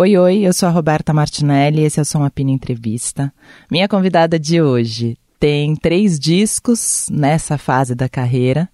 Oi, 0.00 0.16
oi, 0.16 0.46
eu 0.46 0.52
sou 0.52 0.68
a 0.68 0.70
Roberta 0.70 1.12
Martinelli, 1.12 1.82
esse 1.82 1.98
é 1.98 2.02
o 2.02 2.04
Som 2.04 2.22
Apina 2.22 2.52
Entrevista. 2.52 3.34
Minha 3.68 3.88
convidada 3.88 4.38
de 4.38 4.62
hoje 4.62 5.18
tem 5.40 5.74
três 5.74 6.20
discos 6.20 7.08
nessa 7.10 7.58
fase 7.58 7.96
da 7.96 8.08
carreira. 8.08 8.68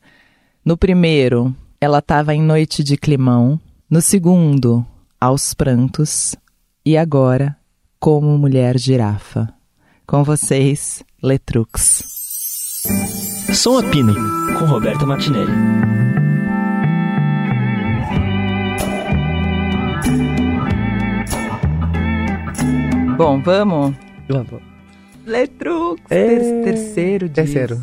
No 0.63 0.77
primeiro, 0.77 1.57
ela 1.81 2.01
estava 2.01 2.35
em 2.35 2.43
Noite 2.43 2.85
de 2.85 2.99
Climão. 2.99 3.59
No 3.89 4.03
segundo, 4.03 4.85
Aos 5.19 5.55
Prantos. 5.55 6.37
E 6.85 6.95
agora, 6.95 7.57
Como 7.99 8.37
Mulher 8.37 8.79
Girafa. 8.79 9.49
Com 10.07 10.23
vocês, 10.23 11.03
Letrux. 11.23 12.05
Som 13.55 13.79
Apina, 13.79 14.13
com 14.59 14.67
Roberta 14.67 15.07
Martinelli. 15.07 16.14
Bom, 23.17 23.41
vamos? 23.41 23.95
Vamos. 24.29 24.61
Letrux, 25.25 26.03
é... 26.11 26.63
terceiro 26.65 27.29
disco. 27.29 27.35
Terceiro. 27.35 27.81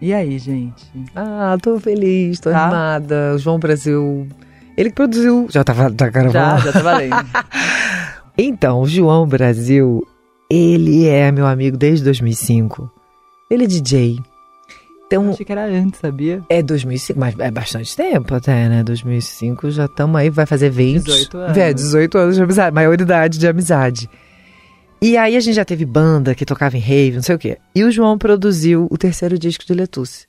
E 0.00 0.14
aí, 0.14 0.38
gente? 0.38 0.86
Ah, 1.14 1.58
tô 1.60 1.78
feliz, 1.80 2.38
tô 2.38 2.50
tá? 2.50 2.64
animada. 2.64 3.34
O 3.34 3.38
João 3.38 3.58
Brasil, 3.58 4.28
ele 4.76 4.90
que 4.90 4.94
produziu. 4.94 5.46
Já 5.50 5.64
tava 5.64 5.90
tá 5.90 6.08
gravando? 6.08 6.32
Já, 6.32 6.58
já 6.58 6.72
tá 6.72 6.80
valendo. 6.80 7.16
então, 8.38 8.80
o 8.80 8.86
João 8.86 9.26
Brasil, 9.26 10.06
ele 10.48 11.06
é 11.06 11.32
meu 11.32 11.46
amigo 11.46 11.76
desde 11.76 12.04
2005. 12.04 12.90
Ele 13.50 13.64
é 13.64 13.66
DJ. 13.66 14.18
Então, 15.06 15.24
Eu 15.24 15.30
achei 15.30 15.44
que 15.44 15.50
era 15.50 15.64
antes, 15.64 15.98
sabia? 15.98 16.40
É 16.48 16.62
2005, 16.62 17.18
mas 17.18 17.34
é 17.40 17.50
bastante 17.50 17.96
tempo 17.96 18.32
até, 18.32 18.68
né? 18.68 18.84
2005 18.84 19.68
já 19.72 19.86
estamos 19.86 20.14
aí, 20.14 20.30
vai 20.30 20.46
fazer 20.46 20.70
20. 20.70 21.04
18 21.04 21.36
anos. 21.36 21.56
É, 21.58 21.72
18 21.72 22.18
anos 22.18 22.36
de 22.36 22.42
amizade, 22.42 22.72
maioridade 22.72 23.38
de 23.38 23.48
amizade. 23.48 24.08
E 25.02 25.16
aí 25.16 25.34
a 25.36 25.40
gente 25.40 25.54
já 25.54 25.64
teve 25.64 25.86
banda 25.86 26.34
que 26.34 26.44
tocava 26.44 26.76
em 26.76 26.80
rave, 26.80 27.16
não 27.16 27.22
sei 27.22 27.34
o 27.34 27.38
quê. 27.38 27.58
E 27.74 27.82
o 27.84 27.90
João 27.90 28.18
produziu 28.18 28.86
o 28.90 28.98
terceiro 28.98 29.38
disco 29.38 29.64
de 29.64 29.72
Letusse. 29.72 30.26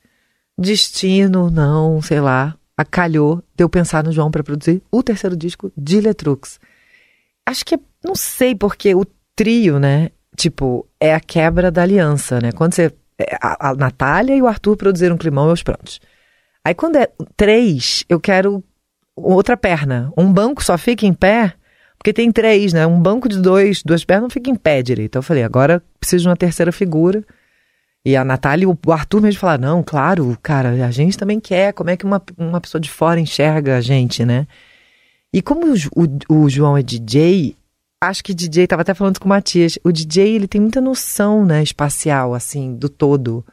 Destino, 0.58 1.50
não, 1.50 2.02
sei 2.02 2.22
lá, 2.22 2.56
acalhou 2.78 3.44
de 3.56 3.64
eu 3.64 3.70
pensar 3.70 4.04
no 4.04 4.12
João 4.12 4.32
para 4.32 4.44
produzir 4.44 4.82
o 4.92 5.04
terceiro 5.04 5.36
disco 5.36 5.72
de 5.76 6.00
Letrux. 6.00 6.60
Acho 7.46 7.66
que, 7.66 7.80
não 8.04 8.16
sei, 8.16 8.56
porque 8.56 8.96
o 8.96 9.06
trio, 9.36 9.80
né, 9.80 10.10
tipo, 10.38 10.88
é 11.00 11.14
a 11.14 11.20
quebra 11.20 11.72
da 11.72 11.82
aliança, 11.82 12.40
né? 12.40 12.52
Quando 12.52 12.74
você... 12.74 12.94
É, 13.18 13.38
a, 13.42 13.70
a 13.70 13.76
Natália 13.76 14.36
e 14.36 14.42
o 14.42 14.48
Arthur 14.48 14.76
produziram 14.78 15.16
um 15.16 15.18
Climão 15.18 15.52
os 15.52 15.62
prontos. 15.62 16.00
Aí 16.64 16.74
quando 16.74 16.96
é 16.96 17.08
três, 17.36 18.04
eu 18.08 18.20
quero 18.20 18.64
outra 19.16 19.58
perna. 19.58 20.12
Um 20.18 20.32
banco 20.32 20.64
só 20.64 20.78
fica 20.78 21.06
em 21.06 21.14
pé 21.14 21.54
porque 22.02 22.12
tem 22.12 22.32
três, 22.32 22.74
né? 22.74 22.88
Um 22.88 23.00
banco 23.00 23.30
de 23.30 23.40
dois, 23.40 23.84
duas 23.84 24.04
pernas 24.04 24.24
não 24.24 24.30
fica 24.32 24.50
em 24.50 24.56
pé 24.56 24.82
direito. 24.82 25.20
Eu 25.20 25.22
falei, 25.22 25.44
agora 25.44 25.84
preciso 26.00 26.24
de 26.24 26.30
uma 26.30 26.36
terceira 26.36 26.72
figura. 26.72 27.24
E 28.04 28.16
a 28.16 28.26
Natália 28.26 28.64
e 28.64 28.66
o 28.66 28.92
Arthur 28.92 29.22
mesmo 29.22 29.40
falaram, 29.40 29.62
não, 29.62 29.84
claro, 29.84 30.36
cara, 30.42 30.84
a 30.84 30.90
gente 30.90 31.16
também 31.16 31.40
quer. 31.40 31.74
Como 31.74 31.92
é 31.92 31.96
que 31.96 32.04
uma, 32.04 32.20
uma 32.36 32.60
pessoa 32.60 32.82
de 32.82 32.90
fora 32.90 33.20
enxerga 33.20 33.78
a 33.78 33.82
gente, 33.82 34.26
né? 34.26 34.48
E 35.32 35.44
como 35.44 35.68
o, 35.68 35.76
o, 35.96 36.44
o 36.44 36.50
João 36.50 36.76
é 36.76 36.82
DJ, 36.82 37.56
acho 38.02 38.24
que 38.24 38.34
DJ, 38.34 38.66
tava 38.66 38.82
até 38.82 38.96
falando 38.96 39.20
com 39.20 39.26
o 39.26 39.30
Matias, 39.30 39.78
o 39.84 39.92
DJ 39.92 40.38
ele 40.38 40.48
tem 40.48 40.60
muita 40.60 40.82
noção, 40.82 41.46
né, 41.46 41.62
espacial, 41.62 42.34
assim, 42.34 42.74
do 42.76 42.90
todo. 42.90 43.46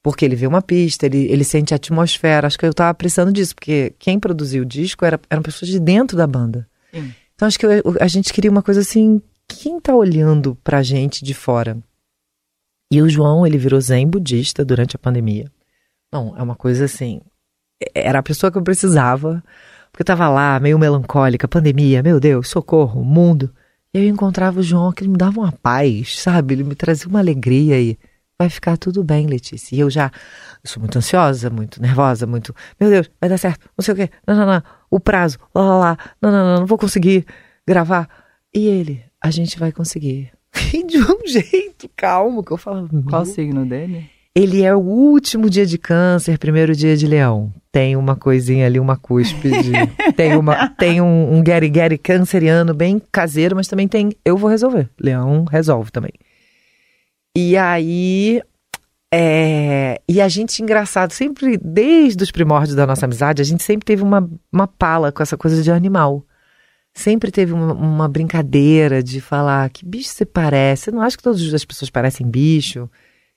Porque 0.00 0.24
ele 0.24 0.36
vê 0.36 0.46
uma 0.46 0.62
pista, 0.62 1.06
ele, 1.06 1.24
ele 1.24 1.42
sente 1.42 1.74
a 1.74 1.76
atmosfera. 1.76 2.46
Acho 2.46 2.56
que 2.56 2.64
eu 2.64 2.72
tava 2.72 2.94
precisando 2.94 3.32
disso, 3.32 3.52
porque 3.52 3.92
quem 3.98 4.20
produziu 4.20 4.62
o 4.62 4.66
disco 4.66 5.04
era, 5.04 5.20
eram 5.28 5.42
pessoas 5.42 5.68
de 5.68 5.80
dentro 5.80 6.16
da 6.16 6.28
banda. 6.28 6.68
Sim. 6.94 7.12
Então 7.40 7.48
acho 7.48 7.58
que 7.58 7.66
a 7.98 8.06
gente 8.06 8.34
queria 8.34 8.50
uma 8.50 8.62
coisa 8.62 8.80
assim, 8.80 9.22
quem 9.48 9.80
tá 9.80 9.94
olhando 9.94 10.58
pra 10.62 10.82
gente 10.82 11.24
de 11.24 11.32
fora? 11.32 11.78
E 12.92 13.00
o 13.00 13.08
João, 13.08 13.46
ele 13.46 13.56
virou 13.56 13.80
zen 13.80 14.06
budista 14.06 14.62
durante 14.62 14.94
a 14.94 14.98
pandemia. 14.98 15.50
Não, 16.12 16.36
é 16.36 16.42
uma 16.42 16.54
coisa 16.54 16.84
assim, 16.84 17.22
era 17.94 18.18
a 18.18 18.22
pessoa 18.22 18.52
que 18.52 18.58
eu 18.58 18.62
precisava, 18.62 19.42
porque 19.90 20.02
eu 20.02 20.06
tava 20.06 20.28
lá, 20.28 20.60
meio 20.60 20.78
melancólica, 20.78 21.48
pandemia, 21.48 22.02
meu 22.02 22.20
Deus, 22.20 22.46
socorro, 22.46 23.02
mundo. 23.02 23.50
E 23.94 24.00
eu 24.00 24.06
encontrava 24.06 24.60
o 24.60 24.62
João, 24.62 24.92
que 24.92 25.02
ele 25.02 25.12
me 25.12 25.16
dava 25.16 25.40
uma 25.40 25.50
paz, 25.50 26.20
sabe? 26.20 26.52
Ele 26.52 26.64
me 26.64 26.74
trazia 26.74 27.08
uma 27.08 27.20
alegria 27.20 27.80
e 27.80 27.98
vai 28.38 28.50
ficar 28.50 28.76
tudo 28.76 29.02
bem, 29.02 29.26
Letícia. 29.26 29.74
E 29.74 29.80
eu 29.80 29.88
já 29.88 30.12
eu 30.62 30.68
sou 30.68 30.78
muito 30.78 30.98
ansiosa, 30.98 31.48
muito 31.48 31.80
nervosa, 31.80 32.26
muito, 32.26 32.54
meu 32.78 32.90
Deus, 32.90 33.10
vai 33.18 33.30
dar 33.30 33.38
certo, 33.38 33.66
não 33.78 33.82
sei 33.82 33.94
o 33.94 33.96
quê, 33.96 34.10
não, 34.26 34.36
não, 34.36 34.44
não, 34.44 34.62
o 34.90 34.98
prazo, 34.98 35.38
lá, 35.54 35.62
lá, 35.62 35.78
lá, 35.78 35.98
não, 36.20 36.30
não, 36.32 36.44
não, 36.44 36.60
não 36.60 36.66
vou 36.66 36.76
conseguir 36.76 37.24
gravar. 37.66 38.08
E 38.52 38.66
ele, 38.66 39.02
a 39.22 39.30
gente 39.30 39.58
vai 39.58 39.72
conseguir. 39.72 40.32
E 40.74 40.84
de 40.84 40.98
um 40.98 41.26
jeito 41.26 41.88
calmo 41.96 42.42
que 42.42 42.52
eu 42.52 42.56
falo. 42.56 42.88
Qual 43.08 43.22
o 43.22 43.26
signo 43.26 43.64
dele? 43.64 44.10
Ele 44.34 44.62
é 44.62 44.74
o 44.74 44.80
último 44.80 45.50
dia 45.50 45.66
de 45.66 45.76
câncer, 45.76 46.38
primeiro 46.38 46.74
dia 46.74 46.96
de 46.96 47.06
leão. 47.06 47.52
Tem 47.72 47.96
uma 47.96 48.14
coisinha 48.14 48.66
ali, 48.66 48.78
uma 48.78 48.96
cúspide. 48.96 49.72
tem 50.16 50.36
uma, 50.36 50.68
tem 50.70 51.00
um, 51.00 51.34
um 51.34 51.42
Gary 51.42 51.68
Gary 51.68 51.98
canceriano 51.98 52.72
bem 52.72 53.00
caseiro, 53.12 53.56
mas 53.56 53.68
também 53.68 53.88
tem 53.88 54.12
eu 54.24 54.36
vou 54.36 54.48
resolver. 54.50 54.88
Leão 55.00 55.44
resolve 55.44 55.90
também. 55.90 56.12
E 57.36 57.56
aí 57.56 58.40
é, 59.12 60.00
e 60.08 60.20
a 60.20 60.28
gente, 60.28 60.62
engraçado, 60.62 61.12
sempre, 61.12 61.58
desde 61.58 62.22
os 62.22 62.30
primórdios 62.30 62.76
da 62.76 62.86
nossa 62.86 63.06
amizade, 63.06 63.42
a 63.42 63.44
gente 63.44 63.62
sempre 63.62 63.84
teve 63.84 64.02
uma, 64.02 64.28
uma 64.52 64.68
pala 64.68 65.10
com 65.10 65.22
essa 65.22 65.36
coisa 65.36 65.62
de 65.62 65.70
animal. 65.70 66.24
Sempre 66.94 67.30
teve 67.30 67.52
uma, 67.52 67.72
uma 67.72 68.08
brincadeira 68.08 69.02
de 69.02 69.20
falar 69.20 69.68
que 69.70 69.84
bicho 69.84 70.10
você 70.10 70.24
parece. 70.24 70.90
Eu 70.90 70.94
não 70.94 71.02
acho 71.02 71.16
que 71.16 71.22
todas 71.22 71.54
as 71.54 71.64
pessoas 71.64 71.90
parecem 71.90 72.26
bicho. 72.28 72.88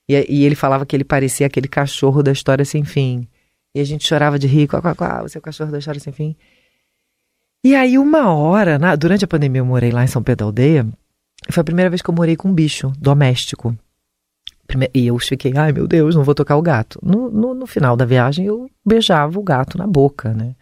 E, 0.08 0.14
e, 0.30 0.46
ele 0.46 0.56
falava 0.56 0.86
que 0.86 0.96
ele 0.96 1.04
parecia 1.04 1.48
aquele 1.48 1.68
cachorro 1.68 2.22
da 2.22 2.32
história 2.32 2.66
sem 2.66 2.84
fim. 2.84 3.28
E 3.74 3.80
a 3.80 3.84
gente 3.84 4.08
chorava 4.08 4.38
de 4.38 4.48
rir, 4.48 4.68
quá, 4.68 4.82
quá, 4.82 4.94
quá, 4.94 5.22
você 5.24 5.38
é 5.38 5.40
o 5.40 5.42
cachorro 5.42 5.72
da 5.72 5.80
história 5.80 6.00
sem 6.00 6.14
fim. 6.14 6.36
E 7.64 7.76
aí, 7.76 7.98
uma 7.98 8.34
hora, 8.34 8.78
na, 8.78 8.96
durante 8.96 9.26
a 9.26 9.28
pandemia, 9.28 9.62
eu 9.62 9.66
morei 9.66 9.90
lá 9.92 10.04
em 10.04 10.08
São 10.08 10.22
Pedro 10.22 10.46
da 10.46 10.46
Aldeia. 10.46 10.88
Foi 11.50 11.62
a 11.62 11.64
primeira 11.64 11.90
vez 11.90 12.02
que 12.02 12.10
eu 12.10 12.14
morei 12.14 12.36
com 12.36 12.50
um 12.50 12.54
bicho 12.54 12.92
doméstico. 13.00 13.76
E 14.94 15.08
eu 15.08 15.20
fiquei, 15.20 15.54
ai 15.56 15.72
meu 15.72 15.88
Deus, 15.88 16.16
não 16.16 16.24
vou 16.24 16.34
tocar 16.34 16.56
o 16.56 16.62
gato. 16.62 17.00
No, 17.04 17.30
no, 17.30 17.54
no 17.54 17.68
final 17.68 17.96
da 17.96 18.06
viagem, 18.06 18.46
eu 18.46 18.70
beijava 18.86 19.38
o 19.40 19.44
gato 19.44 19.78
na 19.78 19.86
boca, 19.86 20.34
né? 20.34 20.56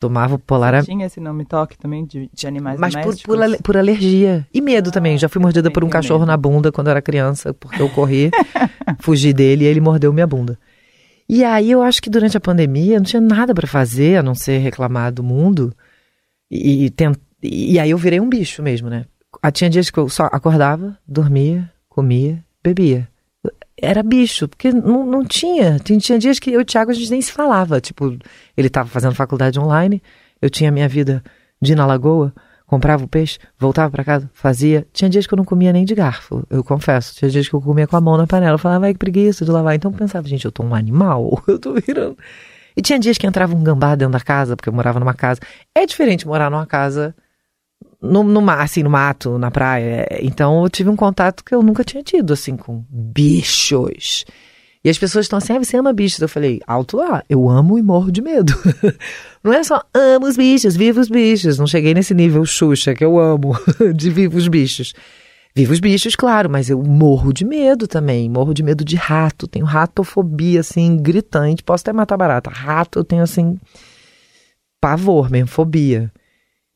Tomava 0.00 0.38
polar... 0.38 0.82
Tinha 0.82 1.06
esse 1.06 1.20
nome 1.20 1.44
toque 1.44 1.78
também 1.78 2.04
de, 2.04 2.28
de 2.32 2.46
animais 2.46 2.78
Mas 2.78 2.94
por, 2.96 3.16
por, 3.22 3.62
por, 3.62 3.76
alergia. 3.76 4.46
E 4.52 4.60
medo 4.60 4.90
ah, 4.90 4.92
também. 4.92 5.16
Já 5.16 5.28
fui 5.28 5.40
mordida 5.40 5.70
por 5.70 5.84
um 5.84 5.88
cachorro 5.88 6.20
medo. 6.20 6.28
na 6.28 6.36
bunda 6.36 6.72
quando 6.72 6.90
era 6.90 7.00
criança, 7.00 7.54
porque 7.54 7.80
eu 7.80 7.88
corri, 7.88 8.30
fugi 9.00 9.32
dele 9.32 9.64
e 9.64 9.66
ele 9.68 9.80
mordeu 9.80 10.12
minha 10.12 10.26
bunda. 10.26 10.58
E 11.28 11.42
aí 11.44 11.70
eu 11.70 11.82
acho 11.82 12.02
que 12.02 12.10
durante 12.10 12.36
a 12.36 12.40
pandemia 12.40 12.98
não 12.98 13.04
tinha 13.04 13.20
nada 13.20 13.54
para 13.54 13.66
fazer 13.66 14.18
a 14.18 14.22
não 14.22 14.34
ser 14.34 14.58
reclamar 14.58 15.12
do 15.12 15.22
mundo. 15.22 15.72
E, 16.50 16.90
tent... 16.90 17.16
e 17.42 17.78
aí 17.78 17.90
eu 17.90 17.98
virei 17.98 18.20
um 18.20 18.28
bicho 18.28 18.62
mesmo, 18.62 18.90
né? 18.90 19.06
Ah, 19.40 19.50
tinha 19.50 19.70
dias 19.70 19.90
que 19.90 19.98
eu 19.98 20.08
só 20.08 20.24
acordava, 20.24 20.98
dormia, 21.06 21.70
comia, 21.88 22.44
bebia 22.62 23.08
era 23.84 24.02
bicho, 24.02 24.48
porque 24.48 24.72
não, 24.72 25.04
não 25.04 25.24
tinha. 25.24 25.78
Tinha, 25.78 26.18
dias 26.18 26.38
que 26.38 26.50
eu 26.50 26.60
e 26.60 26.62
o 26.62 26.64
Thiago 26.64 26.90
a 26.90 26.94
gente 26.94 27.10
nem 27.10 27.20
se 27.20 27.32
falava. 27.32 27.80
Tipo, 27.80 28.16
ele 28.56 28.68
estava 28.68 28.88
fazendo 28.88 29.14
faculdade 29.14 29.58
online, 29.58 30.02
eu 30.40 30.50
tinha 30.50 30.70
minha 30.70 30.88
vida 30.88 31.22
de 31.60 31.72
ir 31.72 31.76
na 31.76 31.86
lagoa, 31.86 32.32
comprava 32.66 33.04
o 33.04 33.08
peixe, 33.08 33.38
voltava 33.58 33.90
para 33.90 34.04
casa, 34.04 34.30
fazia. 34.32 34.86
Tinha 34.92 35.08
dias 35.08 35.26
que 35.26 35.34
eu 35.34 35.36
não 35.36 35.44
comia 35.44 35.72
nem 35.72 35.84
de 35.84 35.94
garfo, 35.94 36.44
eu 36.50 36.64
confesso. 36.64 37.14
Tinha 37.14 37.30
dias 37.30 37.48
que 37.48 37.54
eu 37.54 37.60
comia 37.60 37.86
com 37.86 37.96
a 37.96 38.00
mão 38.00 38.16
na 38.16 38.26
panela. 38.26 38.54
Eu 38.54 38.58
falava, 38.58 38.80
vai 38.80 38.92
que 38.92 38.98
preguiça 38.98 39.44
de 39.44 39.50
lavar. 39.50 39.74
Então 39.74 39.90
eu 39.90 39.96
pensava, 39.96 40.26
gente, 40.26 40.44
eu 40.44 40.52
tô 40.52 40.62
um 40.62 40.74
animal, 40.74 41.42
eu 41.46 41.58
tô 41.58 41.74
virando. 41.74 42.16
E 42.76 42.82
tinha 42.82 42.98
dias 42.98 43.16
que 43.16 43.26
entrava 43.26 43.54
um 43.54 43.62
gambá 43.62 43.94
dentro 43.94 44.12
da 44.12 44.20
casa, 44.20 44.56
porque 44.56 44.68
eu 44.68 44.72
morava 44.72 44.98
numa 44.98 45.14
casa. 45.14 45.40
É 45.74 45.86
diferente 45.86 46.26
morar 46.26 46.50
numa 46.50 46.66
casa 46.66 47.14
no, 48.04 48.22
no, 48.22 48.50
assim, 48.50 48.82
no 48.82 48.90
mato, 48.90 49.38
na 49.38 49.50
praia. 49.50 50.06
Então 50.20 50.62
eu 50.62 50.70
tive 50.70 50.90
um 50.90 50.96
contato 50.96 51.42
que 51.44 51.54
eu 51.54 51.62
nunca 51.62 51.82
tinha 51.82 52.02
tido, 52.02 52.32
assim, 52.32 52.56
com 52.56 52.84
bichos. 52.90 54.24
E 54.84 54.90
as 54.90 54.98
pessoas 54.98 55.24
estão 55.24 55.38
assim, 55.38 55.54
ah, 55.54 55.58
você 55.58 55.78
ama 55.78 55.94
bichos? 55.94 56.20
Eu 56.20 56.28
falei, 56.28 56.60
alto 56.66 56.98
lá, 56.98 57.24
eu 57.28 57.48
amo 57.48 57.78
e 57.78 57.82
morro 57.82 58.12
de 58.12 58.20
medo. 58.20 58.52
Não 59.42 59.50
é 59.50 59.64
só 59.64 59.82
amo 59.94 60.26
os 60.26 60.36
bichos, 60.36 60.76
vivo 60.76 61.00
os 61.00 61.08
bichos. 61.08 61.58
Não 61.58 61.66
cheguei 61.66 61.94
nesse 61.94 62.12
nível 62.12 62.44
Xuxa 62.44 62.94
que 62.94 63.02
eu 63.02 63.18
amo, 63.18 63.56
de 63.96 64.10
vivo 64.10 64.36
os 64.36 64.46
bichos. 64.46 64.92
Vivo 65.56 65.72
os 65.72 65.80
bichos, 65.80 66.14
claro, 66.14 66.50
mas 66.50 66.68
eu 66.68 66.82
morro 66.82 67.32
de 67.32 67.46
medo 67.46 67.86
também. 67.86 68.28
Morro 68.28 68.52
de 68.52 68.62
medo 68.62 68.84
de 68.84 68.96
rato. 68.96 69.46
Tenho 69.46 69.64
ratofobia, 69.64 70.60
assim, 70.60 70.98
gritante. 70.98 71.62
Posso 71.62 71.82
até 71.82 71.92
matar 71.92 72.18
barata. 72.18 72.50
Rato, 72.50 72.98
eu 72.98 73.04
tenho, 73.04 73.22
assim, 73.22 73.56
pavor 74.80 75.30
mesmo, 75.30 75.48
fobia. 75.48 76.12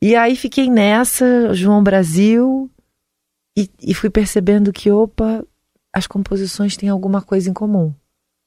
E 0.01 0.15
aí 0.15 0.35
fiquei 0.35 0.69
nessa, 0.69 1.53
João 1.53 1.83
Brasil, 1.83 2.69
e, 3.57 3.69
e 3.81 3.93
fui 3.93 4.09
percebendo 4.09 4.71
que, 4.71 4.89
opa, 4.89 5.43
as 5.93 6.07
composições 6.07 6.77
têm 6.77 6.87
alguma 6.87 7.21
coisa 7.21 7.49
em 7.49 7.53
comum. 7.53 7.93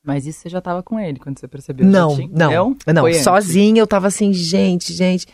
Mas 0.05 0.27
isso 0.27 0.41
você 0.41 0.49
já 0.49 0.59
estava 0.59 0.83
com 0.83 0.99
ele 0.99 1.19
quando 1.19 1.39
você 1.39 1.47
percebeu? 1.47 1.87
Não, 1.87 2.17
não, 2.31 2.77
não. 2.87 3.13
Sozinha 3.13 3.81
eu 3.81 3.87
tava 3.87 4.09
assim, 4.09 4.33
gente, 4.33 4.93
gente. 4.93 5.27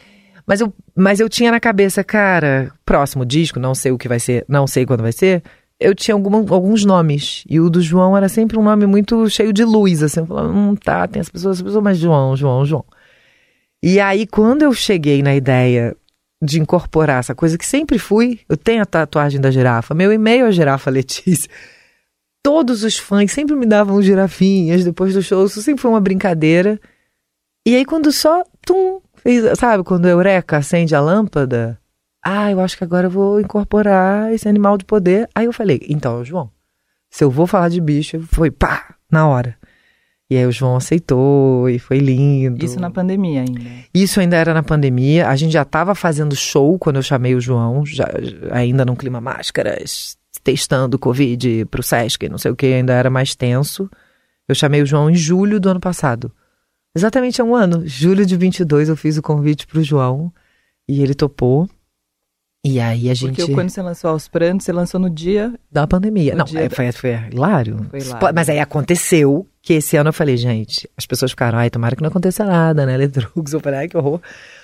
Mas 0.47 0.61
eu, 0.61 0.73
mas 0.95 1.21
eu 1.21 1.29
tinha 1.29 1.51
na 1.51 1.61
cabeça, 1.61 2.03
cara, 2.03 2.73
próximo 2.85 3.25
disco, 3.25 3.61
não 3.61 3.75
sei 3.75 3.93
o 3.93 3.99
que 3.99 4.09
vai 4.09 4.19
ser, 4.19 4.45
não 4.49 4.67
sei 4.67 4.85
quando 4.85 5.03
vai 5.03 5.13
ser. 5.13 5.43
Eu 5.79 5.95
tinha 5.95 6.15
alguma, 6.15 6.39
alguns 6.39 6.85
nomes. 6.85 7.45
E 7.49 7.61
o 7.61 7.71
do 7.71 7.81
João 7.81 8.17
era 8.17 8.29
sempre 8.29 8.59
um 8.59 8.63
nome 8.63 8.85
muito 8.85 9.31
cheio 9.31 9.53
de 9.53 9.65
luz, 9.65 10.03
assim. 10.03 10.21
Eu 10.21 10.27
falava, 10.27 10.49
hum, 10.49 10.75
tá, 10.75 11.07
tem 11.07 11.21
as 11.21 11.29
pessoas, 11.29 11.59
as 11.59 11.63
pessoas, 11.63 11.85
mas 11.85 11.99
João, 11.99 12.35
João, 12.37 12.65
João. 12.65 12.85
E 13.81 14.01
aí, 14.01 14.27
quando 14.27 14.63
eu 14.63 14.73
cheguei 14.73 15.23
na 15.23 15.37
ideia 15.37 15.97
de 16.41 16.61
incorporar 16.61 17.19
essa 17.19 17.35
coisa 17.35 17.59
que 17.59 17.67
sempre 17.67 17.99
fui, 17.99 18.41
eu 18.49 18.57
tenho 18.57 18.83
a 18.83 18.87
tatuagem 18.87 19.41
da 19.41 19.51
girafa, 19.51 19.95
meu 19.95 20.13
e-mail 20.13 20.47
é 20.47 20.53
girafa 20.53 20.91
Letícia. 20.91 21.51
Todos 22.43 22.85
os 22.85 22.97
fãs 22.97 23.33
sempre 23.33 23.57
me 23.57 23.67
davam 23.67 24.01
girafinhas 24.01 24.85
depois 24.85 25.15
do 25.15 25.23
show, 25.23 25.45
isso 25.45 25.61
sempre 25.61 25.83
foi 25.83 25.91
uma 25.91 26.01
brincadeira. 26.01 26.81
E 27.67 27.75
aí, 27.75 27.85
quando 27.85 28.11
só, 28.13 28.45
tum, 28.65 29.01
fez, 29.17 29.59
sabe, 29.59 29.83
quando 29.83 30.07
a 30.07 30.11
Eureka 30.11 30.57
acende 30.57 30.95
a 30.95 31.01
lâmpada, 31.01 31.79
ah, 32.25 32.51
eu 32.51 32.61
acho 32.61 32.79
que 32.79 32.85
agora 32.85 33.09
eu 33.09 33.11
vou 33.11 33.41
incorporar 33.41 34.33
esse 34.33 34.49
animal 34.49 34.79
de 34.79 34.85
poder. 34.85 35.29
Aí 35.35 35.47
eu 35.47 35.53
falei, 35.53 35.81
então, 35.89 36.25
João, 36.25 36.51
se 37.11 37.25
eu 37.25 37.31
vou 37.31 37.47
falar 37.47 37.69
de 37.69 37.81
bicho, 37.81 38.21
foi 38.33 38.51
pá, 38.51 38.95
na 39.11 39.27
hora. 39.29 39.58
E 40.31 40.37
aí 40.37 40.45
o 40.47 40.53
João 40.53 40.77
aceitou 40.77 41.71
e 41.71 41.79
foi 41.79 41.99
lindo. 41.99 42.63
Isso 42.63 42.79
na 42.79 42.91
pandemia 42.91 43.41
ainda. 43.41 43.61
Isso 43.95 44.21
ainda 44.21 44.37
era 44.37 44.53
na 44.53 44.63
pandemia. 44.63 45.27
A 45.29 45.35
gente 45.37 45.53
já 45.53 45.63
estava 45.63 45.95
fazendo 45.95 46.37
show 46.37 46.79
quando 46.79 46.97
eu 46.97 47.03
chamei 47.03 47.35
o 47.35 47.41
João, 47.41 47.85
já, 47.87 48.07
ainda 48.51 48.85
num 48.85 48.95
clima 48.95 49.23
máscaras, 49.23 50.19
testando 50.45 50.99
Covid 50.99 51.65
pro 51.71 51.83
Sesc, 51.83 52.29
não 52.29 52.37
sei 52.37 52.51
o 52.51 52.57
que, 52.57 52.67
ainda 52.67 52.93
era 52.93 53.09
mais 53.09 53.35
tenso. 53.35 53.89
Eu 54.47 54.55
chamei 54.55 54.83
o 54.83 54.87
João 54.87 55.09
em 55.09 55.15
julho 55.15 55.59
do 55.59 55.71
ano 55.71 55.81
passado. 55.81 56.31
Exatamente 56.95 57.41
há 57.41 57.45
um 57.45 57.55
ano. 57.55 57.87
Julho 57.87 58.27
de 58.27 58.37
22 58.37 58.91
eu 58.91 58.97
fiz 58.97 59.17
o 59.17 59.23
convite 59.23 59.67
pro 59.67 59.83
João 59.83 60.31
e 60.87 61.03
ele 61.03 61.15
topou. 61.15 61.69
E 62.65 62.81
aí 62.81 63.09
a 63.09 63.15
gente. 63.15 63.37
Porque 63.37 63.55
quando 63.55 63.71
você 63.71 63.81
lançou 63.81 64.11
aos 64.11 64.27
prantos, 64.29 64.65
você 64.67 64.73
lançou 64.73 64.99
no 64.99 65.09
dia. 65.09 65.55
Da 65.71 65.87
pandemia. 65.87 66.35
Não, 66.35 66.45
dia 66.45 66.61
é, 66.61 66.69
da- 66.69 66.75
foi, 66.75 66.91
foi 66.93 67.11
hilário. 67.33 67.87
Foi 67.89 68.01
hilário. 68.01 68.35
Mas 68.35 68.49
aí 68.49 68.59
aconteceu 68.59 69.47
que 69.69 69.75
esse 69.75 69.99
ano 69.99 70.09
eu 70.09 70.13
falei, 70.15 70.35
gente, 70.39 70.89
as 70.97 71.05
pessoas 71.05 71.33
ficaram, 71.33 71.59
ai, 71.59 71.69
tomara 71.69 71.95
que 71.95 72.01
não 72.01 72.09
aconteça 72.09 72.43
nada, 72.43 72.87
né? 72.87 72.97
Letrux. 72.97 73.53
Eu 73.53 73.61
falei, 73.61 73.81
ai, 73.81 73.89
que 73.89 73.99
horror. 73.99 74.19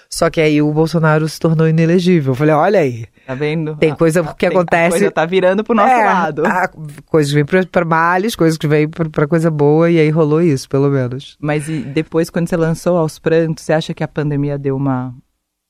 Só 0.09 0.31
que 0.31 0.41
aí 0.41 0.63
o 0.63 0.73
Bolsonaro 0.73 1.29
se 1.29 1.39
tornou 1.39 1.69
inelegível. 1.69 2.31
Eu 2.33 2.35
falei, 2.37 2.55
olha 2.55 2.81
aí. 2.81 3.05
Tá 3.27 3.35
vendo? 3.35 3.77
Tem 3.77 3.91
A- 3.91 3.97
coisa 3.97 4.23
a- 4.23 4.33
que 4.33 4.49
tem- 4.49 4.57
acontece- 4.57 4.87
A 4.87 4.91
coisa 4.91 5.11
tá 5.11 5.27
virando 5.27 5.63
pro 5.63 5.75
nosso 5.75 5.93
É, 5.93 6.05
lado. 6.07 6.47
a- 6.47 6.71
coisas 7.05 7.31
que 7.31 7.35
vêm 7.37 7.45
pra, 7.45 7.67
pra 7.67 7.85
males, 7.85 8.35
coisas 8.35 8.57
que 8.57 8.67
vêm 8.67 8.89
pra, 8.89 9.11
pra 9.11 9.27
coisa 9.29 9.51
boa, 9.51 9.91
e 9.91 9.99
aí 10.01 10.09
rolou 10.09 10.41
isso, 10.41 10.67
pelo 10.71 10.89
menos. 10.89 11.37
Mas 11.39 11.69
e 11.69 11.81
depois, 11.81 12.31
quando 12.31 12.49
você 12.49 12.57
lançou 12.57 12.97
aos 12.97 13.19
prantos, 13.19 13.63
você 13.65 13.75
acha 13.75 13.93
que 13.93 14.03
a 14.03 14.09
pandemia 14.09 14.57
deu 14.59 14.75
uma. 14.77 15.15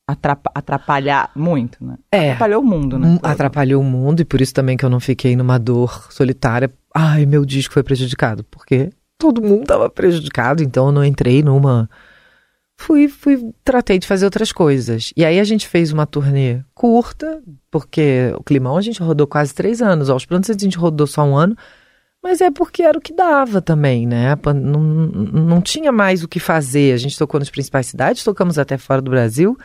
Atrapa 0.06 0.50
atrapalhar 0.54 1.30
muito, 1.34 1.82
né? 1.84 1.96
É. 2.12 2.26
Atrapalhou 2.32 2.60
o 2.62 2.64
mundo, 2.64 2.98
né? 2.98 3.08
Hum, 3.08 3.18
atrapalhou 3.22 3.80
o 3.82 3.84
mundo 3.84 4.20
e 4.20 4.24
por 4.24 4.40
isso 4.40 4.52
também 4.54 4.76
que 4.76 4.84
eu 4.84 4.90
não 4.90 5.00
fiquei 5.00 5.34
numa 5.34 5.58
dor 5.58 6.12
solitária. 6.12 6.70
Ai, 6.94 7.24
meu 7.26 7.42
disco 7.44 7.72
foi 7.74 7.82
prejudicado, 7.82 8.44
porque 8.44 8.90
todo 9.24 9.40
mundo 9.40 9.64
tava 9.64 9.88
prejudicado, 9.88 10.62
então 10.62 10.88
eu 10.88 10.92
não 10.92 11.02
entrei 11.02 11.42
numa. 11.42 11.88
Fui, 12.76 13.08
fui, 13.08 13.54
tratei 13.64 13.98
de 13.98 14.06
fazer 14.06 14.26
outras 14.26 14.52
coisas. 14.52 15.14
E 15.16 15.24
aí 15.24 15.40
a 15.40 15.44
gente 15.44 15.66
fez 15.66 15.92
uma 15.92 16.04
turnê 16.04 16.60
curta, 16.74 17.42
porque 17.70 18.34
o 18.36 18.42
Climão 18.42 18.76
a 18.76 18.82
gente 18.82 19.02
rodou 19.02 19.26
quase 19.26 19.54
três 19.54 19.80
anos. 19.80 20.10
Aos 20.10 20.26
prantos 20.26 20.50
a 20.50 20.52
gente 20.52 20.76
rodou 20.76 21.06
só 21.06 21.24
um 21.24 21.34
ano, 21.34 21.56
mas 22.22 22.42
é 22.42 22.50
porque 22.50 22.82
era 22.82 22.98
o 22.98 23.00
que 23.00 23.14
dava 23.14 23.62
também, 23.62 24.06
né? 24.06 24.36
Não, 24.54 24.80
não 24.82 25.62
tinha 25.62 25.90
mais 25.90 26.22
o 26.22 26.28
que 26.28 26.38
fazer. 26.38 26.92
A 26.92 26.98
gente 26.98 27.16
tocou 27.16 27.40
nas 27.40 27.48
principais 27.48 27.86
cidades, 27.86 28.24
tocamos 28.24 28.58
até 28.58 28.76
fora 28.76 29.00
do 29.00 29.10
Brasil. 29.10 29.56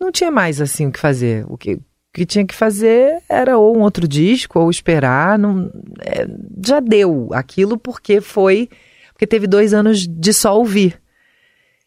Não 0.00 0.10
tinha 0.10 0.30
mais 0.30 0.60
assim 0.60 0.88
o 0.88 0.92
que 0.92 0.98
fazer. 0.98 1.44
O 1.48 1.56
que, 1.56 1.78
que 2.12 2.26
tinha 2.26 2.44
que 2.44 2.54
fazer 2.54 3.22
era 3.28 3.58
ou 3.58 3.76
um 3.76 3.82
outro 3.82 4.08
disco, 4.08 4.58
ou 4.58 4.70
esperar. 4.70 5.38
Não, 5.38 5.70
é, 6.00 6.26
já 6.66 6.80
deu 6.80 7.28
aquilo 7.32 7.78
porque 7.78 8.20
foi. 8.20 8.68
Porque 9.18 9.26
teve 9.26 9.48
dois 9.48 9.74
anos 9.74 10.06
de 10.06 10.32
só 10.32 10.56
ouvir. 10.56 10.96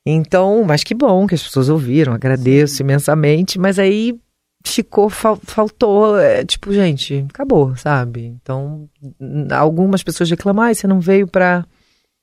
Então, 0.05 0.65
mas 0.65 0.83
que 0.83 0.93
bom 0.93 1.25
que 1.25 1.33
as 1.33 1.41
pessoas 1.43 1.69
ouviram, 1.69 2.11
agradeço 2.13 2.81
imensamente, 2.81 3.57
mas 3.57 3.79
aí 3.79 4.19
ficou, 4.65 5.09
fal- 5.09 5.39
faltou, 5.41 6.19
é, 6.19 6.43
tipo, 6.43 6.73
gente, 6.73 7.25
acabou, 7.29 7.73
sabe? 7.77 8.25
Então, 8.41 8.89
algumas 9.51 10.03
pessoas 10.03 10.29
reclamam, 10.29 10.65
"Ai, 10.65 10.75
você 10.75 10.85
não 10.87 10.99
veio 10.99 11.25
pra. 11.25 11.65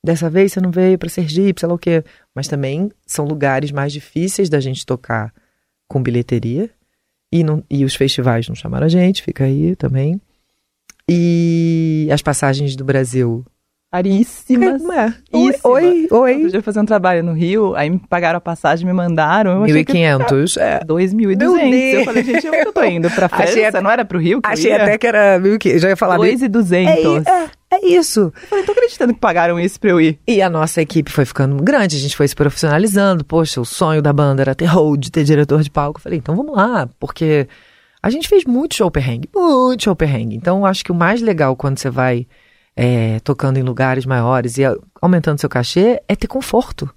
Dessa 0.05 0.29
vez 0.29 0.53
você 0.53 0.61
não 0.61 0.71
veio 0.71 0.99
pra 0.99 1.09
Sergipe, 1.09 1.59
sei 1.61 1.69
lá 1.69 1.75
o 1.75 1.79
quê. 1.79 2.05
Mas 2.35 2.47
também 2.47 2.91
são 3.07 3.25
lugares 3.25 3.73
mais 3.73 3.93
difíceis 3.93 4.49
da 4.51 4.61
gente 4.61 4.85
tocar 4.87 5.33
com 5.89 6.03
bilheteria. 6.03 6.69
E, 7.33 7.43
não, 7.43 7.65
e 7.71 7.83
os 7.85 7.95
festivais 7.95 8.47
não 8.47 8.55
chamaram 8.55 8.85
a 8.87 8.89
gente, 8.91 9.23
fica 9.23 9.45
aí 9.45 9.75
também. 9.75 10.21
E 11.09 12.09
as 12.13 12.21
passagens 12.23 12.77
do 12.77 12.85
Brasil. 12.85 13.45
Caríssimas. 13.91 14.83
É, 14.85 15.15
oi, 15.33 15.55
oi, 15.65 16.35
Outro 16.35 16.49
dia 16.51 16.59
eu 16.59 16.63
fazer 16.63 16.79
um 16.81 16.85
trabalho 16.85 17.25
no 17.25 17.33
Rio, 17.33 17.75
aí 17.75 17.89
me 17.89 17.99
pagaram 17.99 18.37
a 18.37 18.41
passagem, 18.41 18.87
me 18.87 18.93
mandaram. 18.93 19.53
Eu 19.53 19.65
achei 19.65 19.83
que 19.85 19.93
1.500. 19.95 20.57
É. 20.61 20.81
2.200. 20.85 21.37
Meu 21.37 22.01
Eu 22.01 22.05
falei, 22.05 22.23
gente, 22.23 22.47
onde 22.49 22.59
eu 22.59 22.73
tô 22.73 22.85
indo? 22.85 23.11
Pra 23.11 23.27
Achei 23.33 23.47
França? 23.63 23.69
até- 23.69 23.81
Não 23.81 23.91
era 23.91 24.05
pro 24.05 24.19
Rio 24.19 24.41
Achei 24.45 24.73
até 24.73 24.99
que 24.99 25.07
era 25.07 25.39
mil 25.39 25.59
que 25.59 25.79
já 25.79 25.89
ia 25.89 25.97
falar 25.97 26.19
mil- 26.19 26.31
2.200. 26.37 27.27
é, 27.27 27.31
é, 27.31 27.51
é 27.77 27.87
isso. 27.87 28.31
Eu 28.43 28.49
falei, 28.49 28.65
tô 28.67 28.73
acreditando 28.73 29.15
que 29.15 29.21
pagaram 29.21 29.59
isso 29.59 29.81
pra 29.81 29.89
eu 29.91 30.01
ir. 30.01 30.19
E 30.29 30.43
a 30.43 30.51
nossa 30.51 30.83
equipe 30.83 31.11
foi 31.11 31.25
ficando 31.25 31.57
grande, 31.63 31.97
a 31.97 32.01
gente 32.01 32.15
foi 32.17 32.29
se 32.29 32.35
profissionalizando. 32.37 33.25
Poxa, 33.25 33.59
o 33.59 33.65
sonho 33.65 34.03
da 34.03 34.13
banda 34.13 34.43
era 34.43 34.55
ter 34.55 34.67
hold, 34.67 35.09
ter 35.09 35.25
diretor 35.25 35.63
de 35.63 35.71
palco. 35.71 35.99
Eu 35.99 36.03
falei, 36.03 36.19
então 36.19 36.37
vamos 36.37 36.55
lá, 36.55 36.87
porque 37.01 37.49
a 38.03 38.11
gente 38.11 38.29
fez 38.29 38.45
muito 38.45 38.75
show 38.75 38.91
perrengue, 38.91 39.31
muito 39.35 39.85
show 39.85 39.97
perrengue. 39.97 40.37
Então 40.37 40.59
eu 40.59 40.67
acho 40.67 40.85
que 40.85 40.93
o 40.93 40.95
mais 40.95 41.23
legal 41.23 41.57
quando 41.57 41.79
você 41.79 41.89
vai 41.89 42.27
é, 42.81 43.19
tocando 43.25 43.57
em 43.57 43.63
lugares 43.63 44.07
maiores 44.07 44.57
e 44.57 44.63
aumentando 45.03 45.41
seu 45.41 45.49
cachê 45.49 46.01
é 46.07 46.15
ter 46.15 46.29
conforto. 46.29 46.89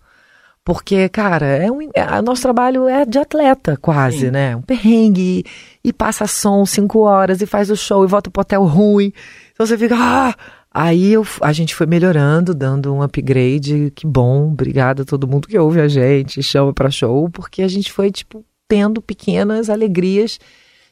Porque, 0.63 1.09
cara, 1.09 1.47
é 1.47 1.71
um, 1.71 1.81
é, 1.95 2.19
o 2.19 2.21
nosso 2.21 2.43
trabalho 2.43 2.87
é 2.87 3.03
de 3.03 3.17
atleta, 3.17 3.75
quase, 3.77 4.19
Sim. 4.19 4.29
né? 4.29 4.55
Um 4.55 4.61
perrengue, 4.61 5.43
e 5.83 5.91
passa 5.91 6.27
som 6.27 6.63
cinco 6.67 6.99
horas, 6.99 7.41
e 7.41 7.47
faz 7.47 7.71
o 7.71 7.75
show, 7.75 8.03
e 8.03 8.07
volta 8.07 8.29
pro 8.29 8.41
hotel 8.41 8.63
ruim. 8.63 9.11
Então 9.53 9.65
você 9.65 9.75
fica, 9.75 9.95
ah! 9.97 10.35
Aí 10.71 11.13
eu, 11.13 11.25
a 11.41 11.51
gente 11.51 11.73
foi 11.73 11.87
melhorando, 11.87 12.53
dando 12.53 12.93
um 12.93 13.01
upgrade. 13.01 13.91
Que 13.95 14.05
bom, 14.05 14.51
obrigada 14.51 15.01
a 15.01 15.05
todo 15.05 15.27
mundo 15.27 15.47
que 15.47 15.57
ouve 15.57 15.81
a 15.81 15.87
gente, 15.87 16.43
chama 16.43 16.71
pra 16.71 16.91
show, 16.91 17.27
porque 17.31 17.63
a 17.63 17.67
gente 17.67 17.91
foi, 17.91 18.11
tipo, 18.11 18.45
tendo 18.67 19.01
pequenas 19.01 19.67
alegrias 19.67 20.39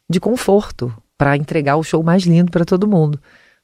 de 0.09 0.19
conforto 0.19 0.91
pra 1.15 1.37
entregar 1.37 1.75
o 1.75 1.83
show 1.83 2.01
mais 2.01 2.23
lindo 2.23 2.51
pra 2.51 2.65
todo 2.65 2.87
mundo. 2.87 3.19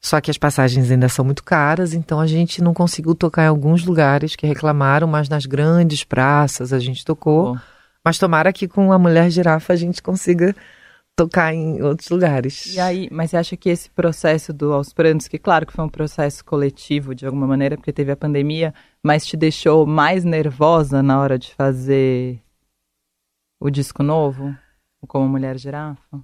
Só 0.05 0.21
que 0.21 0.29
as 0.29 0.37
passagens 0.37 0.91
ainda 0.91 1.09
são 1.09 1.25
muito 1.25 1.43
caras, 1.43 1.91
então 1.91 2.19
a 2.19 2.27
gente 2.27 2.61
não 2.61 2.75
conseguiu 2.75 3.15
tocar 3.15 3.45
em 3.45 3.47
alguns 3.47 3.83
lugares 3.83 4.35
que 4.35 4.45
reclamaram, 4.45 5.07
mas 5.07 5.27
nas 5.27 5.47
grandes 5.47 6.03
praças 6.03 6.71
a 6.71 6.77
gente 6.77 7.03
tocou. 7.03 7.57
Mas 8.05 8.19
tomara 8.19 8.53
que 8.53 8.67
com 8.67 8.91
a 8.91 8.99
Mulher 8.99 9.31
Girafa 9.31 9.73
a 9.73 9.75
gente 9.75 10.03
consiga 10.03 10.55
tocar 11.15 11.55
em 11.55 11.81
outros 11.81 12.07
lugares. 12.09 12.75
E 12.75 12.79
aí, 12.79 13.09
mas 13.11 13.31
você 13.31 13.37
acha 13.37 13.57
que 13.57 13.67
esse 13.67 13.89
processo 13.89 14.53
do 14.53 14.73
Aos 14.73 14.93
Prantos, 14.93 15.27
que 15.27 15.39
claro 15.39 15.65
que 15.65 15.73
foi 15.73 15.83
um 15.83 15.89
processo 15.89 16.45
coletivo 16.45 17.15
de 17.15 17.25
alguma 17.25 17.47
maneira, 17.47 17.75
porque 17.75 17.91
teve 17.91 18.11
a 18.11 18.15
pandemia, 18.15 18.75
mas 19.01 19.25
te 19.25 19.35
deixou 19.35 19.87
mais 19.87 20.23
nervosa 20.23 21.01
na 21.01 21.19
hora 21.19 21.39
de 21.39 21.51
fazer 21.55 22.39
o 23.59 23.71
disco 23.71 24.03
novo? 24.03 24.55
Como 25.07 25.27
Mulher 25.27 25.57
Girafa? 25.57 26.23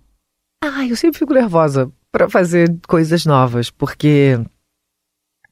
Ah, 0.64 0.86
eu 0.86 0.96
sempre 0.96 1.18
fico 1.18 1.34
nervosa 1.34 1.92
pra 2.12 2.30
fazer 2.30 2.78
coisas 2.88 3.26
novas, 3.26 3.70
porque 3.70 4.40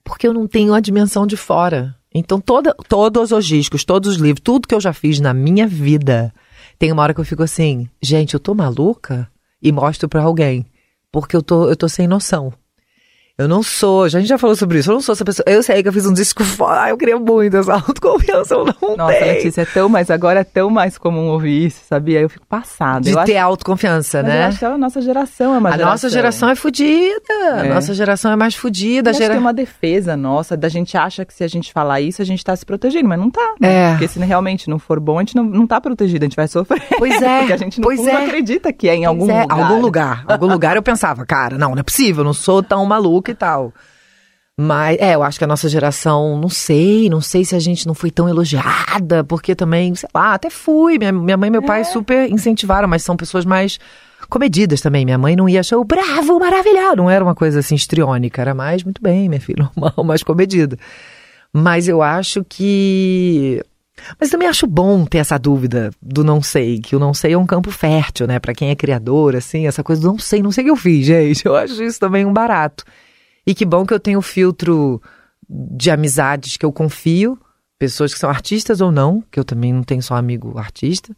porque 0.04 0.28
eu 0.28 0.34
não 0.34 0.48
tenho 0.48 0.74
a 0.74 0.80
dimensão 0.80 1.26
de 1.26 1.38
fora. 1.38 1.96
Então 2.14 2.42
toda, 2.42 2.74
todos 2.88 3.32
os 3.32 3.46
discos, 3.46 3.86
todos 3.86 4.10
os 4.10 4.18
livros, 4.18 4.42
tudo 4.44 4.68
que 4.68 4.74
eu 4.74 4.82
já 4.82 4.92
fiz 4.92 5.20
na 5.20 5.34
minha 5.34 5.68
vida, 5.68 6.34
tem 6.78 6.92
uma 6.92 7.04
hora 7.04 7.14
que 7.14 7.20
eu 7.20 7.26
fico 7.26 7.44
assim, 7.44 7.88
gente, 8.02 8.34
eu 8.34 8.40
tô 8.40 8.56
maluca 8.56 9.30
e 9.62 9.72
mostro 9.72 10.10
pra 10.10 10.24
alguém, 10.24 10.66
porque 11.12 11.36
eu 11.36 11.44
tô 11.44 11.70
eu 11.70 11.76
tô 11.76 11.88
sem 11.88 12.08
noção. 12.08 12.52
Eu 13.40 13.48
não 13.48 13.64
sou, 13.64 14.04
a 14.04 14.10
gente 14.10 14.28
já 14.28 14.38
falou 14.38 14.54
sobre 14.54 14.80
isso, 14.80 14.92
eu 14.92 14.96
não 14.96 15.00
sou 15.02 15.14
essa 15.14 15.24
pessoa. 15.24 15.46
Eu 15.48 15.64
sei 15.64 15.82
que 15.82 15.88
eu 15.88 15.94
fiz 15.94 16.06
um 16.06 16.12
disco 16.12 16.44
fora, 16.44 16.84
ah, 16.84 16.90
eu 16.90 16.98
queria 16.98 17.18
muito 17.18 17.56
essa 17.56 17.74
autoconfiança, 17.74 18.54
eu 18.54 18.66
não 18.66 18.98
Nossa, 18.98 19.14
tenho. 19.18 19.34
Letícia, 19.34 19.62
é 19.62 19.66
tão, 19.66 19.88
mas 19.88 20.12
agora 20.12 20.42
é 20.42 20.44
tão 20.44 20.70
mais 20.70 20.98
comum 20.98 21.30
ouvir 21.30 21.68
isso, 21.68 21.80
sabia? 21.88 22.20
Eu 22.20 22.28
fico 22.28 22.46
passada. 22.46 23.00
De 23.00 23.12
eu 23.12 23.24
ter 23.24 23.38
acho, 23.38 23.46
autoconfiança, 23.46 24.22
mas 24.22 24.28
eu 24.34 24.38
né? 24.40 24.46
acho 24.46 24.60
que 24.60 24.66
a 24.66 24.78
nossa 24.78 25.02
geração 25.02 25.56
é 25.56 25.58
uma 25.58 25.74
A 25.74 25.78
nossa 25.78 26.10
geração 26.10 26.50
é 26.50 26.56
fodida. 26.56 27.34
A 27.54 27.66
É. 27.66 27.74
nossa 27.74 27.94
geração 27.94 28.30
é 28.30 28.36
mais 28.36 28.56
fodida. 28.56 29.12
Acho 29.12 29.20
Gera... 29.20 29.36
tem 29.36 29.42
uma 29.42 29.54
defesa 29.54 30.18
nossa, 30.18 30.58
da 30.58 30.68
gente 30.68 30.98
acha 30.98 31.24
que 31.24 31.34
se 31.34 31.42
a 31.42 31.48
gente 31.48 31.72
falar 31.72 32.02
isso, 32.02 32.22
a 32.22 32.26
gente 32.26 32.44
tá 32.44 32.54
se 32.54 32.66
protegendo, 32.66 33.08
mas 33.08 33.18
não 33.20 33.32
tá. 33.32 33.54
né? 33.58 33.74
É. 33.74 33.92
Porque 33.92 34.10
se 34.10 34.20
realmente 34.20 34.70
não 34.70 34.78
for 34.78 35.00
bom, 35.00 35.18
a 35.18 35.22
gente 35.22 35.38
não, 35.38 35.46
não 35.46 35.66
tá 35.66 35.80
protegido, 35.80 36.26
a 36.26 36.28
gente 36.28 36.36
vai 36.36 36.50
sofrer. 36.50 36.84
Pois 36.98 37.22
é. 37.22 37.40
Porque 37.48 37.54
a 37.54 37.58
gente 37.58 37.82
fundo 37.82 38.10
é. 38.10 38.26
acredita 38.26 38.74
que 38.74 38.90
é 38.90 38.96
em 38.96 39.06
algum 39.06 39.28
Pois 39.28 39.38
é, 39.38 39.42
lugar. 39.44 39.60
Algum 39.62 39.80
lugar. 39.82 40.26
Algum 40.28 40.48
lugar 40.48 40.76
eu 40.76 40.84
pensava, 40.84 41.26
cara, 41.26 41.58
não, 41.58 41.72
não 41.72 41.80
é 41.80 41.84
possível, 41.84 42.20
eu 42.22 42.26
não 42.26 42.34
sou 42.34 42.62
tão 42.62 42.86
maluca 42.86 43.29
e 43.32 43.36
tal. 43.36 43.74
Mas, 44.62 44.98
é, 45.00 45.16
eu 45.16 45.24
acho 45.24 45.38
que 45.38 45.46
a 45.46 45.48
nossa 45.48 45.70
geração, 45.70 46.38
não 46.38 46.50
sei, 46.50 47.10
não 47.10 47.22
sei 47.22 47.46
se 47.46 47.56
a 47.56 47.60
gente 47.60 47.88
não 47.88 47.94
foi 47.94 48.12
tão 48.12 48.28
elogiada, 48.28 49.24
porque 49.24 49.56
também, 49.56 49.96
sei 49.96 50.10
lá, 50.14 50.34
até 50.34 50.50
fui. 50.50 50.98
Minha, 50.98 51.14
minha 51.14 51.38
mãe 51.38 51.48
e 51.48 51.52
meu 51.52 51.64
pai 51.64 51.86
super 51.86 52.30
incentivaram, 52.30 52.86
mas 52.86 53.02
são 53.02 53.16
pessoas 53.16 53.46
mais 53.46 53.80
comedidas 54.28 54.82
também. 54.82 55.06
Minha 55.06 55.18
mãe 55.18 55.34
não 55.34 55.48
ia 55.48 55.62
achar 55.62 55.78
o 55.78 55.86
bravo, 55.86 56.38
maravilhado. 56.40 56.98
Não 56.98 57.10
era 57.10 57.24
uma 57.24 57.34
coisa 57.34 57.60
assim 57.60 57.76
estriônica, 57.76 58.42
era 58.42 58.54
mais, 58.54 58.84
muito 58.84 59.02
bem, 59.02 59.30
minha 59.30 59.40
filha, 59.40 59.64
normal, 59.78 60.04
mais 60.04 60.24
comedida. 60.24 60.78
Mas 61.54 61.88
eu 61.88 62.02
acho 62.02 62.44
que. 62.44 63.64
Mas 64.20 64.30
também 64.30 64.48
acho 64.48 64.68
bom 64.68 65.06
ter 65.06 65.20
essa 65.20 65.38
dúvida 65.38 65.90
do 66.02 66.22
não 66.22 66.42
sei, 66.42 66.80
que 66.80 66.98
o 66.98 67.00
não 67.00 67.14
sei 67.14 67.32
é 67.32 67.38
um 67.38 67.46
campo 67.46 67.72
fértil, 67.72 68.28
né? 68.28 68.40
Para 68.40 68.54
quem 68.54 68.72
é 68.72 68.76
criador, 68.76 69.38
assim, 69.38 69.68
essa 69.68 69.84
coisa 69.84 70.02
do 70.02 70.08
não 70.10 70.20
sei, 70.20 70.42
não 70.42 70.52
sei 70.52 70.64
o 70.64 70.66
que 70.66 70.72
eu 70.72 70.76
fiz, 70.76 71.06
gente. 71.08 71.46
Eu 71.46 71.56
acho 71.56 71.82
isso 71.82 71.98
também 71.98 72.26
um 72.26 72.34
barato. 72.34 72.84
E 73.46 73.56
que 73.56 73.66
bom 73.66 73.86
que 73.86 73.94
eu 73.94 74.00
tenho 74.00 74.22
filtro 74.22 75.02
de 75.50 75.90
amizades 75.90 76.58
que 76.58 76.66
eu 76.66 76.72
confio, 76.72 77.40
pessoas 77.78 78.14
que 78.14 78.20
são 78.20 78.30
artistas 78.30 78.82
ou 78.82 78.92
não, 78.92 79.24
que 79.32 79.40
eu 79.40 79.44
também 79.44 79.74
não 79.74 79.84
tenho 79.84 80.04
só 80.04 80.16
amigo 80.16 80.58
artista, 80.58 81.16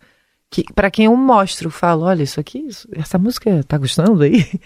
que 0.50 0.64
para 0.74 0.92
quem 0.92 1.06
eu 1.06 1.16
mostro, 1.16 1.70
falo, 1.70 2.04
olha, 2.04 2.24
isso 2.24 2.40
aqui, 2.40 2.60
isso, 2.60 2.88
essa 2.94 3.18
música 3.18 3.64
tá 3.64 3.78
gostando 3.78 4.24
aí? 4.24 4.46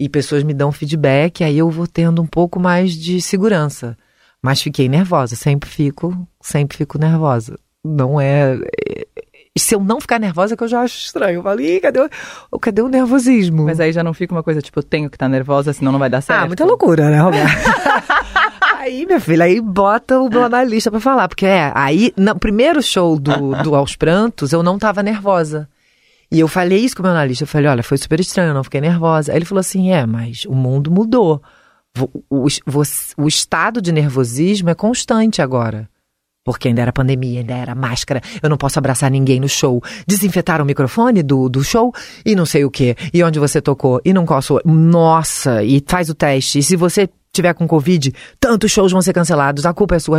E 0.00 0.08
pessoas 0.08 0.44
me 0.44 0.54
dão 0.54 0.70
feedback, 0.70 1.42
aí 1.42 1.58
eu 1.58 1.68
vou 1.68 1.84
tendo 1.84 2.22
um 2.22 2.26
pouco 2.26 2.60
mais 2.60 2.92
de 2.92 3.20
segurança. 3.20 3.98
Mas 4.40 4.62
fiquei 4.62 4.88
nervosa, 4.88 5.34
sempre 5.34 5.68
fico, 5.68 6.28
sempre 6.40 6.76
fico 6.76 6.98
nervosa. 6.98 7.58
Não 7.84 8.20
é. 8.20 8.56
E 9.58 9.60
se 9.60 9.74
eu 9.74 9.80
não 9.80 10.00
ficar 10.00 10.20
nervosa, 10.20 10.54
é 10.54 10.56
que 10.56 10.62
eu 10.62 10.68
já 10.68 10.82
acho 10.82 10.96
estranho. 10.96 11.40
Eu 11.40 11.42
falo, 11.42 11.60
Ih, 11.60 11.80
cadê 11.80 11.98
o, 12.48 12.58
cadê 12.60 12.80
o 12.80 12.88
nervosismo? 12.88 13.64
Mas 13.64 13.80
aí 13.80 13.92
já 13.92 14.04
não 14.04 14.14
fica 14.14 14.32
uma 14.32 14.42
coisa 14.44 14.62
tipo, 14.62 14.78
eu 14.78 14.84
tenho 14.84 15.10
que 15.10 15.16
estar 15.16 15.28
nervosa, 15.28 15.72
senão 15.72 15.90
não 15.90 15.98
vai 15.98 16.08
dar 16.08 16.20
certo. 16.20 16.44
Ah, 16.44 16.46
muita 16.46 16.64
loucura, 16.64 17.10
né, 17.10 17.18
Roberto? 17.18 17.50
aí, 18.78 19.04
minha 19.04 19.18
filha, 19.18 19.46
aí 19.46 19.60
bota 19.60 20.20
o 20.20 20.28
meu 20.30 20.44
analista 20.44 20.92
pra 20.92 21.00
falar. 21.00 21.26
Porque 21.26 21.44
é, 21.44 21.72
aí, 21.74 22.12
no 22.16 22.38
primeiro 22.38 22.80
show 22.80 23.18
do, 23.18 23.60
do 23.64 23.74
Aos 23.74 23.96
Prantos, 23.96 24.52
eu 24.52 24.62
não 24.62 24.78
tava 24.78 25.02
nervosa. 25.02 25.68
E 26.30 26.38
eu 26.38 26.46
falei 26.46 26.78
isso 26.78 26.94
com 26.94 27.02
o 27.02 27.06
meu 27.06 27.10
analista. 27.10 27.42
Eu 27.42 27.48
falei, 27.48 27.68
olha, 27.68 27.82
foi 27.82 27.98
super 27.98 28.20
estranho, 28.20 28.50
eu 28.50 28.54
não 28.54 28.62
fiquei 28.62 28.80
nervosa. 28.80 29.32
Aí 29.32 29.38
ele 29.38 29.44
falou 29.44 29.58
assim: 29.58 29.90
é, 29.90 30.06
mas 30.06 30.44
o 30.44 30.54
mundo 30.54 30.88
mudou. 30.88 31.42
O, 32.30 32.46
o, 32.46 32.46
o, 33.16 33.26
estado 33.26 33.82
de 33.82 33.90
nervosismo 33.90 34.70
é 34.70 34.74
constante 34.76 35.42
agora. 35.42 35.88
Porque 36.44 36.68
ainda 36.68 36.82
era 36.82 36.92
pandemia, 36.92 37.40
ainda 37.40 37.54
era 37.54 37.74
máscara, 37.74 38.22
eu 38.42 38.48
não 38.48 38.56
posso 38.56 38.78
abraçar 38.78 39.10
ninguém 39.10 39.38
no 39.38 39.48
show. 39.48 39.82
Desinfetaram 40.06 40.64
o 40.64 40.66
microfone 40.66 41.22
do, 41.22 41.48
do 41.48 41.62
show 41.62 41.92
e 42.24 42.34
não 42.34 42.46
sei 42.46 42.64
o 42.64 42.70
que. 42.70 42.96
E 43.12 43.22
onde 43.22 43.38
você 43.38 43.60
tocou 43.60 44.00
e 44.04 44.12
não 44.12 44.24
posso. 44.24 44.58
Nossa, 44.64 45.62
e 45.62 45.82
faz 45.86 46.08
o 46.08 46.14
teste. 46.14 46.60
E 46.60 46.62
se 46.62 46.76
você 46.76 47.08
tiver 47.32 47.54
com 47.54 47.66
Covid, 47.68 48.12
tantos 48.40 48.70
shows 48.70 48.92
vão 48.92 49.02
ser 49.02 49.12
cancelados, 49.12 49.66
a 49.66 49.74
culpa 49.74 49.96
é 49.96 49.98
sua. 49.98 50.18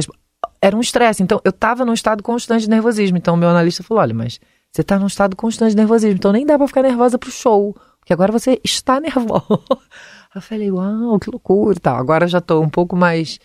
Era 0.62 0.76
um 0.76 0.82
estresse. 0.82 1.24
Então, 1.24 1.42
eu 1.44 1.52
tava 1.52 1.84
num 1.84 1.94
estado 1.94 2.22
constante 2.22 2.62
de 2.62 2.70
nervosismo. 2.70 3.18
Então, 3.18 3.36
meu 3.36 3.50
analista 3.50 3.84
falou: 3.84 4.02
olha, 4.02 4.14
mas 4.14 4.40
você 4.72 4.84
tá 4.84 5.00
num 5.00 5.08
estado 5.08 5.36
constante 5.36 5.72
de 5.72 5.78
nervosismo. 5.78 6.16
Então, 6.16 6.32
nem 6.32 6.46
dá 6.46 6.58
pra 6.58 6.68
ficar 6.68 6.84
nervosa 6.84 7.18
pro 7.18 7.32
show. 7.32 7.76
Porque 8.00 8.14
agora 8.14 8.32
você 8.32 8.60
está 8.64 9.00
nervosa. 9.02 9.60
Eu 10.34 10.42
falei, 10.42 10.72
uau, 10.72 11.20
que 11.20 11.30
loucura 11.30 11.76
e 11.76 11.80
tal. 11.80 11.98
Agora 11.98 12.28
já 12.28 12.38
estou 12.38 12.64
um 12.64 12.70
pouco 12.70 12.96
mais 12.96 13.40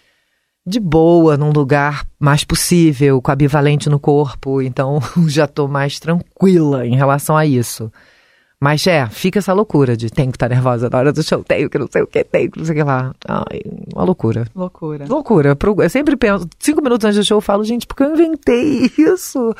de 0.66 0.80
boa, 0.80 1.36
num 1.36 1.50
lugar 1.50 2.06
mais 2.18 2.42
possível, 2.42 3.20
com 3.20 3.30
a 3.30 3.36
bivalente 3.36 3.90
no 3.90 3.98
corpo, 3.98 4.62
então 4.62 4.98
já 5.28 5.44
estou 5.44 5.68
mais 5.68 5.98
tranquila 5.98 6.86
em 6.86 6.96
relação 6.96 7.36
a 7.36 7.44
isso. 7.44 7.92
Mas 8.58 8.86
é, 8.86 9.06
fica 9.08 9.40
essa 9.40 9.52
loucura 9.52 9.94
de 9.94 10.08
tenho 10.08 10.30
que 10.30 10.36
estar 10.36 10.48
tá 10.48 10.54
nervosa 10.54 10.88
na 10.88 10.98
hora 10.98 11.12
do 11.12 11.22
show, 11.22 11.44
tenho 11.44 11.68
que 11.68 11.78
não 11.78 11.86
sei 11.90 12.02
o 12.02 12.06
que, 12.06 12.24
tenho 12.24 12.50
que 12.50 12.58
não 12.58 12.64
sei 12.64 12.74
o 12.74 12.78
que 12.78 12.82
lá. 12.82 13.14
Ai, 13.28 13.60
uma 13.94 14.04
loucura. 14.04 14.46
Loucura. 14.54 15.04
Loucura. 15.06 15.56
Eu 15.80 15.90
sempre 15.90 16.16
penso, 16.16 16.48
cinco 16.58 16.82
minutos 16.82 17.04
antes 17.04 17.18
do 17.18 17.24
show 17.24 17.36
eu 17.36 17.42
falo, 17.42 17.62
gente, 17.62 17.86
por 17.86 17.94
que 17.94 18.02
eu 18.04 18.14
inventei 18.14 18.90
isso? 18.96 19.54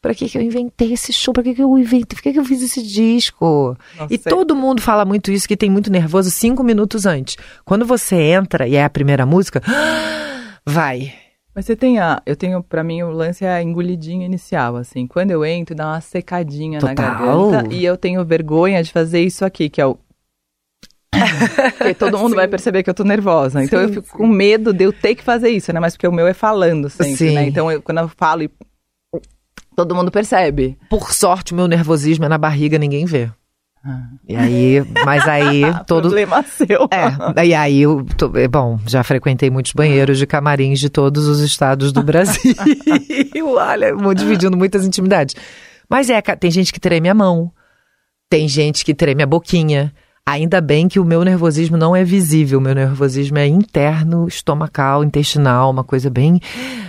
Pra 0.00 0.14
que, 0.14 0.28
que 0.28 0.38
eu 0.38 0.42
inventei 0.42 0.92
esse 0.92 1.12
show? 1.12 1.34
Pra 1.34 1.42
que, 1.42 1.54
que 1.54 1.62
eu 1.62 1.76
inventei? 1.76 2.16
Por 2.16 2.22
que, 2.22 2.32
que 2.32 2.38
eu 2.38 2.44
fiz 2.44 2.62
esse 2.62 2.82
disco? 2.82 3.76
Nossa, 3.98 4.14
e 4.14 4.16
todo 4.16 4.54
mundo 4.54 4.80
fala 4.80 5.04
muito 5.04 5.30
isso, 5.30 5.48
que 5.48 5.56
tem 5.56 5.68
muito 5.68 5.90
nervoso 5.90 6.30
cinco 6.30 6.62
minutos 6.62 7.04
antes. 7.04 7.36
Quando 7.64 7.84
você 7.84 8.14
entra 8.14 8.66
e 8.68 8.76
é 8.76 8.84
a 8.84 8.90
primeira 8.90 9.26
música, 9.26 9.60
vai. 10.66 11.12
Mas 11.54 11.64
você 11.64 11.74
tem 11.74 11.98
a. 11.98 12.22
Eu 12.26 12.36
tenho, 12.36 12.62
pra 12.62 12.84
mim, 12.84 13.02
o 13.02 13.10
lance 13.10 13.44
é 13.44 13.50
a 13.50 13.62
engolidinha 13.62 14.26
inicial, 14.26 14.76
assim. 14.76 15.06
Quando 15.06 15.30
eu 15.30 15.44
entro, 15.44 15.74
dá 15.74 15.86
uma 15.86 16.00
secadinha 16.00 16.80
Total. 16.80 16.94
na 16.94 17.02
garganta. 17.02 17.74
E 17.74 17.84
eu 17.84 17.96
tenho 17.96 18.24
vergonha 18.24 18.82
de 18.82 18.92
fazer 18.92 19.22
isso 19.22 19.44
aqui, 19.44 19.68
que 19.68 19.80
é 19.80 19.86
o. 19.86 19.96
porque 21.78 21.94
todo 21.94 22.18
mundo 22.18 22.30
sim. 22.30 22.36
vai 22.36 22.48
perceber 22.48 22.82
que 22.82 22.90
eu 22.90 22.94
tô 22.94 23.04
nervosa. 23.04 23.64
Então 23.64 23.78
sim, 23.78 23.86
eu 23.86 23.94
fico 23.94 24.06
sim. 24.06 24.16
com 24.18 24.26
medo 24.26 24.72
de 24.72 24.84
eu 24.84 24.92
ter 24.92 25.14
que 25.14 25.22
fazer 25.22 25.48
isso, 25.48 25.72
né? 25.72 25.80
Mas 25.80 25.94
porque 25.94 26.06
o 26.06 26.12
meu 26.12 26.26
é 26.26 26.34
falando 26.34 26.90
sempre, 26.90 27.32
né? 27.32 27.46
Então 27.46 27.72
eu, 27.72 27.80
quando 27.80 27.98
eu 27.98 28.08
falo 28.08 28.42
e 28.42 28.50
Todo 29.76 29.94
mundo 29.94 30.10
percebe. 30.10 30.78
Por 30.88 31.12
sorte, 31.12 31.52
o 31.52 31.56
meu 31.56 31.68
nervosismo 31.68 32.24
é 32.24 32.28
na 32.30 32.38
barriga, 32.38 32.78
ninguém 32.78 33.04
vê. 33.04 33.30
Ah. 33.88 34.08
E 34.28 34.34
aí, 34.34 34.84
mas 35.04 35.28
aí 35.28 35.62
todo 35.86 36.08
problema 36.08 36.42
seu. 36.42 36.88
É, 36.90 37.46
e 37.46 37.54
aí 37.54 37.82
eu, 37.82 38.04
tô, 38.16 38.36
é, 38.36 38.48
bom, 38.48 38.80
já 38.84 39.04
frequentei 39.04 39.48
muitos 39.48 39.72
banheiros 39.72 40.18
de 40.18 40.26
camarins 40.26 40.80
de 40.80 40.90
todos 40.90 41.28
os 41.28 41.38
estados 41.38 41.92
do 41.92 42.02
Brasil. 42.02 42.56
Olha, 43.46 43.94
vou 43.94 44.12
dividindo 44.12 44.56
muitas 44.56 44.84
intimidades. 44.84 45.36
Mas 45.88 46.10
é, 46.10 46.20
tem 46.20 46.50
gente 46.50 46.72
que 46.72 46.80
treme 46.80 47.08
a 47.08 47.14
mão, 47.14 47.52
tem 48.28 48.48
gente 48.48 48.84
que 48.84 48.92
treme 48.92 49.22
a 49.22 49.26
boquinha, 49.26 49.94
Ainda 50.28 50.60
bem 50.60 50.88
que 50.88 50.98
o 50.98 51.04
meu 51.04 51.24
nervosismo 51.24 51.76
não 51.76 51.94
é 51.94 52.02
visível, 52.02 52.58
o 52.58 52.60
meu 52.62 52.74
nervosismo 52.74 53.38
é 53.38 53.46
interno, 53.46 54.26
estomacal, 54.26 55.04
intestinal, 55.04 55.70
uma 55.70 55.84
coisa 55.84 56.10
bem. 56.10 56.40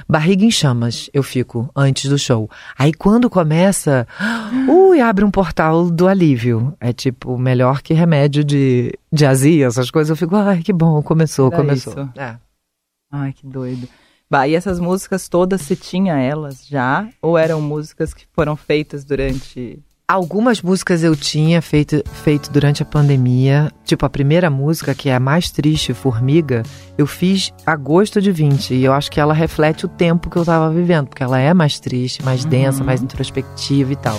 barriga 0.09 0.43
em 0.43 0.49
chamas, 0.49 1.07
eu 1.13 1.21
fico 1.21 1.69
antes 1.75 2.09
do 2.09 2.17
show. 2.17 2.49
Aí 2.75 2.91
quando 2.91 3.29
começa, 3.29 4.07
ui, 4.67 4.99
abre 4.99 5.23
um 5.23 5.29
portal 5.29 5.91
do 5.91 6.07
alívio. 6.07 6.75
É 6.79 6.91
tipo, 6.91 7.37
melhor 7.37 7.83
que 7.83 7.93
remédio 7.93 8.43
de, 8.43 8.97
de 9.13 9.23
azia, 9.23 9.67
essas 9.67 9.91
coisas. 9.91 10.09
Eu 10.09 10.15
fico, 10.15 10.35
ai, 10.35 10.63
que 10.63 10.73
bom, 10.73 10.99
começou, 11.03 11.47
Era 11.47 11.57
começou. 11.57 11.93
Isso. 11.93 12.09
É. 12.15 12.37
Ai, 13.11 13.33
que 13.33 13.45
doido. 13.45 13.87
Bah, 14.27 14.47
e 14.47 14.55
essas 14.55 14.79
músicas 14.79 15.29
todas, 15.29 15.61
você 15.61 15.75
tinha 15.75 16.17
elas 16.17 16.65
já? 16.67 17.07
Ou 17.21 17.37
eram 17.37 17.61
músicas 17.61 18.15
que 18.15 18.25
foram 18.33 18.55
feitas 18.55 19.05
durante 19.05 19.79
Algumas 20.09 20.61
músicas 20.61 21.03
eu 21.03 21.17
tinha 21.17 21.61
feito, 21.61 22.01
feito 22.23 22.49
durante 22.49 22.81
a 22.81 22.85
pandemia. 22.85 23.69
Tipo, 23.83 24.05
a 24.05 24.09
primeira 24.09 24.49
música, 24.49 24.95
que 24.95 25.09
é 25.09 25.15
a 25.15 25.19
mais 25.19 25.51
triste, 25.51 25.93
Formiga, 25.93 26.63
eu 26.97 27.05
fiz 27.05 27.51
agosto 27.65 28.21
de 28.21 28.31
20. 28.31 28.73
E 28.73 28.85
eu 28.85 28.93
acho 28.93 29.11
que 29.11 29.19
ela 29.19 29.33
reflete 29.33 29.85
o 29.85 29.89
tempo 29.89 30.29
que 30.29 30.37
eu 30.37 30.45
tava 30.45 30.73
vivendo, 30.73 31.07
porque 31.07 31.21
ela 31.21 31.37
é 31.37 31.53
mais 31.53 31.77
triste, 31.81 32.23
mais 32.23 32.45
uhum. 32.45 32.49
densa, 32.49 32.85
mais 32.85 33.01
introspectiva 33.01 33.91
e 33.91 33.95
tal. 33.97 34.17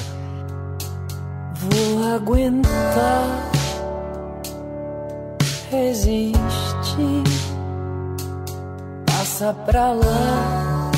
Vou 1.55 2.15
aguentar, 2.15 3.51
resiste, 5.71 7.23
passa 9.07 9.55
pra 9.55 9.95
lá 9.95 10.91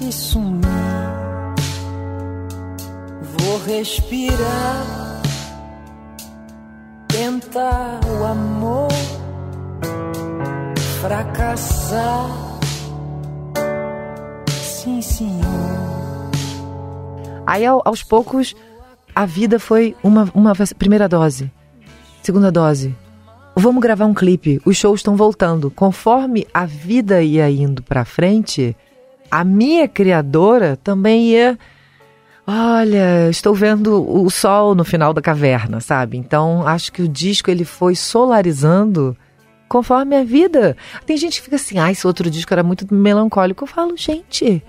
e 0.00 0.10
sumir. 0.10 1.19
Vou 3.50 3.58
respirar, 3.58 5.20
tentar 7.08 7.98
o 8.06 8.24
amor, 8.24 8.88
fracassar. 11.00 12.30
Sim, 14.46 15.02
senhor. 15.02 16.30
Aí 17.44 17.66
aos 17.66 18.04
poucos 18.04 18.54
a 19.12 19.26
vida 19.26 19.58
foi 19.58 19.96
uma, 20.00 20.30
uma 20.32 20.52
primeira 20.78 21.08
dose, 21.08 21.50
segunda 22.22 22.52
dose. 22.52 22.94
Vamos 23.56 23.82
gravar 23.82 24.06
um 24.06 24.14
clipe. 24.14 24.60
Os 24.64 24.76
shows 24.76 25.00
estão 25.00 25.16
voltando. 25.16 25.72
Conforme 25.72 26.46
a 26.54 26.64
vida 26.64 27.20
ia 27.20 27.50
indo 27.50 27.82
para 27.82 28.04
frente, 28.04 28.76
a 29.28 29.42
minha 29.42 29.88
criadora 29.88 30.78
também 30.84 31.30
ia 31.30 31.58
Olha, 32.52 33.30
estou 33.30 33.54
vendo 33.54 34.04
o 34.12 34.28
sol 34.28 34.74
no 34.74 34.84
final 34.84 35.14
da 35.14 35.22
caverna, 35.22 35.80
sabe? 35.80 36.16
Então, 36.16 36.66
acho 36.66 36.92
que 36.92 37.00
o 37.00 37.06
disco 37.06 37.48
ele 37.48 37.64
foi 37.64 37.94
solarizando 37.94 39.16
conforme 39.68 40.16
a 40.16 40.24
vida. 40.24 40.76
Tem 41.06 41.16
gente 41.16 41.38
que 41.38 41.44
fica 41.44 41.54
assim, 41.54 41.78
ah, 41.78 41.92
esse 41.92 42.04
outro 42.04 42.28
disco 42.28 42.52
era 42.52 42.64
muito 42.64 42.92
melancólico. 42.92 43.62
Eu 43.62 43.68
falo, 43.68 43.96
gente, 43.96 44.60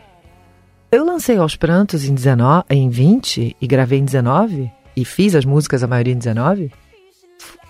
eu 0.91 1.03
lancei 1.03 1.37
aos 1.37 1.55
prantos 1.55 2.05
em, 2.05 2.13
19, 2.13 2.65
em 2.69 2.87
20 2.87 3.57
e 3.59 3.65
gravei 3.67 3.97
em 3.97 4.05
19 4.05 4.71
e 4.95 5.03
fiz 5.03 5.33
as 5.33 5.43
músicas, 5.43 5.83
a 5.83 5.87
maioria 5.87 6.13
em 6.13 6.19
19. 6.19 6.71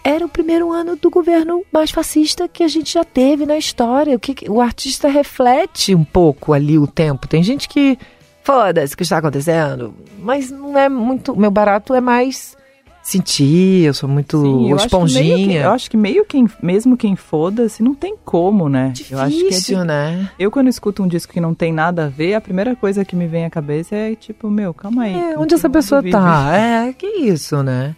Era 0.04 0.26
o 0.26 0.30
primeiro 0.30 0.74
ano 0.74 0.98
do 0.98 1.10
governo 1.10 1.64
mais 1.72 1.90
fascista 1.90 2.50
que 2.50 2.64
a 2.64 2.68
gente 2.68 2.96
já 2.96 3.06
teve 3.06 3.46
na 3.46 3.58
história. 3.58 4.18
O 4.18 4.20
que 4.20 4.50
o 4.50 4.60
artista 4.60 5.08
reflete 5.08 5.96
um 5.96 6.04
pouco 6.04 6.52
ali 6.52 6.78
o 6.78 6.86
tempo. 6.86 7.30
Tem 7.30 7.42
gente 7.42 7.70
que 7.70 7.98
foda-se 8.44 8.94
o 8.94 8.98
que 8.98 9.04
está 9.04 9.18
acontecendo. 9.18 9.94
Mas 10.20 10.50
não 10.52 10.78
é 10.78 10.88
muito. 10.90 11.36
Meu 11.36 11.52
barato 11.52 11.94
é 11.94 12.02
mais 12.02 12.56
sentir, 13.04 13.86
eu 13.86 13.94
sou 13.96 14.08
muito 14.08 14.40
Sim, 14.42 14.70
eu 14.70 14.76
acho 14.76 14.88
que 14.88 14.96
meio 14.96 15.08
que- 15.08 15.16
esponjinha. 15.42 15.62
eu 15.64 15.72
acho 15.72 15.90
que 15.90 15.98
meio 15.98 16.24
quem, 16.24 16.48
mesmo 16.62 16.96
quem 16.96 17.16
foda-se, 17.16 17.82
não 17.82 17.96
tem 17.96 18.16
como, 18.24 18.70
né? 18.70 18.94
eu 19.10 19.20
acho 19.20 19.36
que 19.36 19.42
é 19.46 19.50
Difícil, 19.50 19.80
di- 19.80 19.86
né? 19.88 20.30
Eu, 20.38 20.52
quando 20.52 20.68
escuto 20.68 21.02
um 21.02 21.08
disco 21.08 21.34
que 21.34 21.42
não 21.42 21.56
tem 21.56 21.74
nada 21.74 22.06
a 22.06 22.08
ver, 22.08 22.36
a 22.36 22.42
primeira 22.42 22.76
coisa 22.76 23.04
que 23.04 23.16
me 23.16 23.26
vem 23.26 23.44
à 23.44 23.50
cabeça 23.50 23.96
é 23.96 24.14
tipo, 24.16 24.52
meu, 24.52 24.72
calma 24.72 25.04
aí. 25.06 25.16
É, 25.16 25.36
onde 25.38 25.48
que 25.48 25.54
essa 25.56 25.70
pessoa 25.70 26.00
vive? 26.00 26.12
tá? 26.12 26.52
É, 26.56 26.94
que 26.94 27.08
isso, 27.08 27.64
né? 27.64 27.96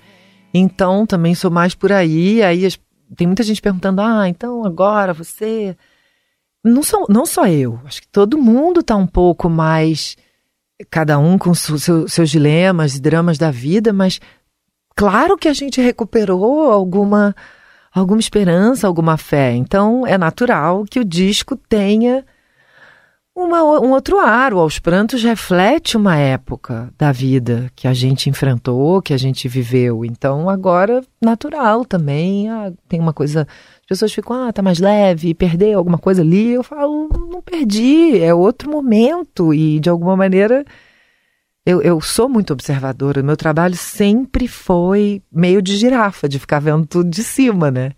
Então, 0.53 1.05
também 1.05 1.35
sou 1.35 1.51
mais 1.51 1.75
por 1.75 1.91
aí. 1.91 2.41
Aí 2.41 2.65
as- 2.65 2.79
tem 3.17 3.27
muita 3.27 3.43
gente 3.43 3.61
perguntando: 3.61 3.99
ah, 4.01 4.29
então 4.29 4.65
agora 4.65 5.13
você. 5.13 5.75
Não, 6.63 6.81
sou, 6.81 7.05
não 7.09 7.25
só 7.25 7.45
eu, 7.45 7.77
acho 7.85 8.01
que 8.01 8.07
todo 8.07 8.37
mundo 8.37 8.81
tá 8.81 8.95
um 8.95 9.05
pouco 9.07 9.49
mais. 9.49 10.15
Cada 10.89 11.17
um 11.19 11.37
com 11.37 11.53
seu- 11.53 12.07
seus 12.07 12.29
dilemas 12.29 12.95
e 12.95 13.01
dramas 13.01 13.37
da 13.37 13.51
vida, 13.51 13.93
mas 13.93 14.19
claro 14.95 15.37
que 15.37 15.47
a 15.47 15.53
gente 15.53 15.79
recuperou 15.79 16.71
alguma, 16.71 17.35
alguma 17.93 18.19
esperança, 18.19 18.87
alguma 18.87 19.17
fé. 19.17 19.53
Então, 19.53 20.05
é 20.05 20.17
natural 20.17 20.83
que 20.89 20.99
o 20.99 21.05
disco 21.05 21.55
tenha 21.55 22.25
uma, 23.35 23.63
um 23.63 23.91
outro 23.91 24.19
ar. 24.19 24.53
O 24.53 24.59
Aos 24.59 24.79
Prantos 24.79 25.23
reflete 25.23 25.95
uma 25.95 26.17
época 26.17 26.91
da 26.97 27.11
vida 27.11 27.71
que 27.75 27.87
a 27.87 27.93
gente 27.93 28.29
enfrentou, 28.29 29.01
que 29.01 29.13
a 29.13 29.17
gente 29.17 29.47
viveu. 29.47 30.03
Então, 30.03 30.49
agora, 30.49 31.03
natural 31.21 31.85
também. 31.85 32.49
ah, 32.49 32.73
tem 32.89 32.99
uma 32.99 33.13
coisa. 33.13 33.47
As 33.83 33.87
pessoas 33.87 34.13
ficam, 34.13 34.47
ah, 34.47 34.53
tá 34.53 34.61
mais 34.61 34.79
leve, 34.79 35.33
perdeu 35.33 35.77
alguma 35.77 35.97
coisa 35.97 36.21
ali. 36.21 36.51
Eu 36.51 36.63
falo, 36.63 37.09
não 37.29 37.41
perdi, 37.41 38.17
é 38.17 38.33
outro 38.33 38.71
momento. 38.71 39.53
E, 39.53 39.79
de 39.79 39.89
alguma 39.89 40.15
maneira, 40.15 40.65
eu, 41.65 41.81
eu 41.81 41.99
sou 41.99 42.29
muito 42.29 42.53
observadora. 42.53 43.21
Meu 43.21 43.35
trabalho 43.35 43.75
sempre 43.75 44.47
foi 44.47 45.21
meio 45.31 45.61
de 45.61 45.75
girafa, 45.75 46.29
de 46.29 46.39
ficar 46.39 46.59
vendo 46.59 46.85
tudo 46.87 47.09
de 47.09 47.23
cima, 47.23 47.69
né? 47.69 47.91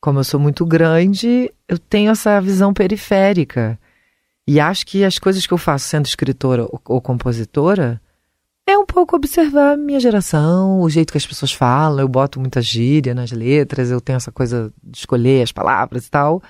Como 0.00 0.18
eu 0.18 0.24
sou 0.24 0.38
muito 0.38 0.66
grande, 0.66 1.50
eu 1.66 1.78
tenho 1.78 2.10
essa 2.10 2.38
visão 2.40 2.74
periférica. 2.74 3.78
E 4.46 4.60
acho 4.60 4.86
que 4.86 5.04
as 5.04 5.18
coisas 5.18 5.46
que 5.46 5.54
eu 5.54 5.58
faço 5.58 5.88
sendo 5.88 6.04
escritora 6.04 6.64
ou, 6.64 6.80
ou 6.86 7.00
compositora 7.00 8.00
é 8.66 8.78
um 8.78 8.86
pouco 8.86 9.14
observar 9.16 9.72
a 9.72 9.76
minha 9.76 10.00
geração, 10.00 10.80
o 10.80 10.88
jeito 10.88 11.12
que 11.12 11.18
as 11.18 11.26
pessoas 11.26 11.52
falam. 11.52 12.00
Eu 12.00 12.08
boto 12.08 12.40
muita 12.40 12.62
gíria 12.62 13.14
nas 13.14 13.30
letras, 13.30 13.90
eu 13.90 14.00
tenho 14.00 14.16
essa 14.16 14.32
coisa 14.32 14.72
de 14.82 14.98
escolher 14.98 15.42
as 15.42 15.52
palavras 15.52 16.06
e 16.06 16.10
tal. 16.10 16.42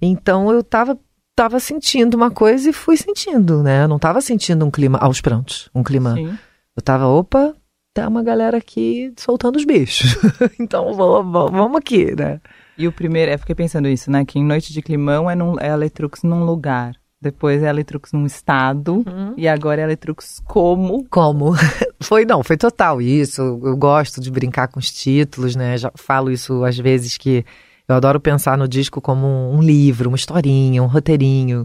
Então 0.00 0.50
eu 0.50 0.62
tava, 0.64 0.98
tava 1.36 1.60
sentindo 1.60 2.14
uma 2.14 2.30
coisa 2.30 2.70
e 2.70 2.72
fui 2.72 2.96
sentindo, 2.96 3.62
né? 3.62 3.84
Eu 3.84 3.88
não 3.88 3.98
tava 3.98 4.20
sentindo 4.20 4.64
um 4.64 4.70
clima 4.70 4.98
aos 4.98 5.20
prantos, 5.20 5.68
um 5.74 5.82
clima. 5.82 6.14
Sim. 6.14 6.38
Eu 6.74 6.82
tava, 6.82 7.06
opa, 7.06 7.54
tá 7.92 8.08
uma 8.08 8.22
galera 8.22 8.56
aqui 8.56 9.12
soltando 9.18 9.56
os 9.56 9.64
bichos. 9.64 10.16
então 10.58 10.94
vamos, 10.94 11.50
vamos 11.50 11.76
aqui, 11.76 12.16
né? 12.16 12.40
E 12.78 12.88
o 12.88 12.92
primeiro, 12.92 13.30
eu 13.30 13.38
fiquei 13.38 13.54
pensando 13.54 13.86
isso, 13.88 14.10
né? 14.10 14.24
Que 14.24 14.38
em 14.38 14.44
Noite 14.44 14.72
de 14.72 14.80
Climão 14.80 15.30
é, 15.30 15.34
num, 15.34 15.58
é 15.60 15.70
a 15.70 15.76
Letrux 15.76 16.22
num 16.22 16.44
lugar. 16.44 16.94
Depois 17.22 17.62
é 17.62 17.68
a 17.68 17.72
Letrux 17.72 18.12
num 18.12 18.26
estado. 18.26 19.04
E 19.36 19.46
agora 19.46 19.80
é 19.80 19.84
a 19.84 19.86
Letrux 19.86 20.42
como. 20.44 21.06
Como? 21.08 21.54
Foi, 22.02 22.24
não, 22.24 22.42
foi 22.42 22.56
total 22.56 23.00
isso. 23.00 23.40
Eu 23.40 23.76
gosto 23.76 24.20
de 24.20 24.28
brincar 24.28 24.66
com 24.66 24.80
os 24.80 24.90
títulos, 24.90 25.54
né? 25.54 25.78
Já 25.78 25.92
falo 25.94 26.32
isso 26.32 26.64
às 26.64 26.76
vezes 26.76 27.16
que 27.16 27.46
eu 27.88 27.94
adoro 27.94 28.18
pensar 28.18 28.58
no 28.58 28.66
disco 28.66 29.00
como 29.00 29.24
um, 29.24 29.58
um 29.58 29.62
livro, 29.62 30.10
uma 30.10 30.16
historinha, 30.16 30.82
um 30.82 30.86
roteirinho. 30.86 31.64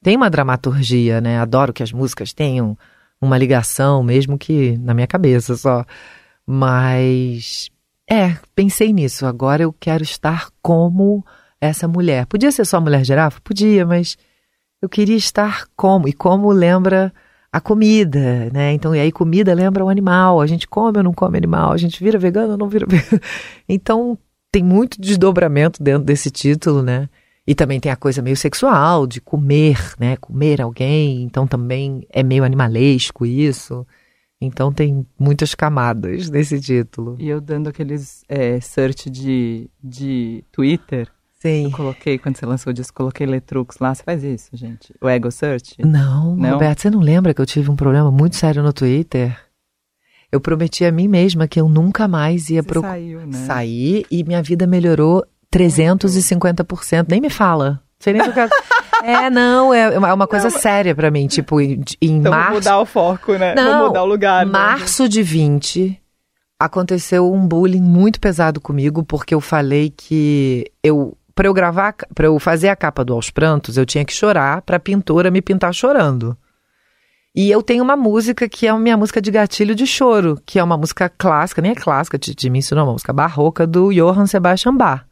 Tem 0.00 0.16
uma 0.16 0.30
dramaturgia, 0.30 1.20
né? 1.20 1.40
Adoro 1.40 1.72
que 1.72 1.82
as 1.82 1.90
músicas 1.90 2.32
tenham 2.32 2.78
uma 3.20 3.36
ligação, 3.36 4.00
mesmo 4.00 4.38
que 4.38 4.78
na 4.78 4.94
minha 4.94 5.08
cabeça 5.08 5.56
só. 5.56 5.84
Mas 6.46 7.68
é, 8.08 8.36
pensei 8.54 8.92
nisso. 8.92 9.26
Agora 9.26 9.64
eu 9.64 9.72
quero 9.72 10.04
estar 10.04 10.50
como 10.62 11.24
essa 11.60 11.88
mulher. 11.88 12.26
Podia 12.26 12.52
ser 12.52 12.64
só 12.64 12.80
mulher 12.80 13.04
girafa? 13.04 13.40
Podia, 13.42 13.84
mas 13.84 14.16
eu 14.84 14.88
queria 14.88 15.16
estar 15.16 15.66
como. 15.74 16.06
E 16.06 16.12
como 16.12 16.52
lembra 16.52 17.12
a 17.50 17.60
comida, 17.60 18.50
né? 18.52 18.72
Então, 18.72 18.94
e 18.94 19.00
aí 19.00 19.10
comida 19.10 19.54
lembra 19.54 19.84
o 19.84 19.88
animal. 19.88 20.40
A 20.40 20.46
gente 20.46 20.68
come 20.68 20.98
ou 20.98 21.04
não 21.04 21.14
come 21.14 21.38
animal? 21.38 21.72
A 21.72 21.76
gente 21.76 22.02
vira 22.02 22.18
vegano 22.18 22.52
ou 22.52 22.58
não 22.58 22.68
vira 22.68 22.84
vegano? 22.86 23.22
Então, 23.68 24.18
tem 24.52 24.62
muito 24.62 25.00
desdobramento 25.00 25.82
dentro 25.82 26.04
desse 26.04 26.30
título, 26.30 26.82
né? 26.82 27.08
E 27.46 27.54
também 27.54 27.78
tem 27.78 27.92
a 27.92 27.96
coisa 27.96 28.22
meio 28.22 28.36
sexual, 28.36 29.06
de 29.06 29.20
comer, 29.20 29.78
né? 29.98 30.16
Comer 30.16 30.60
alguém. 30.60 31.22
Então, 31.22 31.46
também 31.46 32.06
é 32.10 32.22
meio 32.22 32.44
animalesco 32.44 33.24
isso. 33.24 33.86
Então, 34.40 34.72
tem 34.72 35.06
muitas 35.18 35.54
camadas 35.54 36.28
nesse 36.28 36.60
título. 36.60 37.16
E 37.18 37.28
eu 37.28 37.40
dando 37.40 37.68
aqueles 37.68 38.22
é, 38.28 38.60
search 38.60 39.08
de, 39.08 39.70
de 39.82 40.44
Twitter. 40.52 41.10
Sim. 41.44 41.64
Eu 41.64 41.70
coloquei, 41.72 42.16
quando 42.18 42.36
você 42.38 42.46
lançou 42.46 42.70
o 42.70 42.74
disco, 42.74 42.96
coloquei 42.96 43.26
Letrux 43.26 43.76
lá. 43.78 43.94
Você 43.94 44.02
faz 44.02 44.24
isso, 44.24 44.48
gente? 44.54 44.94
O 45.00 45.08
Ego 45.08 45.30
Search? 45.30 45.76
Não, 45.84 46.34
Não? 46.36 46.52
Roberto, 46.52 46.80
você 46.80 46.90
não 46.90 47.00
lembra 47.00 47.34
que 47.34 47.40
eu 47.40 47.46
tive 47.46 47.70
um 47.70 47.76
problema 47.76 48.10
muito 48.10 48.36
sério 48.36 48.62
no 48.62 48.72
Twitter? 48.72 49.36
Eu 50.32 50.40
prometi 50.40 50.84
a 50.84 50.90
mim 50.90 51.06
mesma 51.06 51.46
que 51.46 51.60
eu 51.60 51.68
nunca 51.68 52.08
mais 52.08 52.48
ia 52.50 52.62
procurar. 52.62 52.92
saiu, 52.92 53.26
né? 53.26 53.38
Saí 53.46 54.04
e 54.10 54.24
minha 54.24 54.42
vida 54.42 54.66
melhorou 54.66 55.22
350%. 55.54 57.06
Nem 57.08 57.20
me 57.20 57.30
fala. 57.30 57.80
Sei 58.00 58.12
nem 58.12 58.22
o 58.22 58.32
que 58.32 58.40
eu. 58.40 58.48
É, 59.02 59.28
não, 59.28 59.72
é 59.74 59.98
uma, 59.98 60.08
é 60.08 60.12
uma 60.14 60.26
coisa 60.26 60.48
séria 60.50 60.94
pra 60.94 61.10
mim. 61.10 61.26
Tipo, 61.26 61.60
em, 61.60 61.82
em 62.00 62.16
Então 62.18 62.32
vou 62.32 62.40
março. 62.40 62.54
mudar 62.54 62.80
o 62.80 62.86
foco, 62.86 63.34
né? 63.34 63.54
Não, 63.54 63.78
vou 63.80 63.86
mudar 63.88 64.02
o 64.02 64.06
lugar. 64.06 64.46
né? 64.46 64.50
Março 64.52 65.08
de 65.08 65.22
20, 65.22 66.00
aconteceu 66.58 67.30
um 67.32 67.46
bullying 67.46 67.82
muito 67.82 68.18
pesado 68.18 68.60
comigo, 68.60 69.04
porque 69.04 69.34
eu 69.34 69.40
falei 69.40 69.90
que 69.94 70.70
eu. 70.82 71.16
Pra 71.34 71.48
eu 71.48 71.54
gravar, 71.54 71.94
pra 72.14 72.26
eu 72.26 72.38
fazer 72.38 72.68
a 72.68 72.76
capa 72.76 73.04
do 73.04 73.12
Aos 73.12 73.30
Prantos, 73.30 73.76
eu 73.76 73.84
tinha 73.84 74.04
que 74.04 74.12
chorar 74.12 74.62
pra 74.62 74.78
pintora 74.78 75.30
me 75.30 75.42
pintar 75.42 75.74
chorando. 75.74 76.36
E 77.34 77.50
eu 77.50 77.60
tenho 77.62 77.82
uma 77.82 77.96
música 77.96 78.48
que 78.48 78.66
é 78.66 78.70
a 78.70 78.78
minha 78.78 78.96
música 78.96 79.20
de 79.20 79.30
gatilho 79.30 79.74
de 79.74 79.86
choro, 79.86 80.40
que 80.46 80.58
é 80.58 80.62
uma 80.62 80.76
música 80.76 81.08
clássica, 81.08 81.60
nem 81.60 81.72
é 81.72 81.74
clássica 81.74 82.16
de, 82.16 82.32
de 82.32 82.48
mim, 82.48 82.60
isso 82.60 82.74
não 82.76 82.82
é 82.82 82.84
uma 82.84 82.92
música 82.92 83.12
barroca 83.12 83.66
do 83.66 83.90
Johann 83.92 84.26
Sebastian 84.26 84.76
Bach. 84.76 85.04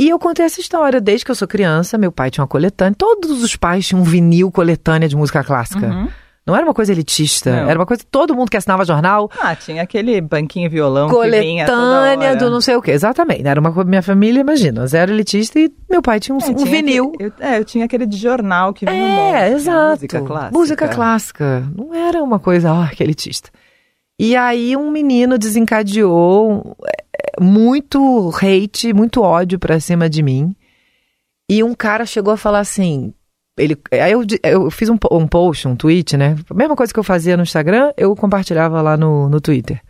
E 0.00 0.08
eu 0.08 0.18
contei 0.18 0.46
essa 0.46 0.60
história 0.60 1.00
desde 1.00 1.24
que 1.24 1.30
eu 1.32 1.34
sou 1.34 1.48
criança. 1.48 1.98
Meu 1.98 2.12
pai 2.12 2.30
tinha 2.30 2.42
uma 2.42 2.48
coletânea, 2.48 2.94
todos 2.96 3.42
os 3.42 3.56
pais 3.56 3.84
tinham 3.84 4.00
um 4.00 4.04
vinil 4.04 4.48
coletânea 4.52 5.08
de 5.08 5.16
música 5.16 5.42
clássica. 5.42 5.88
Uhum. 5.88 6.08
Não 6.48 6.56
era 6.56 6.64
uma 6.64 6.72
coisa 6.74 6.90
elitista, 6.90 7.50
Não. 7.62 7.68
era 7.70 7.78
uma 7.78 7.84
coisa 7.86 8.02
todo 8.10 8.34
mundo 8.34 8.50
que 8.50 8.56
assinava 8.56 8.84
jornal, 8.84 9.30
Ah, 9.38 9.54
tinha 9.54 9.82
aquele 9.82 10.20
banquinho 10.20 10.68
violão 10.70 11.08
que 11.08 11.14
coletânea 11.14 12.34
do 12.36 12.50
não 12.50 12.60
sei 12.60 12.74
o 12.74 12.82
quê. 12.82 12.90
Exatamente. 12.92 13.46
Era 13.46 13.60
uma 13.60 13.70
coisa, 13.70 13.88
minha 13.88 14.02
família, 14.02 14.40
imagina, 14.40 14.86
zero 14.86 15.12
elitista 15.12 15.60
e 15.60 15.70
meu 15.88 16.00
pai 16.02 16.18
tinha 16.18 16.34
um, 16.34 16.38
É, 16.40 16.46
um 16.46 16.54
tinha 16.54 16.66
vinil. 16.70 17.12
aquele- 17.14 17.32
eu, 17.38 17.46
é, 17.46 17.58
eu 17.58 17.64
tinha 17.64 17.84
aquele 17.84 18.06
de 18.06 18.16
jornal 18.16 18.72
que 18.72 18.86
vinha 18.86 18.96
um 19.04 19.08
monte, 19.08 19.34
É, 19.36 19.48
exato. 19.52 19.90
Música 20.00 20.22
clássica. 20.22 20.58
Música 20.58 20.88
clássica. 20.88 21.68
Não 21.76 21.94
era 21.94 22.22
uma 22.22 22.38
coisa, 22.38 22.72
ó, 22.72 22.86
que 22.88 23.02
elitista. 23.02 23.50
E 24.18 24.34
aí 24.34 24.76
um 24.76 24.90
menino 24.90 25.38
desencadeou 25.38 26.76
é, 26.84 27.40
muito 27.42 28.30
hate, 28.40 28.92
muito 28.92 29.22
ódio 29.22 29.58
pra 29.58 29.78
cima 29.80 30.08
de 30.08 30.22
mim. 30.22 30.54
E 31.50 31.62
um 31.62 31.74
cara 31.74 32.04
chegou 32.04 32.32
a 32.32 32.36
falar 32.36 32.60
assim. 32.60 33.12
Ele, 33.58 33.76
aí 33.92 34.12
eu, 34.12 34.22
eu 34.42 34.70
fiz 34.70 34.88
um, 34.88 34.96
um 35.10 35.26
post, 35.26 35.66
um 35.66 35.76
tweet, 35.76 36.16
né? 36.16 36.36
A 36.48 36.54
mesma 36.54 36.76
coisa 36.76 36.92
que 36.92 36.98
eu 36.98 37.04
fazia 37.04 37.36
no 37.36 37.42
Instagram, 37.42 37.92
eu 37.96 38.14
compartilhava 38.16 38.80
lá 38.80 38.96
no, 38.96 39.28
no 39.28 39.40
Twitter. 39.40 39.80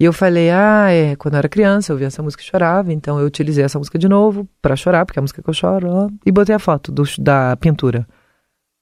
E 0.00 0.04
eu 0.04 0.12
falei, 0.12 0.50
ah, 0.50 0.90
é, 0.90 1.14
quando 1.14 1.34
eu 1.34 1.38
era 1.38 1.48
criança 1.48 1.92
eu 1.92 1.94
ouvia 1.94 2.08
essa 2.08 2.22
música 2.22 2.42
e 2.42 2.46
chorava, 2.46 2.92
então 2.92 3.20
eu 3.20 3.26
utilizei 3.26 3.64
essa 3.64 3.78
música 3.78 3.96
de 3.96 4.08
novo 4.08 4.48
pra 4.60 4.74
chorar, 4.74 5.06
porque 5.06 5.18
é 5.18 5.20
a 5.20 5.22
música 5.22 5.40
que 5.40 5.48
eu 5.48 5.54
choro, 5.54 5.88
ó, 5.88 6.08
e 6.26 6.32
botei 6.32 6.54
a 6.54 6.58
foto 6.58 6.90
do, 6.90 7.04
da 7.18 7.56
pintura. 7.56 8.06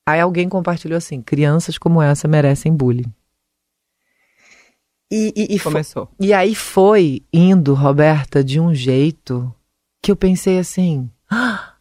Aí 0.09 0.21
alguém 0.21 0.49
compartilhou 0.49 0.97
assim, 0.97 1.21
crianças 1.21 1.77
como 1.77 2.01
essa 2.01 2.27
merecem 2.27 2.75
bullying. 2.75 3.13
E, 5.11 5.33
e, 5.37 5.57
e, 5.57 5.61
Começou. 5.61 6.09
e 6.19 6.33
aí 6.33 6.55
foi 6.55 7.23
indo, 7.31 7.75
Roberta, 7.75 8.43
de 8.43 8.59
um 8.59 8.75
jeito 8.75 9.55
que 10.03 10.11
eu 10.11 10.17
pensei 10.17 10.59
assim. 10.59 11.11
"Ah!" 11.31 11.72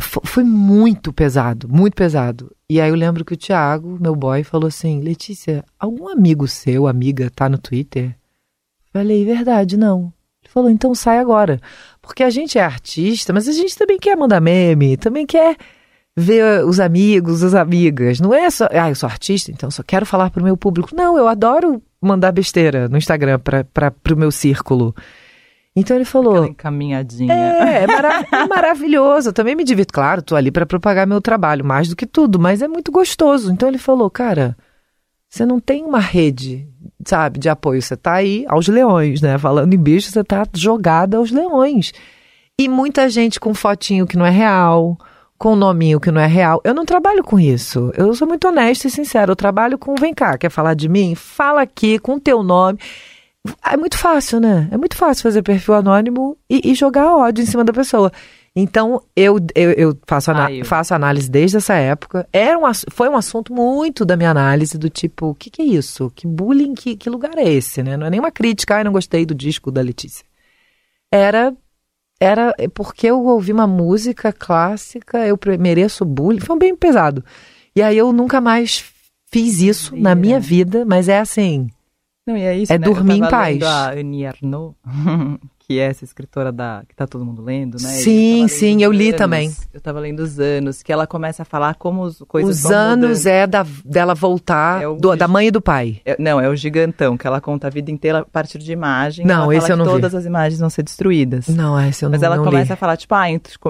Fo- 0.00 0.22
Foi 0.24 0.42
muito 0.44 1.12
pesado, 1.12 1.68
muito 1.68 1.94
pesado. 1.94 2.54
E 2.68 2.80
aí 2.80 2.88
eu 2.88 2.94
lembro 2.94 3.24
que 3.24 3.34
o 3.34 3.36
Thiago, 3.36 3.98
meu 4.00 4.14
boy, 4.16 4.42
falou 4.44 4.68
assim: 4.68 5.00
Letícia, 5.00 5.64
algum 5.78 6.08
amigo 6.08 6.46
seu, 6.48 6.86
amiga, 6.86 7.30
tá 7.34 7.48
no 7.48 7.58
Twitter? 7.58 8.16
Falei, 8.92 9.24
verdade, 9.24 9.76
não. 9.76 10.12
Ele 10.42 10.52
falou, 10.52 10.70
então 10.70 10.94
sai 10.94 11.18
agora. 11.18 11.60
Porque 12.02 12.22
a 12.24 12.30
gente 12.30 12.58
é 12.58 12.62
artista, 12.62 13.32
mas 13.32 13.46
a 13.46 13.52
gente 13.52 13.76
também 13.76 13.98
quer 13.98 14.16
mandar 14.16 14.40
meme, 14.40 14.96
também 14.96 15.24
quer 15.26 15.56
ver 16.16 16.64
os 16.64 16.80
amigos, 16.80 17.42
as 17.44 17.54
amigas. 17.54 18.18
Não 18.20 18.34
é 18.34 18.50
só, 18.50 18.66
ah, 18.72 18.88
eu 18.88 18.94
sou 18.94 19.08
artista, 19.08 19.50
então 19.52 19.70
só 19.70 19.82
quero 19.82 20.04
falar 20.04 20.30
pro 20.30 20.42
meu 20.42 20.56
público. 20.56 20.90
Não, 20.94 21.16
eu 21.16 21.28
adoro 21.28 21.80
mandar 22.00 22.32
besteira 22.32 22.88
no 22.88 22.96
Instagram 22.98 23.38
pra, 23.38 23.90
pro 23.92 24.16
meu 24.16 24.30
círculo. 24.32 24.94
Então 25.76 25.96
ele 25.96 26.04
falou. 26.04 26.32
Aquela 26.32 26.48
encaminhadinha. 26.48 27.32
É, 27.32 27.82
é, 27.84 27.86
mara- 27.86 28.24
é 28.32 28.46
maravilhoso. 28.46 29.28
Eu 29.28 29.32
também 29.32 29.54
me 29.54 29.64
divirto. 29.64 29.92
Claro, 29.92 30.20
tô 30.22 30.34
ali 30.36 30.50
pra 30.50 30.66
propagar 30.66 31.06
meu 31.06 31.20
trabalho, 31.20 31.64
mais 31.64 31.88
do 31.88 31.96
que 31.96 32.06
tudo, 32.06 32.38
mas 32.38 32.60
é 32.62 32.68
muito 32.68 32.90
gostoso. 32.90 33.52
Então 33.52 33.68
ele 33.68 33.78
falou, 33.78 34.10
cara, 34.10 34.56
você 35.28 35.46
não 35.46 35.60
tem 35.60 35.84
uma 35.84 36.00
rede, 36.00 36.66
sabe, 37.06 37.38
de 37.38 37.48
apoio. 37.48 37.80
Você 37.80 37.96
tá 37.96 38.14
aí 38.14 38.44
aos 38.48 38.66
leões, 38.66 39.20
né? 39.20 39.38
Falando 39.38 39.72
em 39.72 39.78
bicho, 39.78 40.10
você 40.10 40.24
tá 40.24 40.44
jogada 40.54 41.16
aos 41.18 41.30
leões. 41.30 41.92
E 42.58 42.68
muita 42.68 43.08
gente 43.08 43.38
com 43.40 43.54
fotinho 43.54 44.06
que 44.06 44.18
não 44.18 44.26
é 44.26 44.30
real, 44.30 44.98
com 45.38 45.54
nominho 45.56 45.98
que 46.00 46.10
não 46.10 46.20
é 46.20 46.26
real. 46.26 46.60
Eu 46.64 46.74
não 46.74 46.84
trabalho 46.84 47.22
com 47.24 47.38
isso. 47.38 47.90
Eu 47.96 48.12
sou 48.14 48.26
muito 48.28 48.46
honesta 48.48 48.88
e 48.88 48.90
sincera. 48.90 49.30
Eu 49.30 49.36
trabalho 49.36 49.78
com 49.78 49.94
vem 49.94 50.12
cá, 50.12 50.36
quer 50.36 50.50
falar 50.50 50.74
de 50.74 50.88
mim? 50.88 51.14
Fala 51.14 51.62
aqui 51.62 51.98
com 51.98 52.18
teu 52.18 52.42
nome. 52.42 52.78
É 53.64 53.76
muito 53.76 53.96
fácil, 53.96 54.38
né? 54.40 54.68
É 54.70 54.76
muito 54.76 54.96
fácil 54.96 55.22
fazer 55.22 55.42
perfil 55.42 55.74
anônimo 55.74 56.36
e, 56.48 56.70
e 56.70 56.74
jogar 56.74 57.14
ódio 57.16 57.42
em 57.42 57.46
cima 57.46 57.64
da 57.64 57.72
pessoa. 57.72 58.12
Então, 58.54 59.00
eu, 59.14 59.36
eu, 59.54 59.70
eu 59.72 59.98
faço, 60.06 60.30
Ah, 60.32 60.52
eu. 60.52 60.64
faço 60.64 60.92
análise 60.92 61.30
desde 61.30 61.56
essa 61.56 61.74
época. 61.74 62.28
Era 62.32 62.58
um, 62.58 62.62
foi 62.90 63.08
um 63.08 63.16
assunto 63.16 63.54
muito 63.54 64.04
da 64.04 64.16
minha 64.16 64.30
análise, 64.30 64.76
do 64.76 64.90
tipo, 64.90 65.26
o 65.28 65.34
que, 65.34 65.48
que 65.48 65.62
é 65.62 65.64
isso? 65.64 66.12
Que 66.14 66.26
bullying, 66.26 66.74
que, 66.74 66.96
que 66.96 67.08
lugar 67.08 67.38
é 67.38 67.48
esse, 67.48 67.82
né? 67.82 67.96
Não 67.96 68.06
é 68.06 68.10
nenhuma 68.10 68.30
crítica, 68.32 68.76
ai, 68.76 68.84
não 68.84 68.92
gostei 68.92 69.24
do 69.24 69.34
disco 69.34 69.70
da 69.70 69.80
Letícia. 69.80 70.24
Era, 71.10 71.54
era 72.20 72.54
porque 72.74 73.06
eu 73.06 73.24
ouvi 73.24 73.52
uma 73.52 73.66
música 73.66 74.32
clássica, 74.32 75.26
eu 75.26 75.38
mereço 75.58 76.04
bullying. 76.04 76.40
Foi 76.40 76.56
um 76.56 76.58
bem 76.58 76.76
pesado. 76.76 77.24
E 77.74 77.80
aí 77.80 77.96
eu 77.96 78.12
nunca 78.12 78.40
mais 78.40 78.84
fiz 79.32 79.60
isso 79.60 79.96
na 79.96 80.14
minha 80.14 80.40
vida, 80.40 80.84
mas 80.84 81.08
é 81.08 81.20
assim... 81.20 81.68
Não, 82.30 82.36
e 82.36 82.42
é 82.42 82.56
isso, 82.56 82.72
É 82.72 82.78
né? 82.78 82.84
Dormir 82.86 83.16
em 83.16 83.20
paz. 83.28 83.62
a 83.62 83.90
Annie 83.92 84.26
Arnaud, 84.26 84.74
que 85.60 85.78
é 85.78 85.84
essa 85.84 86.04
escritora 86.04 86.50
da 86.50 86.82
que 86.88 86.94
tá 86.96 87.06
todo 87.06 87.24
mundo 87.24 87.42
lendo, 87.42 87.74
né? 87.80 87.88
Sim, 87.88 88.42
eu 88.42 88.48
sim, 88.48 88.76
os 88.76 88.82
eu 88.82 88.92
li 88.92 89.08
anos, 89.08 89.18
também. 89.18 89.54
Eu 89.72 89.80
tava 89.80 90.00
lendo 90.00 90.18
os 90.20 90.38
anos, 90.40 90.82
que 90.82 90.92
ela 90.92 91.06
começa 91.06 91.42
a 91.42 91.44
falar 91.44 91.76
como 91.76 92.04
as 92.04 92.18
coisas 92.26 92.64
Os 92.64 92.70
anos 92.70 93.18
mudando. 93.20 93.26
é 93.32 93.46
da, 93.46 93.64
dela 93.84 94.14
voltar 94.14 94.82
É 94.82 94.88
o 94.88 94.96
do- 94.96 95.14
da 95.16 95.28
mãe 95.28 95.46
e 95.46 95.50
do 95.50 95.60
pai. 95.60 96.00
É- 96.04 96.16
Não, 96.18 96.40
é 96.40 96.48
o 96.48 96.56
gigantão, 96.56 97.16
que 97.16 97.24
ela 97.26 97.40
conta 97.40 97.68
a 97.68 97.70
vida 97.70 97.90
inteira 97.90 98.18
a 98.20 98.24
partir 98.24 98.58
de 98.58 98.72
imagem. 98.72 99.24
Não, 99.24 99.52
esse 99.52 99.70
eu 99.70 99.76
não 99.76 99.84
que 99.84 99.90
vi. 99.92 99.96
todas 99.98 100.14
as 100.14 100.24
imagens 100.24 100.58
vão 100.60 100.70
ser 100.70 100.82
destruídas. 100.82 101.46
Não, 101.48 101.80
esse 101.80 102.04
eu 102.04 102.10
Mas 102.10 102.20
não, 102.20 102.26
ela 102.26 102.36
não 102.36 102.44
começa 102.44 102.66
li. 102.68 102.72
a 102.72 102.76
falar, 102.76 102.96
tipo, 102.96 103.14
ah, 103.14 103.26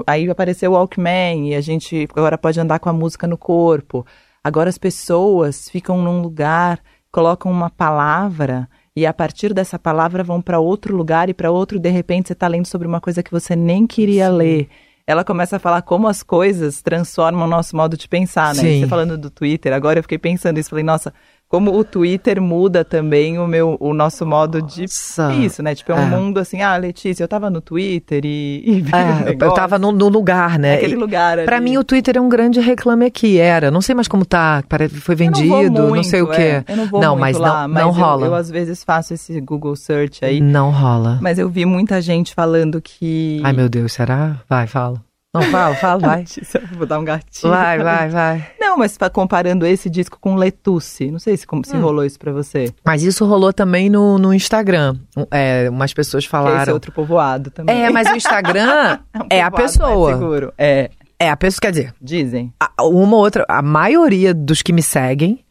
aí 0.07 0.29
apareceu 0.29 0.71
o 0.71 0.73
Walkman 0.73 1.49
e 1.51 1.55
a 1.55 1.61
gente 1.61 2.07
agora 2.15 2.37
pode 2.37 2.59
andar 2.59 2.79
com 2.79 2.89
a 2.89 2.93
música 2.93 3.27
no 3.27 3.37
corpo. 3.37 4.03
Agora 4.43 4.69
as 4.69 4.77
pessoas 4.79 5.69
ficam 5.69 6.01
num 6.01 6.19
lugar, 6.19 6.79
colocam 7.11 7.51
uma 7.51 7.69
palavra 7.69 8.69
e 8.95 9.05
a 9.05 9.13
partir 9.13 9.53
dessa 9.53 9.79
palavra 9.79 10.23
vão 10.23 10.41
para 10.41 10.59
outro 10.59 10.95
lugar 10.95 11.29
e 11.29 11.33
para 11.33 11.51
outro, 11.51 11.79
de 11.79 11.89
repente 11.89 12.27
você 12.27 12.33
está 12.33 12.47
lendo 12.47 12.65
sobre 12.65 12.87
uma 12.87 12.99
coisa 12.99 13.23
que 13.23 13.31
você 13.31 13.55
nem 13.55 13.87
queria 13.87 14.29
ler. 14.29 14.69
Ela 15.07 15.23
começa 15.23 15.55
a 15.55 15.59
falar 15.59 15.81
como 15.81 16.07
as 16.07 16.23
coisas 16.23 16.81
transformam 16.81 17.45
o 17.45 17.49
nosso 17.49 17.75
modo 17.75 17.97
de 17.97 18.07
pensar, 18.07 18.53
né? 18.55 18.61
Sim. 18.61 18.79
Você 18.81 18.87
falando 18.87 19.17
do 19.17 19.29
Twitter, 19.29 19.73
agora 19.73 19.99
eu 19.99 20.03
fiquei 20.03 20.17
pensando 20.17 20.57
isso, 20.57 20.69
falei, 20.69 20.83
nossa, 20.83 21.13
como 21.51 21.77
o 21.77 21.83
Twitter 21.83 22.41
muda 22.41 22.85
também 22.85 23.37
o 23.37 23.45
meu, 23.45 23.75
o 23.79 23.93
nosso 23.93 24.25
modo 24.25 24.61
de 24.61 24.83
Nossa. 24.83 25.33
isso, 25.33 25.61
né? 25.61 25.75
Tipo, 25.75 25.91
é 25.91 25.95
um 25.95 25.99
É. 25.99 26.05
mundo 26.05 26.37
assim, 26.39 26.61
ah, 26.61 26.77
Letícia, 26.77 27.23
eu 27.23 27.27
tava 27.27 27.49
no 27.49 27.59
Twitter 27.59 28.21
e, 28.23 28.63
e 28.65 28.79
vi 28.81 28.89
um 28.93 28.97
É, 28.97 29.35
eu 29.37 29.53
tava 29.53 29.77
no, 29.77 29.91
no 29.91 30.07
lugar, 30.07 30.57
né? 30.57 30.75
Aquele 30.75 30.93
E 30.93 30.97
lugar 30.97 31.37
ali. 31.37 31.45
Pra 31.45 31.59
mim, 31.59 31.77
o 31.77 31.83
Twitter 31.83 32.15
é 32.15 32.21
um 32.21 32.29
grande 32.29 32.61
reclame 32.61 33.05
aqui. 33.05 33.37
Era. 33.37 33.69
Não 33.69 33.81
sei 33.81 33.93
mais 33.93 34.07
como 34.07 34.23
tá. 34.25 34.63
Foi 35.01 35.13
Eu 35.13 35.17
vendido, 35.17 35.47
não, 35.49 35.61
vou 35.61 35.69
não, 35.69 35.89
muito, 35.89 36.07
sei 36.07 36.21
o 36.21 36.27
quê. 36.27 36.41
é. 36.41 36.63
Eu 36.69 36.77
não 36.77 36.85
vou 36.87 37.01
Não, 37.01 37.09
muito 37.17 37.19
mas 37.21 37.37
lá, 37.37 37.67
não- 37.67 37.73
mas 37.73 37.83
não 37.83 37.89
eu- 37.89 37.95
rola. 37.95 38.25
Eu, 38.27 38.33
às 38.35 38.49
vezes 38.49 38.81
faço 38.83 39.13
esse 39.13 39.41
Google 39.41 39.75
Search 39.75 40.23
aí, 40.23 40.39
Não 40.39 40.71
rola. 40.71 41.19
mas 41.21 41.37
eu 41.37 41.49
vi 41.49 41.65
muita 41.65 41.99
gente 42.01 42.33
falando 42.33 42.81
que... 42.81 43.41
Ai, 43.43 43.51
meu 43.51 43.67
Deus, 43.67 43.91
será? 43.91 44.37
Vai, 44.47 44.67
fala. 44.67 45.01
Não, 45.33 45.41
fala, 45.43 45.75
fala, 45.75 45.99
vai. 46.07 46.25
Vou 46.73 46.85
dar 46.85 46.99
um 46.99 47.05
gatinho. 47.05 47.53
Vai, 47.53 47.79
vai, 47.79 48.09
vai. 48.09 48.47
Não, 48.59 48.77
mas 48.77 48.97
fa- 48.97 49.09
comparando 49.09 49.65
esse 49.65 49.89
disco 49.89 50.17
com 50.19 50.35
Letusse, 50.35 51.09
não 51.09 51.19
sei 51.19 51.37
se, 51.37 51.47
como, 51.47 51.61
Hum. 51.61 51.63
se 51.69 51.77
rolou 51.77 52.03
isso 52.03 52.19
pra 52.19 52.31
você. 52.33 52.73
Mas 52.85 53.01
isso 53.03 53.25
rolou 53.25 53.53
também 53.53 53.89
no, 53.89 54.17
no 54.17 54.33
Instagram. 54.33 54.97
É, 55.31 55.69
umas 55.69 55.93
pessoas 55.93 56.23
Que 56.23 56.27
esse 56.27 56.31
falaram. 56.31 56.71
é 56.71 56.73
outro 56.73 56.91
povoado 56.91 57.49
também. 57.49 57.83
É, 57.83 57.89
mas 57.89 58.09
o 58.09 58.15
Instagram 58.15 58.99
um 59.15 59.27
é 59.29 59.41
a 59.41 59.49
pessoa. 59.51 60.11
seguro. 60.13 60.53
É, 60.57 60.89
É 61.17 61.29
a 61.29 61.37
pessoa, 61.37 61.61
quer 61.61 61.71
dizer, 61.71 61.93
dizem. 62.01 62.53
a- 62.59 62.83
uma 62.83 63.15
ou 63.15 63.23
outra, 63.23 63.45
a 63.47 63.61
maioria 63.61 64.33
dos 64.33 64.61
que 64.61 64.73
me 64.73 64.81
seguem 64.83 65.45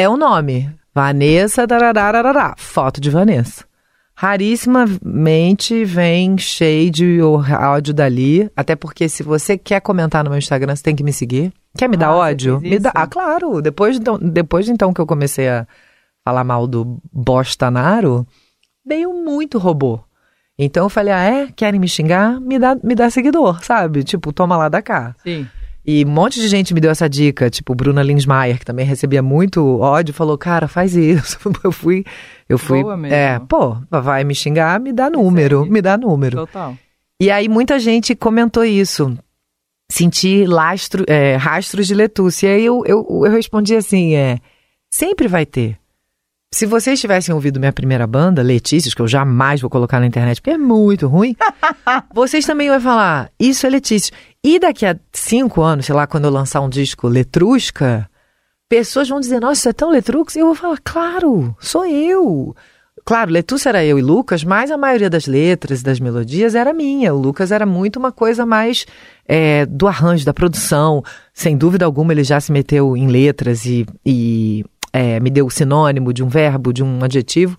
é 0.00 0.08
o 0.08 0.16
nome. 0.16 0.68
Vanessa, 0.94 1.66
dararararará, 1.66 2.54
foto 2.58 3.00
de 3.00 3.08
Vanessa. 3.08 3.64
Rarissimamente 4.14 5.84
vem 5.84 6.36
shade 6.38 7.20
ou 7.20 7.40
áudio 7.40 7.92
dali, 7.94 8.50
até 8.56 8.74
porque 8.76 9.08
se 9.08 9.22
você 9.22 9.56
quer 9.58 9.80
comentar 9.80 10.22
no 10.24 10.30
meu 10.30 10.38
Instagram, 10.38 10.74
você 10.76 10.82
tem 10.82 10.94
que 10.96 11.02
me 11.04 11.12
seguir. 11.12 11.52
Quer 11.76 11.88
me 11.88 11.96
dar 11.96 12.08
Ah, 12.08 12.12
você 12.12 12.18
ódio? 12.32 12.60
Me 12.60 12.78
dá, 12.78 12.92
ah, 12.94 13.06
claro. 13.06 13.60
Depois, 13.62 13.96
então- 13.96 14.18
depois 14.18 14.68
então 14.68 14.92
que 14.92 15.00
eu 15.00 15.06
comecei 15.06 15.48
a 15.48 15.66
falar 16.24 16.44
mal 16.44 16.66
do 16.66 17.00
Bostanaro, 17.12 18.26
veio 18.86 19.12
muito 19.12 19.58
robô. 19.58 20.00
Então 20.58 20.84
eu 20.84 20.90
falei, 20.90 21.12
ah, 21.12 21.24
é? 21.24 21.48
Querem 21.56 21.80
me 21.80 21.88
xingar? 21.88 22.40
Me 22.40 22.58
dá, 22.58 22.76
me 22.82 22.94
dá 22.94 23.08
seguidor, 23.10 23.64
sabe? 23.64 24.04
Tipo, 24.04 24.32
toma 24.32 24.56
lá 24.56 24.68
da 24.68 24.82
cá. 24.82 25.16
Sim. 25.22 25.46
E 25.84 26.04
um 26.04 26.08
monte 26.10 26.40
de 26.40 26.46
gente 26.46 26.72
me 26.72 26.80
deu 26.80 26.90
essa 26.90 27.08
dica, 27.08 27.50
tipo 27.50 27.74
Bruna 27.74 28.02
Linsmeyer, 28.02 28.58
que 28.58 28.64
também 28.64 28.86
recebia 28.86 29.20
muito 29.20 29.80
ódio, 29.80 30.14
falou, 30.14 30.38
cara, 30.38 30.68
faz 30.68 30.94
isso. 30.94 31.38
Eu 31.64 31.72
fui, 31.72 32.04
eu 32.48 32.58
fui, 32.58 32.82
Boa 32.82 32.96
mesmo. 32.96 33.14
é, 33.14 33.38
pô, 33.40 33.76
vai 33.90 34.24
me 34.24 34.34
xingar, 34.34 34.78
me 34.78 34.92
dá 34.92 35.08
número, 35.08 35.64
me 35.66 35.80
dá 35.80 35.96
número. 35.96 36.36
Total. 36.36 36.76
E 37.20 37.30
aí 37.30 37.48
muita 37.48 37.78
gente 37.78 38.14
comentou 38.14 38.64
isso. 38.64 39.16
Senti 39.90 40.44
lastro, 40.44 41.04
é, 41.06 41.36
rastros 41.36 41.86
de 41.86 41.94
Letusse. 41.94 42.46
E 42.46 42.48
aí 42.48 42.64
eu, 42.64 42.82
eu, 42.86 43.06
eu 43.24 43.30
respondi 43.30 43.74
assim, 43.76 44.14
é, 44.14 44.38
sempre 44.90 45.28
vai 45.28 45.46
ter. 45.46 45.78
Se 46.54 46.66
vocês 46.66 47.00
tivessem 47.00 47.34
ouvido 47.34 47.58
minha 47.58 47.72
primeira 47.72 48.06
banda, 48.06 48.42
Letícias, 48.42 48.92
que 48.92 49.00
eu 49.00 49.08
jamais 49.08 49.60
vou 49.60 49.70
colocar 49.70 49.98
na 49.98 50.06
internet, 50.06 50.40
porque 50.40 50.50
é 50.50 50.58
muito 50.58 51.08
ruim, 51.08 51.34
vocês 52.14 52.44
também 52.44 52.68
vão 52.68 52.80
falar, 52.80 53.30
isso 53.40 53.66
é 53.66 53.70
Letícia. 53.70 54.12
E 54.44 54.58
daqui 54.58 54.84
a 54.84 54.98
cinco 55.12 55.62
anos, 55.62 55.86
sei 55.86 55.94
lá, 55.94 56.06
quando 56.06 56.24
eu 56.24 56.30
lançar 56.30 56.60
um 56.60 56.68
disco 56.68 57.06
Letrusca, 57.06 58.10
pessoas 58.68 59.08
vão 59.08 59.20
dizer, 59.20 59.40
nossa, 59.40 59.60
isso 59.60 59.68
é 59.68 59.72
tão 59.72 59.90
Letrux? 59.90 60.34
E 60.34 60.40
eu 60.40 60.46
vou 60.46 60.54
falar, 60.54 60.78
claro, 60.82 61.54
sou 61.60 61.84
eu. 61.86 62.54
Claro, 63.04 63.32
Letussa 63.32 63.68
era 63.68 63.84
eu 63.84 63.98
e 63.98 64.02
Lucas, 64.02 64.44
mas 64.44 64.70
a 64.70 64.76
maioria 64.76 65.10
das 65.10 65.26
letras 65.26 65.80
e 65.80 65.84
das 65.84 66.00
melodias 66.00 66.54
era 66.54 66.72
minha. 66.72 67.14
O 67.14 67.18
Lucas 67.18 67.50
era 67.50 67.66
muito 67.66 67.98
uma 67.98 68.12
coisa 68.12 68.46
mais 68.46 68.86
é, 69.26 69.66
do 69.66 69.86
arranjo, 69.88 70.24
da 70.24 70.34
produção. 70.34 71.02
Sem 71.34 71.56
dúvida 71.56 71.84
alguma, 71.84 72.12
ele 72.12 72.24
já 72.24 72.40
se 72.40 72.52
meteu 72.52 72.96
em 72.96 73.08
letras 73.08 73.64
e, 73.66 73.86
e, 74.06 74.64
é, 74.92 75.18
me 75.20 75.30
deu 75.30 75.46
o 75.46 75.50
sinônimo 75.50 76.12
de 76.12 76.22
um 76.22 76.28
verbo, 76.28 76.72
de 76.72 76.82
um 76.82 77.02
adjetivo, 77.02 77.56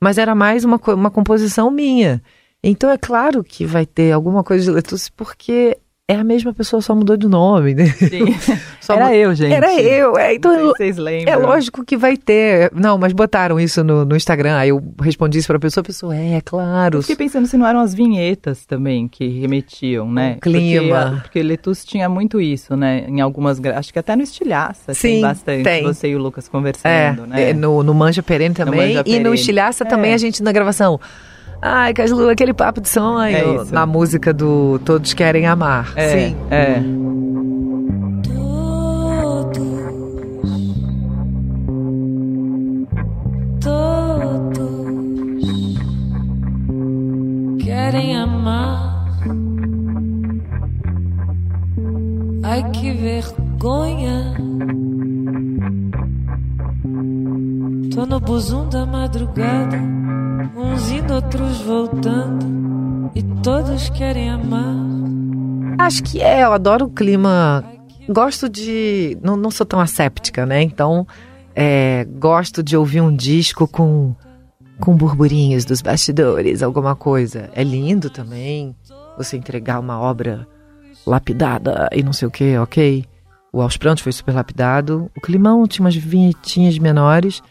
mas 0.00 0.18
era 0.18 0.34
mais 0.34 0.64
uma, 0.64 0.80
uma 0.88 1.10
composição 1.10 1.70
minha. 1.70 2.22
Então 2.62 2.90
é 2.90 2.98
claro 2.98 3.44
que 3.44 3.64
vai 3.64 3.86
ter 3.86 4.12
alguma 4.12 4.42
coisa 4.42 4.64
de 4.64 4.70
Letusse, 4.70 5.10
porque 5.12 5.78
é 6.12 6.16
a 6.16 6.24
mesma 6.24 6.52
pessoa, 6.52 6.80
só 6.82 6.94
mudou 6.94 7.16
de 7.16 7.28
nome. 7.28 7.74
Né? 7.74 7.86
Sim. 7.86 8.34
Só 8.80 8.94
Era 8.94 9.08
mu- 9.08 9.14
eu, 9.14 9.34
gente. 9.34 9.52
Era 9.52 9.72
eu, 9.80 10.16
é, 10.16 10.34
então 10.34 10.56
vocês 10.68 10.96
lembram. 10.96 11.32
é 11.32 11.36
lógico 11.36 11.84
que 11.84 11.96
vai 11.96 12.16
ter. 12.16 12.70
Não, 12.74 12.96
mas 12.98 13.12
botaram 13.12 13.60
isso 13.60 13.84
no, 13.84 14.04
no 14.06 14.16
Instagram. 14.16 14.56
Aí 14.56 14.70
eu 14.70 14.82
respondi 15.00 15.38
isso 15.38 15.46
pra 15.46 15.58
pessoa, 15.58 15.82
a 15.82 15.84
pessoa, 15.84 16.16
é, 16.16 16.36
é 16.36 16.40
claro. 16.40 16.98
Eu 16.98 17.02
fiquei 17.02 17.14
pensando 17.16 17.46
se 17.46 17.56
não 17.56 17.66
eram 17.66 17.80
as 17.80 17.94
vinhetas 17.94 18.64
também 18.64 19.06
que 19.06 19.28
remetiam, 19.28 20.10
né? 20.10 20.34
O 20.38 20.40
clima. 20.40 21.04
Porque, 21.04 21.20
porque 21.22 21.42
Letus 21.42 21.84
tinha 21.84 22.08
muito 22.08 22.40
isso, 22.40 22.74
né? 22.74 23.04
Em 23.06 23.20
algumas. 23.20 23.60
Acho 23.64 23.92
que 23.92 23.98
até 23.98 24.16
no 24.16 24.22
Estilhaça 24.22 24.94
Sim, 24.94 25.08
tem 25.08 25.20
bastante. 25.20 25.62
tem. 25.64 25.82
Você 25.84 26.08
e 26.08 26.16
o 26.16 26.18
Lucas 26.18 26.46
É, 26.46 26.50
conversando, 26.50 27.26
né? 27.26 27.50
é, 27.50 27.52
no, 27.52 27.82
no 27.82 27.94
Manja 27.94 28.22
Perene 28.22 28.54
também. 28.54 28.80
Manja 28.80 29.00
e 29.06 29.12
no 29.18 29.24
Perene. 29.24 29.34
Estilhaça 29.34 29.84
também 29.84 30.12
É. 30.12 30.14
a 30.14 30.18
gente 30.18 30.42
na 30.42 30.50
gravação. 30.52 30.98
Ai, 31.62 31.92
Caslu, 31.92 32.28
aquele 32.28 32.54
papo 32.54 32.80
de 32.80 32.88
sonho. 32.88 33.36
É 33.36 33.54
isso. 33.56 33.74
Na 33.74 33.84
música 33.84 34.32
do 34.32 34.78
Todos 34.84 35.12
Querem 35.12 35.46
Amar. 35.46 35.92
É, 35.96 36.08
Sim. 36.08 36.36
É. 36.50 36.80
Todos 45.60 45.78
querem 47.62 48.16
amar. 48.16 49.06
Ai 52.42 52.70
que 52.70 52.92
vergonha. 52.92 54.34
Tô 57.94 58.06
no 58.06 58.20
busum 58.20 58.68
da 58.68 58.86
madrugada, 58.86 59.78
uns 60.56 60.90
indo, 60.90 61.14
outros 61.14 61.60
voltando, 61.62 63.10
e 63.14 63.22
todos 63.42 63.88
querem 63.90 64.30
amar. 64.30 64.76
Acho 65.78 66.02
que 66.02 66.20
é, 66.20 66.44
eu 66.44 66.52
adoro 66.52 66.86
o 66.86 66.90
clima. 66.90 67.64
Gosto 68.08 68.48
de. 68.48 69.16
Não, 69.22 69.36
não 69.36 69.50
sou 69.50 69.64
tão 69.64 69.80
asséptica, 69.80 70.44
né? 70.44 70.62
Então, 70.62 71.06
é, 71.54 72.06
gosto 72.18 72.62
de 72.62 72.76
ouvir 72.76 73.00
um 73.00 73.14
disco 73.14 73.66
com, 73.66 74.14
com 74.78 74.96
burburinhos 74.96 75.64
dos 75.64 75.80
bastidores, 75.80 76.62
alguma 76.62 76.94
coisa. 76.94 77.50
É 77.54 77.62
lindo 77.62 78.10
também 78.10 78.74
você 79.16 79.36
entregar 79.36 79.80
uma 79.80 79.98
obra 79.98 80.46
lapidada 81.06 81.88
e 81.92 82.02
não 82.02 82.12
sei 82.12 82.28
o 82.28 82.30
que, 82.30 82.56
ok? 82.58 83.04
O 83.52 83.60
Aos 83.60 83.76
Prantos 83.76 84.02
foi 84.02 84.12
super 84.12 84.34
lapidado. 84.34 85.10
O 85.16 85.20
Climão 85.20 85.66
tinha 85.66 85.84
umas 85.84 85.96
vinhetinhas 85.96 86.78
menores. 86.78 87.42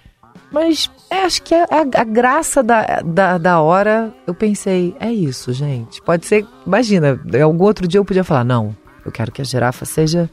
Mas 0.52 0.90
é, 1.10 1.24
acho 1.24 1.44
que 1.44 1.54
a, 1.54 1.66
a, 1.66 2.02
a 2.02 2.04
graça 2.04 2.64
da, 2.64 3.02
da, 3.02 3.38
da, 3.38 3.62
hora, 3.62 4.14
eu 4.26 4.34
pensei, 4.34 4.96
é 5.00 5.12
isso, 5.12 5.54
gente. 5.54 6.02
Pode 6.02 6.26
ser, 6.26 6.46
imagina, 6.66 7.20
algum 7.44 7.64
outro 7.66 7.88
dia 7.88 8.00
eu 8.00 8.06
podia 8.06 8.24
falar, 8.24 8.44
não, 8.44 8.76
eu 9.06 9.12
quero 9.12 9.32
que 9.32 9.42
a 9.42 9.46
girafa 9.46 9.86
seja 9.86 10.30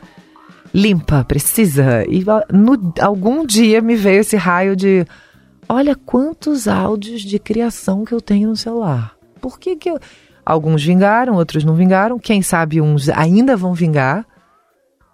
limpa, 0.72 1.24
precisa. 1.24 2.04
E 2.08 2.24
no, 2.50 2.94
algum 3.00 3.44
dia 3.44 3.80
me 3.80 3.94
veio 3.94 4.20
esse 4.20 4.36
raio 4.36 4.74
de, 4.74 5.06
olha 5.68 5.94
quantos 5.94 6.66
áudios 6.66 7.22
de 7.22 7.38
criação 7.38 8.04
que 8.04 8.12
eu 8.12 8.20
tenho 8.20 8.48
no 8.48 8.56
celular. 8.56 9.14
Por 9.40 9.58
que 9.58 9.76
que 9.76 9.90
eu... 9.90 9.98
Alguns 10.44 10.84
vingaram, 10.84 11.34
outros 11.34 11.64
não 11.64 11.74
vingaram. 11.74 12.20
Quem 12.20 12.40
sabe 12.40 12.80
uns 12.80 13.08
ainda 13.08 13.56
vão 13.56 13.74
vingar. 13.74 14.24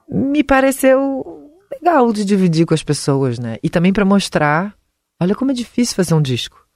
Me 0.07 0.45
pareceu 0.45 1.49
legal 1.73 2.13
de 2.13 2.23
dividir 2.23 2.67
com 2.67 2.75
as 2.75 2.83
pessoas, 2.83 3.39
né? 3.39 3.57
E 3.63 3.71
também 3.71 3.95
para 3.95 4.05
mostrar 4.05 4.75
Olha 5.23 5.37
como 5.37 5.53
é 5.53 5.55
difícil 5.55 5.95
fazer 5.95 6.15
um 6.15 6.21
disco. 6.21 6.67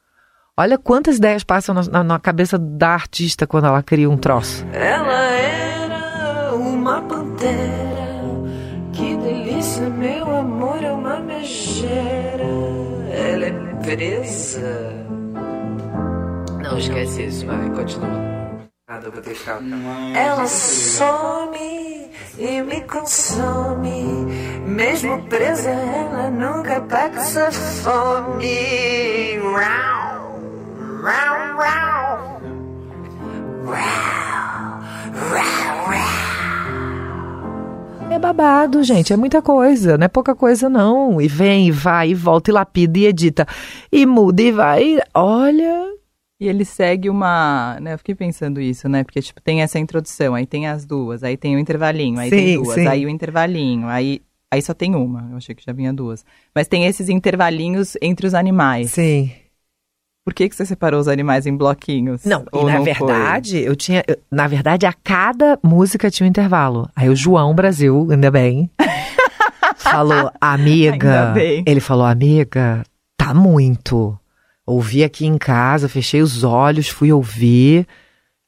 Olha 0.57 0.79
quantas 0.79 1.17
ideias 1.17 1.43
passam 1.43 1.75
na, 1.75 1.83
na, 1.83 2.05
na, 2.05 2.19
cabeça 2.21 2.57
da 2.57 2.91
artista 2.91 3.45
quando 3.45 3.67
ela 3.67 3.83
cria 3.83 4.09
um 4.09 4.17
troço. 4.17 4.65
Ela 4.73 5.21
era 5.33 6.55
uma 6.55 7.03
pantera. 7.03 7.57
Que 8.93 9.17
delícia, 9.17 9.91
meu 9.91 10.31
amor, 10.37 10.81
é 10.81 10.93
uma 10.93 11.19
megera. 11.19 12.45
Ela 13.11 13.47
é 13.47 13.53
presa. 13.83 14.93
Não 16.63 16.79
esquece 16.79 17.25
isso, 17.25 17.47
vai, 17.47 17.69
continua. 17.71 18.36
Ela 18.89 20.47
some 20.47 22.09
e 22.39 22.63
me 22.63 22.81
consome. 22.83 24.05
Mesmo 24.65 25.25
presa, 25.25 25.71
ela 25.71 26.31
nunca 26.31 26.81
passa 26.83 27.51
fome. 27.51 29.39
Rau, 29.39 30.41
rau, 31.03 31.57
rau. 31.59 32.41
É 38.09 38.19
babado, 38.21 38.85
gente, 38.85 39.13
é 39.13 39.17
muita 39.17 39.43
coisa, 39.43 39.99
não 39.99 40.05
é 40.05 40.09
pouca 40.09 40.33
coisa 40.33 40.69
não. 40.69 41.21
E 41.21 41.27
vem, 41.27 41.67
e 41.67 41.71
vai, 41.73 42.11
e 42.11 42.15
volta, 42.15 42.53
e 42.53 42.55
lapida, 42.55 43.01
e 43.01 43.07
edita, 43.07 43.49
e 43.91 44.07
muda, 44.07 44.41
e 44.41 44.53
vai. 44.53 44.99
Olha, 45.13 45.86
e 46.39 46.49
ele 46.49 46.65
segue 46.65 47.09
uma. 47.09 47.79
Né, 47.81 47.95
eu 47.95 47.99
fiquei 47.99 48.15
pensando 48.15 48.61
isso, 48.61 48.89
né? 48.89 49.03
Porque, 49.03 49.21
tipo, 49.23 49.41
tem 49.41 49.63
essa 49.63 49.79
introdução, 49.79 50.35
aí 50.35 50.47
tem 50.47 50.67
as 50.67 50.85
duas, 50.85 51.23
aí 51.23 51.37
tem 51.37 51.57
o 51.57 51.59
intervalinho, 51.59 52.19
aí 52.19 52.31
sim, 52.31 52.37
tem 52.37 52.63
duas, 52.63 52.75
sim. 52.75 52.87
aí 52.87 53.07
o 53.07 53.09
intervalinho, 53.09 53.89
aí, 53.89 54.21
aí 54.53 54.61
só 54.61 54.75
tem 54.75 54.95
uma. 54.95 55.29
Eu 55.31 55.39
achei 55.39 55.55
que 55.55 55.65
já 55.65 55.73
vinha 55.73 55.93
duas. 55.93 56.25
Mas 56.55 56.69
tem 56.69 56.85
esses 56.87 57.09
intervalinhos 57.09 57.97
entre 58.03 58.27
os 58.27 58.35
animais. 58.35 58.91
Sim. 58.91 59.31
Por 60.27 60.35
que, 60.35 60.49
que 60.49 60.57
você 60.57 60.67
separou 60.67 61.01
os 61.01 61.07
animais 61.07 61.47
em 61.47 61.57
bloquinhos? 61.57 62.25
Não, 62.25 62.45
e 62.53 62.65
na 62.65 62.75
não 62.75 62.85
verdade, 62.85 63.53
foi? 63.53 63.69
eu 63.69 63.77
tinha. 63.77 64.03
Eu, 64.09 64.19
na 64.31 64.49
verdade, 64.49 64.85
a 64.85 64.93
cada 64.93 65.59
música 65.63 66.11
tinha 66.11 66.27
um 66.27 66.29
intervalo. 66.29 66.91
Aí 66.97 67.09
o 67.09 67.15
João 67.15 67.55
Brasil, 67.55 68.09
ainda 68.11 68.31
bem, 68.31 68.69
falou, 69.79 70.31
amiga. 70.41 71.29
Ainda 71.29 71.33
bem. 71.33 71.65
Ele 71.65 71.81
falou, 71.81 72.05
amiga, 72.05 72.83
tá 73.17 73.33
muito. 73.33 74.19
Ouvi 74.67 75.05
aqui 75.05 75.25
em 75.25 75.39
casa, 75.39 75.89
fechei 75.89 76.21
os 76.21 76.43
olhos, 76.43 76.89
fui 76.89 77.13
ouvir. 77.13 77.87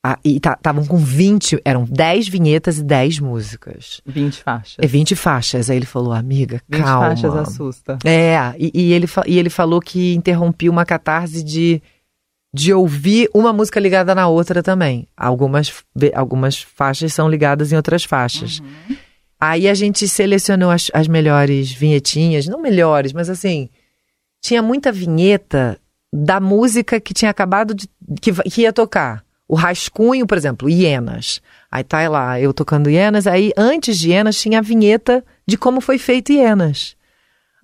Ah, 0.04 0.18
e 0.24 0.37
estavam 0.37 0.87
com 0.87 0.96
20, 0.96 1.61
eram 1.64 1.85
10 1.85 2.28
vinhetas 2.28 2.78
e 2.78 2.85
10 2.85 3.20
músicas. 3.20 4.00
20 4.07 4.42
faixas. 4.42 4.76
É 4.78 4.87
20 4.87 5.16
faixas. 5.16 5.70
Aí 5.70 5.76
ele 5.76 5.87
falou, 5.87 6.12
amiga, 6.12 6.62
20 6.68 6.83
calma. 6.83 7.09
20 7.11 7.20
faixas 7.20 7.37
assusta. 7.37 7.98
É, 8.04 8.37
e, 8.59 8.70
e, 8.72 8.92
ele, 8.92 9.07
e 9.26 9.38
ele 9.38 9.50
falou 9.50 9.81
que 9.81 10.14
interrompia 10.14 10.70
uma 10.70 10.85
catarse 10.85 11.42
de, 11.42 11.83
de 12.54 12.72
ouvir 12.72 13.28
uma 13.35 13.52
música 13.52 13.78
ligada 13.78 14.14
na 14.14 14.28
outra 14.28 14.62
também. 14.62 15.07
Algumas, 15.16 15.85
algumas 16.14 16.62
faixas 16.62 17.12
são 17.12 17.28
ligadas 17.28 17.72
em 17.72 17.76
outras 17.76 18.04
faixas. 18.04 18.61
Uhum. 18.61 18.96
Aí 19.40 19.68
a 19.68 19.74
gente 19.74 20.09
selecionou 20.09 20.70
as, 20.70 20.90
as 20.92 21.07
melhores 21.07 21.72
vinhetinhas, 21.72 22.46
não 22.46 22.61
melhores, 22.61 23.12
mas 23.12 23.28
assim, 23.28 23.68
tinha 24.40 24.62
muita 24.62 24.90
vinheta 24.90 25.78
da 26.12 26.40
música 26.40 27.01
que 27.01 27.14
tinha 27.14 27.31
acabado 27.31 27.75
de. 27.75 27.88
que, 28.21 28.33
que 28.33 28.62
ia 28.62 28.73
tocar. 28.73 29.25
O 29.47 29.55
rascunho, 29.55 30.27
por 30.27 30.37
exemplo, 30.37 30.68
Hienas. 30.68 31.40
Aí 31.71 31.83
tá 31.83 32.07
lá, 32.09 32.40
eu 32.40 32.53
tocando 32.53 32.90
Hienas, 32.90 33.27
aí 33.27 33.53
antes 33.57 33.99
de 33.99 34.11
Hienas 34.11 34.38
tinha 34.38 34.59
a 34.59 34.62
vinheta 34.62 35.25
de 35.47 35.57
como 35.57 35.81
foi 35.81 35.99
feito 35.99 36.33
Hienas. 36.33 36.97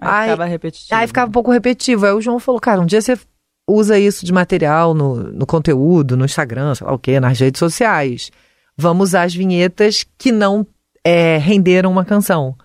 Aí, 0.01 0.09
aí 0.09 0.31
ficava 0.31 0.45
repetitivo. 0.45 0.95
Aí 0.95 1.07
ficava 1.07 1.29
um 1.29 1.33
pouco 1.33 1.51
repetitivo. 1.51 2.07
Aí 2.07 2.13
o 2.13 2.21
João 2.21 2.39
falou, 2.39 2.61
cara, 2.61 2.81
um 2.81 2.87
dia 2.87 3.01
você 3.01 3.19
usa 3.67 3.99
isso 3.99 4.25
de 4.25 4.33
material 4.33 4.95
no, 4.95 5.17
no 5.17 5.47
conteúdo, 5.47 6.17
no 6.17 6.25
Instagram, 6.25 6.75
sei 6.75 6.87
lá 6.87 6.93
o 6.93 6.99
quê, 6.99 7.19
nas 7.21 7.39
redes 7.39 7.59
sociais. 7.59 8.31
Vamos 8.77 9.11
usar 9.11 9.23
as 9.25 9.35
vinhetas 9.35 10.05
que 10.19 10.33
não 10.33 10.67
é, 11.05 11.37
renderam 11.39 11.91
uma 11.91 12.05
canção. 12.05 12.57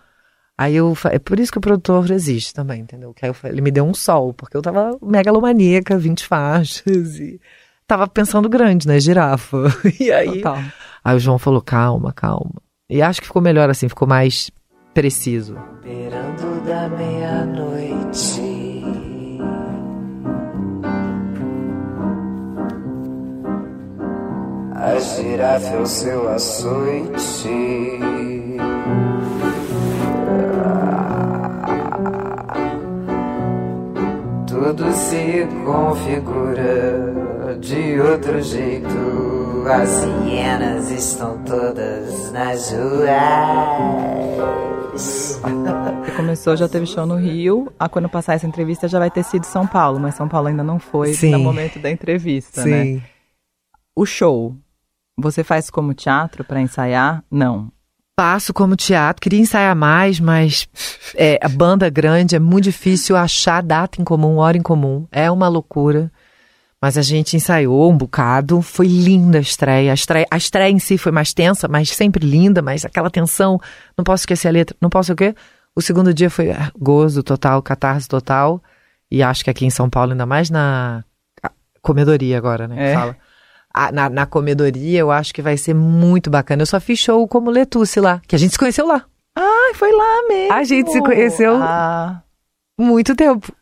Aí 0.60 0.76
eu 0.76 0.94
é 1.06 1.18
por 1.18 1.40
isso 1.40 1.54
que 1.54 1.58
o 1.58 1.62
produtor 1.62 2.12
existe 2.12 2.54
também, 2.54 2.82
entendeu? 2.82 3.14
Que 3.14 3.24
aí 3.24 3.32
eu, 3.32 3.50
ele 3.50 3.62
me 3.62 3.72
deu 3.72 3.86
um 3.86 3.94
sol, 3.94 4.34
porque 4.34 4.58
eu 4.58 4.62
tava 4.62 4.98
megalomaníaca, 5.02 5.98
20 5.98 6.26
faixas 6.26 7.18
e 7.18 7.40
tava 7.88 8.06
pensando 8.10 8.50
grande, 8.50 8.86
né, 8.86 9.00
girafa. 9.00 9.58
E 9.98 10.12
aí, 10.12 10.42
Total. 10.42 10.62
aí 11.02 11.16
o 11.16 11.20
João 11.20 11.40
falou: 11.40 11.62
"Calma, 11.62 12.12
calma". 12.12 12.62
E 12.90 13.02
acho 13.02 13.22
que 13.22 13.28
ficou 13.28 13.42
melhor 13.42 13.70
assim, 13.70 13.88
ficou 13.88 14.06
mais 14.06 14.52
preciso. 14.94 15.58
Beirando 15.82 16.60
da 16.66 16.90
meia-noite. 16.90 18.42
A 24.76 25.00
girafa 25.00 25.74
é 25.74 25.80
o 25.80 25.86
seu 25.86 26.28
açoite. 26.28 28.39
Tudo 34.60 34.92
se 34.92 35.48
configura 35.66 37.16
de 37.60 38.00
outro 38.02 38.42
jeito. 38.42 39.64
As 39.66 40.04
hienas 40.26 40.92
estão 40.92 41.42
todas 41.44 42.32
nas 42.34 42.72
ruas. 42.72 43.10
Começou, 46.16 46.58
já 46.58 46.68
teve 46.68 46.86
show 46.86 47.06
no 47.06 47.16
Rio. 47.16 47.72
Ah, 47.80 47.88
quando 47.88 48.10
passar 48.10 48.34
essa 48.34 48.46
entrevista 48.46 48.86
já 48.88 49.00
vai 49.00 49.10
ter 49.10 49.24
sido 49.24 49.46
São 49.46 49.66
Paulo, 49.66 49.98
mas 49.98 50.16
São 50.16 50.28
Paulo 50.28 50.50
ainda 50.50 50.64
não 50.64 50.78
foi 50.78 51.14
Sim. 51.14 51.32
no 51.32 51.40
momento 51.40 51.80
da 51.80 51.90
entrevista, 51.90 52.66
né? 52.66 52.84
Sim. 52.84 52.96
né? 52.96 53.02
O 53.96 54.06
show, 54.06 54.58
você 55.18 55.42
faz 55.42 55.70
como 55.70 55.94
teatro 55.94 56.44
para 56.44 56.60
ensaiar? 56.60 57.24
Não 57.32 57.72
passo 58.20 58.54
como 58.54 58.76
teatro, 58.76 59.22
queria 59.22 59.40
ensaiar 59.40 59.74
mais, 59.74 60.20
mas 60.20 60.68
é, 61.16 61.40
a 61.42 61.48
banda 61.48 61.90
grande 61.90 62.36
é 62.36 62.40
muito 62.40 62.66
difícil 62.66 63.16
achar 63.16 63.64
data 63.64 64.02
em 64.02 64.04
comum, 64.04 64.40
hora 64.40 64.58
em 64.58 64.62
comum. 64.62 65.08
É 65.10 65.32
uma 65.32 65.48
loucura. 65.48 66.12
Mas 66.82 66.98
a 66.98 67.02
gente 67.02 67.38
ensaiou 67.38 67.90
um 67.90 67.96
bocado, 67.96 68.62
foi 68.62 68.88
linda 68.88 69.38
a 69.38 69.42
estreia. 69.42 69.92
A 69.92 69.94
estreia, 69.94 70.28
a 70.30 70.36
estreia 70.36 70.70
em 70.70 70.80
si 70.80 70.98
foi 70.98 71.14
mais 71.14 71.34
tensa, 71.34 71.70
mas 71.70 71.92
sempre 71.92 72.28
linda, 72.28 72.62
mas 72.62 72.84
aquela 72.84 73.10
tensão, 73.10 73.58
não 73.98 74.04
posso 74.04 74.24
esquecer 74.24 74.50
a 74.50 74.52
letra, 74.52 74.76
não 74.82 74.90
posso 74.90 75.14
o 75.14 75.16
quê? 75.16 75.34
O 75.74 75.82
segundo 75.82 76.14
dia 76.14 76.30
foi 76.30 76.52
ah, 76.52 76.74
gozo 76.78 77.24
total, 77.24 77.62
catarse 77.62 78.10
total. 78.10 78.62
E 79.10 79.24
acho 79.24 79.46
que 79.46 79.50
aqui 79.50 79.66
em 79.66 79.70
São 79.70 79.90
Paulo, 79.90 80.12
ainda 80.12 80.26
mais 80.26 80.50
na 80.50 81.06
comedoria 81.82 82.38
agora, 82.38 82.68
né? 82.68 82.92
É. 82.92 82.94
Fala 82.94 83.29
a, 83.74 83.92
na, 83.92 84.10
na 84.10 84.26
comedoria, 84.26 85.00
eu 85.00 85.12
acho 85.12 85.34
que 85.34 85.42
vai 85.42 85.58
ser 85.58 85.74
muito 85.74 86.30
bacana. 86.30 86.62
Eu 86.62 86.66
só 86.66 86.80
fiz 86.80 87.00
show 87.00 87.28
como 87.28 87.50
Letuce 87.50 88.00
lá, 88.00 88.22
que 88.28 88.36
a 88.36 88.40
gente 88.40 88.52
se 88.52 88.60
conheceu 88.60 88.86
lá. 88.88 89.06
Ah, 89.36 89.72
foi 89.76 89.92
lá 89.92 90.28
mesmo. 90.28 90.54
A 90.54 90.64
gente 90.64 90.92
se 90.92 91.00
conheceu 91.02 91.56
ah. 91.62 92.22
muito 92.80 93.16
tempo. 93.16 93.54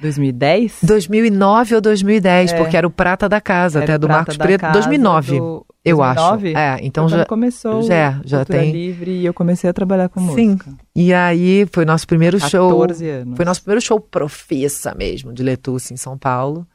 2010? 0.00 0.78
2009 0.82 1.74
ou 1.74 1.80
2010, 1.80 2.52
é. 2.52 2.56
porque 2.56 2.76
era 2.76 2.86
o 2.86 2.90
Prata 2.90 3.28
da 3.28 3.40
Casa, 3.40 3.80
era 3.80 3.84
até 3.84 3.98
do 3.98 4.08
Marcos 4.08 4.36
Preto. 4.36 4.66
2009, 4.72 5.38
do... 5.38 5.66
eu 5.84 5.96
2009? 5.98 6.48
acho. 6.48 6.58
É, 6.58 6.78
então 6.82 7.08
já 7.08 7.24
começou. 7.26 7.82
Já, 7.82 8.20
já 8.24 8.44
tem. 8.44 8.72
livre 8.72 9.10
e 9.10 9.26
eu 9.26 9.34
comecei 9.34 9.68
a 9.68 9.72
trabalhar 9.72 10.08
com 10.08 10.20
Sim. 10.34 10.50
música. 10.50 10.72
E 10.96 11.12
aí 11.12 11.68
foi 11.70 11.84
nosso 11.84 12.06
primeiro 12.06 12.38
14 12.38 12.50
show. 12.50 12.80
14 12.80 13.08
anos. 13.08 13.36
Foi 13.36 13.44
nosso 13.44 13.62
primeiro 13.62 13.80
show 13.82 14.00
profissa 14.00 14.94
mesmo 14.94 15.32
de 15.32 15.42
Letuce 15.42 15.92
em 15.92 15.98
São 15.98 16.16
Paulo. 16.16 16.66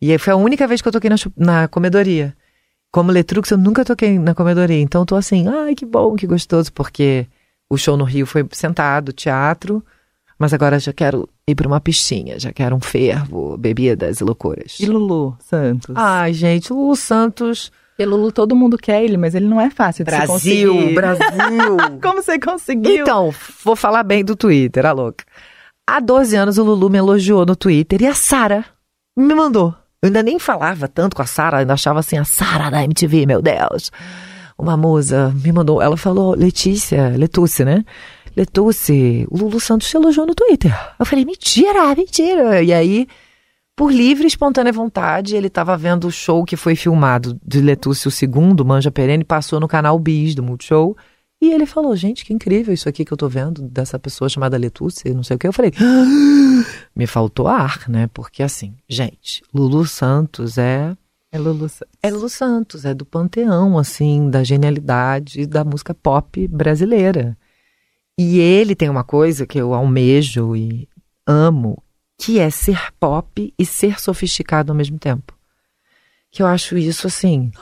E 0.00 0.16
foi 0.18 0.32
a 0.32 0.36
única 0.36 0.66
vez 0.66 0.82
que 0.82 0.88
eu 0.88 0.92
toquei 0.92 1.10
na, 1.10 1.16
na 1.36 1.68
comedoria. 1.68 2.36
Como 2.92 3.10
Letrux, 3.10 3.50
eu 3.50 3.58
nunca 3.58 3.84
toquei 3.84 4.18
na 4.18 4.34
comedoria. 4.34 4.80
Então 4.80 5.04
tô 5.04 5.16
assim, 5.16 5.48
ai, 5.48 5.74
que 5.74 5.84
bom, 5.84 6.14
que 6.14 6.26
gostoso, 6.26 6.72
porque 6.72 7.26
o 7.68 7.76
show 7.76 7.96
no 7.96 8.04
Rio 8.04 8.26
foi 8.26 8.46
sentado, 8.52 9.12
teatro, 9.12 9.84
mas 10.38 10.52
agora 10.52 10.78
já 10.78 10.92
quero 10.92 11.28
ir 11.46 11.54
para 11.54 11.66
uma 11.66 11.80
pistinha, 11.80 12.38
já 12.38 12.52
quero 12.52 12.76
um 12.76 12.80
fervo, 12.80 13.56
bebidas 13.56 14.20
e 14.20 14.24
loucuras. 14.24 14.78
E 14.78 14.86
Lulu 14.86 15.36
Santos? 15.40 15.94
Ai, 15.96 16.32
gente, 16.32 16.72
Lulu 16.72 16.96
Santos 16.96 17.72
E 17.98 18.04
Lulu, 18.04 18.32
todo 18.32 18.56
mundo 18.56 18.76
quer 18.76 19.04
ele, 19.04 19.16
mas 19.16 19.34
ele 19.34 19.46
não 19.46 19.60
é 19.60 19.70
fácil 19.70 20.04
de 20.04 20.10
Brasil. 20.10 20.94
Brasil. 20.94 21.76
Como 22.02 22.22
você 22.22 22.38
conseguiu? 22.38 23.02
Então, 23.02 23.32
vou 23.64 23.76
falar 23.76 24.02
bem 24.02 24.24
do 24.24 24.36
Twitter, 24.36 24.84
a 24.84 24.92
louca. 24.92 25.24
Há 25.86 26.00
12 26.00 26.34
anos 26.36 26.58
o 26.58 26.64
Lulu 26.64 26.90
me 26.90 26.98
elogiou 26.98 27.44
no 27.44 27.54
Twitter 27.54 28.02
e 28.02 28.06
a 28.06 28.14
Sara 28.14 28.64
me 29.16 29.34
mandou. 29.34 29.74
Eu 30.04 30.08
ainda 30.08 30.22
nem 30.22 30.38
falava 30.38 30.86
tanto 30.86 31.16
com 31.16 31.22
a 31.22 31.26
Sara, 31.26 31.60
ainda 31.60 31.72
achava 31.72 32.00
assim, 32.00 32.18
a 32.18 32.26
Sara 32.26 32.68
da 32.68 32.84
MTV, 32.84 33.24
meu 33.24 33.40
Deus. 33.40 33.90
Uma 34.58 34.76
musa 34.76 35.34
me 35.42 35.50
mandou, 35.50 35.80
ela 35.80 35.96
falou, 35.96 36.34
Letícia, 36.34 37.14
Letúcia, 37.16 37.64
né? 37.64 37.82
Letúcia, 38.36 38.94
o 39.30 39.38
Lulu 39.38 39.58
Santos 39.58 39.88
te 39.88 39.96
elogiou 39.96 40.26
no 40.26 40.34
Twitter. 40.34 40.78
Eu 40.98 41.06
falei, 41.06 41.24
mentira, 41.24 41.94
mentira. 41.94 42.62
E 42.62 42.70
aí, 42.70 43.08
por 43.74 43.90
livre 43.90 44.24
e 44.24 44.26
espontânea 44.26 44.74
vontade, 44.74 45.36
ele 45.36 45.46
estava 45.46 45.74
vendo 45.74 46.06
o 46.06 46.12
show 46.12 46.44
que 46.44 46.54
foi 46.54 46.76
filmado 46.76 47.40
de 47.42 47.62
Letúcia, 47.62 48.10
o 48.10 48.12
segundo, 48.12 48.62
Manja 48.62 48.90
Perene, 48.90 49.24
passou 49.24 49.58
no 49.58 49.66
canal 49.66 49.98
Bis 49.98 50.34
do 50.34 50.42
Multishow. 50.42 50.94
E 51.40 51.50
ele 51.50 51.64
falou, 51.64 51.96
gente, 51.96 52.26
que 52.26 52.34
incrível 52.34 52.74
isso 52.74 52.90
aqui 52.90 53.06
que 53.06 53.12
eu 53.12 53.16
tô 53.16 53.26
vendo 53.26 53.62
dessa 53.62 53.98
pessoa 53.98 54.28
chamada 54.28 54.58
Letúcia, 54.58 55.14
não 55.14 55.22
sei 55.22 55.36
o 55.36 55.38
que. 55.38 55.48
Eu 55.48 55.52
falei, 55.52 55.72
"Ah!" 55.80 56.83
Me 56.94 57.06
faltou 57.06 57.48
ar, 57.48 57.88
né? 57.88 58.06
Porque 58.12 58.42
assim, 58.42 58.74
gente, 58.88 59.42
Lulu 59.52 59.86
Santos 59.86 60.56
é 60.58 60.96
É 61.32 61.38
Lulu 61.38 61.68
Santos. 61.68 61.94
é 62.02 62.10
Lulu 62.10 62.28
Santos, 62.28 62.84
é 62.84 62.94
do 62.94 63.04
panteão, 63.04 63.78
assim, 63.78 64.30
da 64.30 64.44
genialidade 64.44 65.46
da 65.46 65.64
música 65.64 65.92
pop 65.94 66.46
brasileira. 66.48 67.36
E 68.18 68.38
ele 68.38 68.74
tem 68.76 68.88
uma 68.88 69.02
coisa 69.04 69.44
que 69.46 69.58
eu 69.58 69.74
almejo 69.74 70.54
e 70.54 70.88
amo, 71.26 71.82
que 72.16 72.38
é 72.38 72.48
ser 72.50 72.92
pop 73.00 73.52
e 73.58 73.66
ser 73.66 73.98
sofisticado 74.00 74.70
ao 74.70 74.76
mesmo 74.76 74.98
tempo. 74.98 75.34
Que 76.30 76.42
eu 76.42 76.46
acho 76.46 76.76
isso 76.78 77.06
assim. 77.06 77.50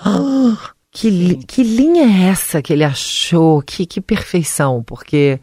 Que, 0.95 1.09
li- 1.09 1.37
que 1.43 1.63
linha 1.63 2.03
é 2.05 2.29
essa 2.29 2.61
que 2.61 2.71
ele 2.71 2.85
achou? 2.85 3.63
Que, 3.63 3.87
que 3.87 3.99
perfeição, 3.99 4.83
porque. 4.83 5.41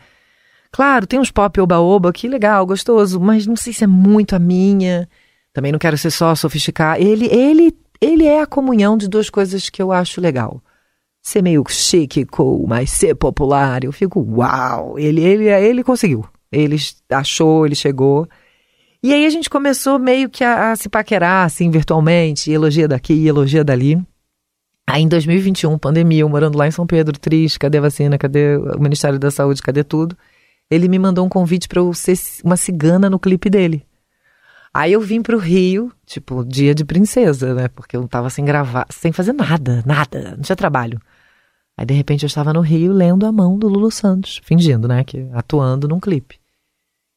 Claro, 0.72 1.08
tem 1.08 1.20
uns 1.20 1.32
pop 1.32 1.60
oba-oba, 1.60 2.14
que 2.14 2.28
legal, 2.28 2.66
gostoso, 2.66 3.20
mas 3.20 3.48
não 3.48 3.56
sei 3.56 3.74
se 3.74 3.84
é 3.84 3.88
muito 3.88 4.36
a 4.36 4.40
minha. 4.40 5.10
Também 5.52 5.72
não 5.72 5.80
quero 5.80 5.98
ser 5.98 6.12
só 6.12 6.36
sofisticado. 6.36 7.02
Ele, 7.02 7.26
ele, 7.26 7.76
ele 8.00 8.26
é 8.26 8.42
a 8.42 8.48
comunhão 8.48 8.98
de 8.98 9.08
duas 9.08 9.30
coisas 9.30 9.70
que 9.70 9.82
eu 9.82 9.92
acho 9.92 10.22
legal. 10.22 10.62
Ser 11.22 11.42
meio 11.42 11.64
chique, 11.68 12.24
cool, 12.26 12.66
mas 12.68 12.92
ser 12.92 13.16
popular. 13.16 13.84
Eu 13.84 13.92
fico, 13.92 14.22
uau! 14.22 14.98
Ele, 14.98 15.22
ele, 15.22 15.48
ele 15.48 15.84
conseguiu. 15.84 16.26
Ele 16.52 16.78
achou, 17.12 17.66
ele 17.66 17.76
chegou. 17.76 18.28
E 19.02 19.14
aí 19.14 19.26
a 19.26 19.30
gente 19.30 19.50
começou 19.50 19.98
meio 19.98 20.30
que 20.30 20.44
a, 20.44 20.72
a 20.72 20.76
se 20.76 20.88
paquerar, 20.88 21.46
assim, 21.46 21.70
virtualmente. 21.72 22.52
Elogia 22.52 22.88
daqui, 22.88 23.28
elogia 23.28 23.64
dali. 23.64 24.00
Aí 24.88 25.04
em 25.04 25.08
2021, 25.08 25.78
pandemia, 25.78 26.22
eu 26.22 26.30
morando 26.30 26.58
lá 26.58 26.68
em 26.68 26.72
São 26.72 26.86
Pedro, 26.86 27.18
triste, 27.20 27.60
cadê 27.60 27.80
vacina, 27.80 28.18
cadê 28.18 28.58
o 28.58 28.80
Ministério 28.80 29.20
da 29.20 29.30
Saúde, 29.30 29.62
cadê 29.62 29.84
tudo? 29.84 30.18
Ele 30.70 30.88
me 30.88 31.00
mandou 31.00 31.26
um 31.26 31.30
convite 31.30 31.68
para 31.68 31.80
eu 31.80 31.94
ser 31.94 32.18
uma 32.44 32.58
cigana 32.58 33.10
no 33.10 33.20
clipe 33.20 33.50
dele. 33.50 33.86
Aí 34.74 34.94
eu 34.94 35.02
vim 35.02 35.22
pro 35.22 35.38
Rio, 35.38 35.92
tipo, 36.06 36.46
dia 36.46 36.76
de 36.76 36.86
princesa, 36.86 37.56
né? 37.56 37.68
Porque 37.70 37.98
eu 37.98 38.08
tava 38.08 38.30
sem 38.30 38.46
gravar, 38.46 38.86
sem 38.90 39.12
fazer 39.12 39.34
nada, 39.34 39.84
nada, 39.86 40.36
não 40.36 40.44
tinha 40.44 40.56
trabalho. 40.56 41.02
Aí 41.76 41.86
de 41.86 41.94
repente 41.94 42.24
eu 42.24 42.28
estava 42.28 42.54
no 42.54 42.60
Rio 42.60 42.92
lendo 42.92 43.26
a 43.26 43.32
mão 43.32 43.58
do 43.58 43.68
Lulu 43.68 43.90
Santos, 43.90 44.42
fingindo, 44.44 44.88
né, 44.88 45.04
que 45.04 45.30
atuando 45.34 45.88
num 45.88 46.00
clipe. 46.00 46.38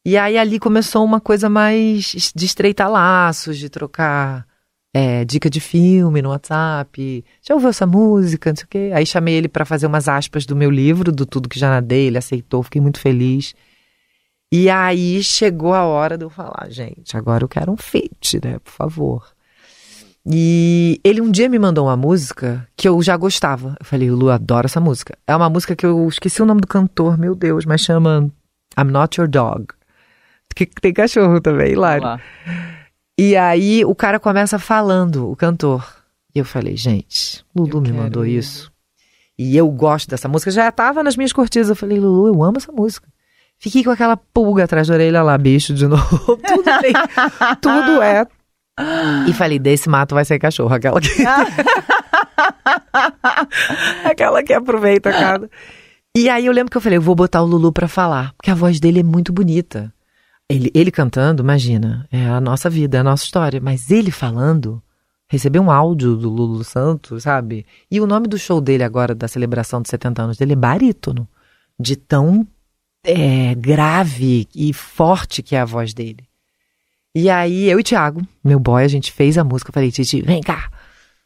E 0.05 0.17
aí 0.17 0.37
ali 0.37 0.57
começou 0.57 1.03
uma 1.03 1.19
coisa 1.19 1.49
mais 1.49 2.31
de 2.33 2.45
estreitar 2.45 2.89
laços, 2.89 3.57
de 3.57 3.69
trocar 3.69 4.47
é, 4.93 5.25
dica 5.25 5.49
de 5.49 5.59
filme 5.59 6.21
no 6.21 6.29
WhatsApp. 6.29 7.25
Já 7.41 7.55
ouviu 7.55 7.69
essa 7.69 7.87
música? 7.87 8.51
Não 8.51 8.55
sei 8.55 8.65
o 8.65 8.67
quê. 8.67 8.91
Aí 8.93 9.05
chamei 9.05 9.33
ele 9.33 9.47
para 9.47 9.65
fazer 9.65 9.87
umas 9.87 10.07
aspas 10.07 10.45
do 10.45 10.55
meu 10.55 10.69
livro, 10.69 11.11
do 11.11 11.25
Tudo 11.25 11.49
Que 11.49 11.57
Já 11.57 11.69
Nadei. 11.69 12.07
Ele 12.07 12.17
aceitou, 12.17 12.61
fiquei 12.61 12.79
muito 12.79 12.99
feliz. 12.99 13.55
E 14.51 14.69
aí 14.69 15.23
chegou 15.23 15.73
a 15.73 15.83
hora 15.83 16.15
de 16.15 16.23
eu 16.23 16.29
falar, 16.29 16.69
gente, 16.69 17.17
agora 17.17 17.43
eu 17.43 17.47
quero 17.47 17.71
um 17.71 17.77
feat, 17.77 18.39
né? 18.43 18.59
Por 18.59 18.71
favor. 18.71 19.33
E 20.25 21.01
ele 21.03 21.21
um 21.21 21.31
dia 21.31 21.49
me 21.49 21.57
mandou 21.57 21.87
uma 21.87 21.97
música 21.97 22.67
que 22.77 22.87
eu 22.87 23.01
já 23.01 23.17
gostava. 23.17 23.75
Eu 23.79 23.85
falei, 23.85 24.11
Lu, 24.11 24.29
adoro 24.29 24.67
essa 24.67 24.79
música. 24.79 25.17
É 25.25 25.35
uma 25.35 25.49
música 25.49 25.75
que 25.75 25.85
eu 25.85 26.07
esqueci 26.07 26.39
o 26.39 26.45
nome 26.45 26.61
do 26.61 26.67
cantor, 26.67 27.17
meu 27.17 27.33
Deus, 27.33 27.65
mas 27.65 27.81
chama 27.81 28.31
I'm 28.77 28.91
Not 28.91 29.19
Your 29.19 29.27
Dog. 29.27 29.73
Que 30.55 30.67
tem 30.67 30.93
cachorro 30.93 31.41
também, 31.41 31.71
hilário. 31.71 32.03
Lá. 32.03 32.21
E 33.17 33.35
aí 33.35 33.85
o 33.85 33.93
cara 33.93 34.19
começa 34.19 34.57
falando, 34.57 35.29
o 35.29 35.35
cantor. 35.35 35.85
E 36.33 36.39
eu 36.39 36.45
falei, 36.45 36.75
gente, 36.75 37.45
Lulu 37.55 37.77
Eu 37.77 37.81
me 37.81 37.91
mandou 37.91 38.25
isso. 38.25 38.71
E 39.37 39.55
eu 39.55 39.69
gosto 39.69 40.09
dessa 40.09 40.27
música. 40.27 40.51
Já 40.51 40.71
tava 40.71 41.03
nas 41.03 41.15
minhas 41.15 41.33
cortinas. 41.33 41.69
Eu 41.69 41.75
falei, 41.75 41.99
Lulu, 41.99 42.27
eu 42.27 42.43
amo 42.43 42.57
essa 42.57 42.71
música. 42.71 43.07
Fiquei 43.59 43.83
com 43.83 43.91
aquela 43.91 44.17
pulga 44.17 44.63
atrás 44.63 44.87
da 44.87 44.95
orelha 44.95 45.21
lá, 45.21 45.37
bicho, 45.37 45.73
de 45.73 45.87
novo. 45.87 46.37
Tudo 46.37 46.81
bem. 46.81 46.93
Tudo 47.61 48.01
é. 48.01 48.25
E 49.27 49.33
falei, 49.33 49.59
desse 49.59 49.87
mato 49.87 50.15
vai 50.15 50.25
sair 50.25 50.39
cachorro. 50.39 50.73
Aquela 50.73 50.99
que. 50.99 51.09
aquela 54.03 54.43
que 54.43 54.53
aproveita 54.53 55.11
cada. 55.11 55.49
E 56.15 56.29
aí 56.29 56.45
eu 56.45 56.53
lembro 56.53 56.71
que 56.71 56.77
eu 56.77 56.81
falei, 56.81 56.97
eu 56.97 57.01
vou 57.01 57.15
botar 57.15 57.41
o 57.41 57.45
Lulu 57.45 57.71
pra 57.71 57.87
falar. 57.87 58.33
Porque 58.33 58.49
a 58.49 58.55
voz 58.55 58.79
dele 58.79 59.01
é 59.01 59.03
muito 59.03 59.31
bonita. 59.31 59.92
Ele, 60.49 60.69
ele 60.73 60.91
cantando, 60.91 61.41
imagina, 61.41 62.07
é 62.11 62.25
a 62.25 62.41
nossa 62.41 62.69
vida, 62.69 62.97
é 62.97 62.99
a 62.99 63.03
nossa 63.03 63.23
história. 63.23 63.59
Mas 63.61 63.89
ele 63.89 64.11
falando, 64.11 64.81
receber 65.27 65.59
um 65.59 65.71
áudio 65.71 66.15
do 66.15 66.29
Lulu 66.29 66.63
Santos, 66.63 67.23
sabe? 67.23 67.65
E 67.89 67.99
o 67.99 68.07
nome 68.07 68.27
do 68.27 68.37
show 68.37 68.61
dele 68.61 68.83
agora, 68.83 69.15
da 69.15 69.27
celebração 69.27 69.81
dos 69.81 69.89
70 69.89 70.21
anos 70.21 70.37
dele, 70.37 70.53
é 70.53 70.55
Barítono. 70.55 71.27
De 71.79 71.95
tão 71.95 72.47
é, 73.03 73.55
grave 73.55 74.47
e 74.55 74.71
forte 74.73 75.41
que 75.41 75.55
é 75.55 75.59
a 75.59 75.65
voz 75.65 75.93
dele. 75.93 76.23
E 77.15 77.29
aí, 77.29 77.69
eu 77.69 77.79
e 77.79 77.83
Thiago, 77.83 78.21
meu 78.43 78.59
boy, 78.59 78.83
a 78.83 78.87
gente 78.87 79.11
fez 79.11 79.37
a 79.37 79.43
música. 79.43 79.69
Eu 79.69 79.73
falei, 79.73 79.91
Titi, 79.91 80.21
vem 80.21 80.41
cá. 80.41 80.71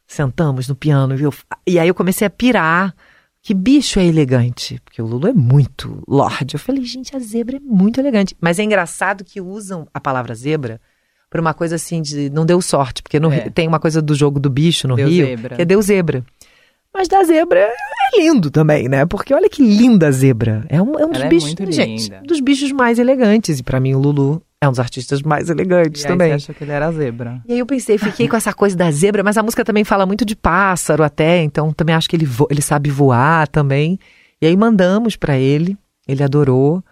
Sentamos 0.06 0.68
no 0.68 0.74
piano, 0.74 1.16
viu? 1.16 1.32
E 1.66 1.78
aí 1.78 1.88
eu 1.88 1.94
comecei 1.94 2.26
a 2.26 2.30
pirar. 2.30 2.94
Que 3.48 3.54
bicho 3.54 3.98
é 3.98 4.04
elegante. 4.04 4.78
Porque 4.84 5.00
o 5.00 5.06
Lulu 5.06 5.28
é 5.28 5.32
muito 5.32 6.02
lorde. 6.06 6.56
Eu 6.56 6.58
falei, 6.58 6.84
gente, 6.84 7.16
a 7.16 7.18
zebra 7.18 7.56
é 7.56 7.60
muito 7.60 7.98
elegante. 7.98 8.36
Mas 8.38 8.58
é 8.58 8.62
engraçado 8.62 9.24
que 9.24 9.40
usam 9.40 9.88
a 9.94 9.98
palavra 9.98 10.34
zebra 10.34 10.78
por 11.30 11.40
uma 11.40 11.54
coisa 11.54 11.76
assim 11.76 12.02
de 12.02 12.28
não 12.28 12.44
deu 12.44 12.60
sorte. 12.60 13.02
Porque 13.02 13.18
no 13.18 13.32
É. 13.32 13.48
Tem 13.48 13.66
uma 13.66 13.80
coisa 13.80 14.02
do 14.02 14.14
jogo 14.14 14.38
do 14.38 14.50
bicho 14.50 14.86
no 14.86 14.96
Deu 14.96 15.08
Rio, 15.08 15.24
zebra. 15.24 15.56
que 15.56 15.62
é 15.62 15.64
deu 15.64 15.80
zebra. 15.80 16.22
Mas 16.92 17.08
da 17.08 17.24
zebra 17.24 17.58
é 17.58 18.20
lindo 18.20 18.50
também, 18.50 18.86
né? 18.86 19.06
Porque 19.06 19.32
olha 19.32 19.48
que 19.48 19.62
linda 19.62 20.08
a 20.08 20.10
zebra. 20.10 20.66
É 20.68 20.82
um, 20.82 20.98
é 20.98 21.06
um 21.06 21.08
dos 21.08 21.16
Ela 21.16 21.24
é 21.24 21.28
bichos, 21.30 21.54
muito 21.54 21.72
gente, 21.72 22.12
um 22.12 22.26
dos 22.26 22.40
bichos 22.40 22.70
mais 22.70 22.98
elegantes. 22.98 23.60
E 23.60 23.62
pra 23.62 23.80
mim 23.80 23.94
o 23.94 23.98
Lulu 23.98 24.42
é 24.60 24.66
um 24.66 24.70
dos 24.72 24.80
artistas 24.80 25.22
mais 25.22 25.48
elegantes 25.50 26.02
E 26.02 26.06
aí 26.06 26.12
também. 26.12 26.28
você 26.30 26.34
achou 26.34 26.54
que 26.54 26.64
ele 26.64 26.72
era 26.72 26.90
zebra. 26.90 27.40
E 27.46 27.52
aí 27.52 27.58
eu 27.60 27.66
pensei, 27.66 27.96
fiquei 27.96 28.26
com 28.28 28.36
essa 28.36 28.52
coisa 28.52 28.76
da 28.76 28.90
zebra, 28.90 29.22
mas 29.22 29.36
a 29.38 29.42
música 29.42 29.64
também 29.64 29.84
fala 29.84 30.04
muito 30.04 30.24
de 30.24 30.34
pássaro 30.34 31.02
até, 31.04 31.42
então 31.42 31.72
também 31.72 31.94
acho 31.94 32.08
que 32.08 32.16
ele, 32.16 32.26
vo- 32.26 32.48
ele 32.50 32.60
sabe 32.62 32.90
voar 32.90 33.46
também. 33.48 33.98
E 34.42 34.46
aí 34.46 34.56
mandamos 34.56 35.14
pra 35.16 35.36
ele, 35.38 35.76
ele 36.06 36.22
adorou. 36.22 36.82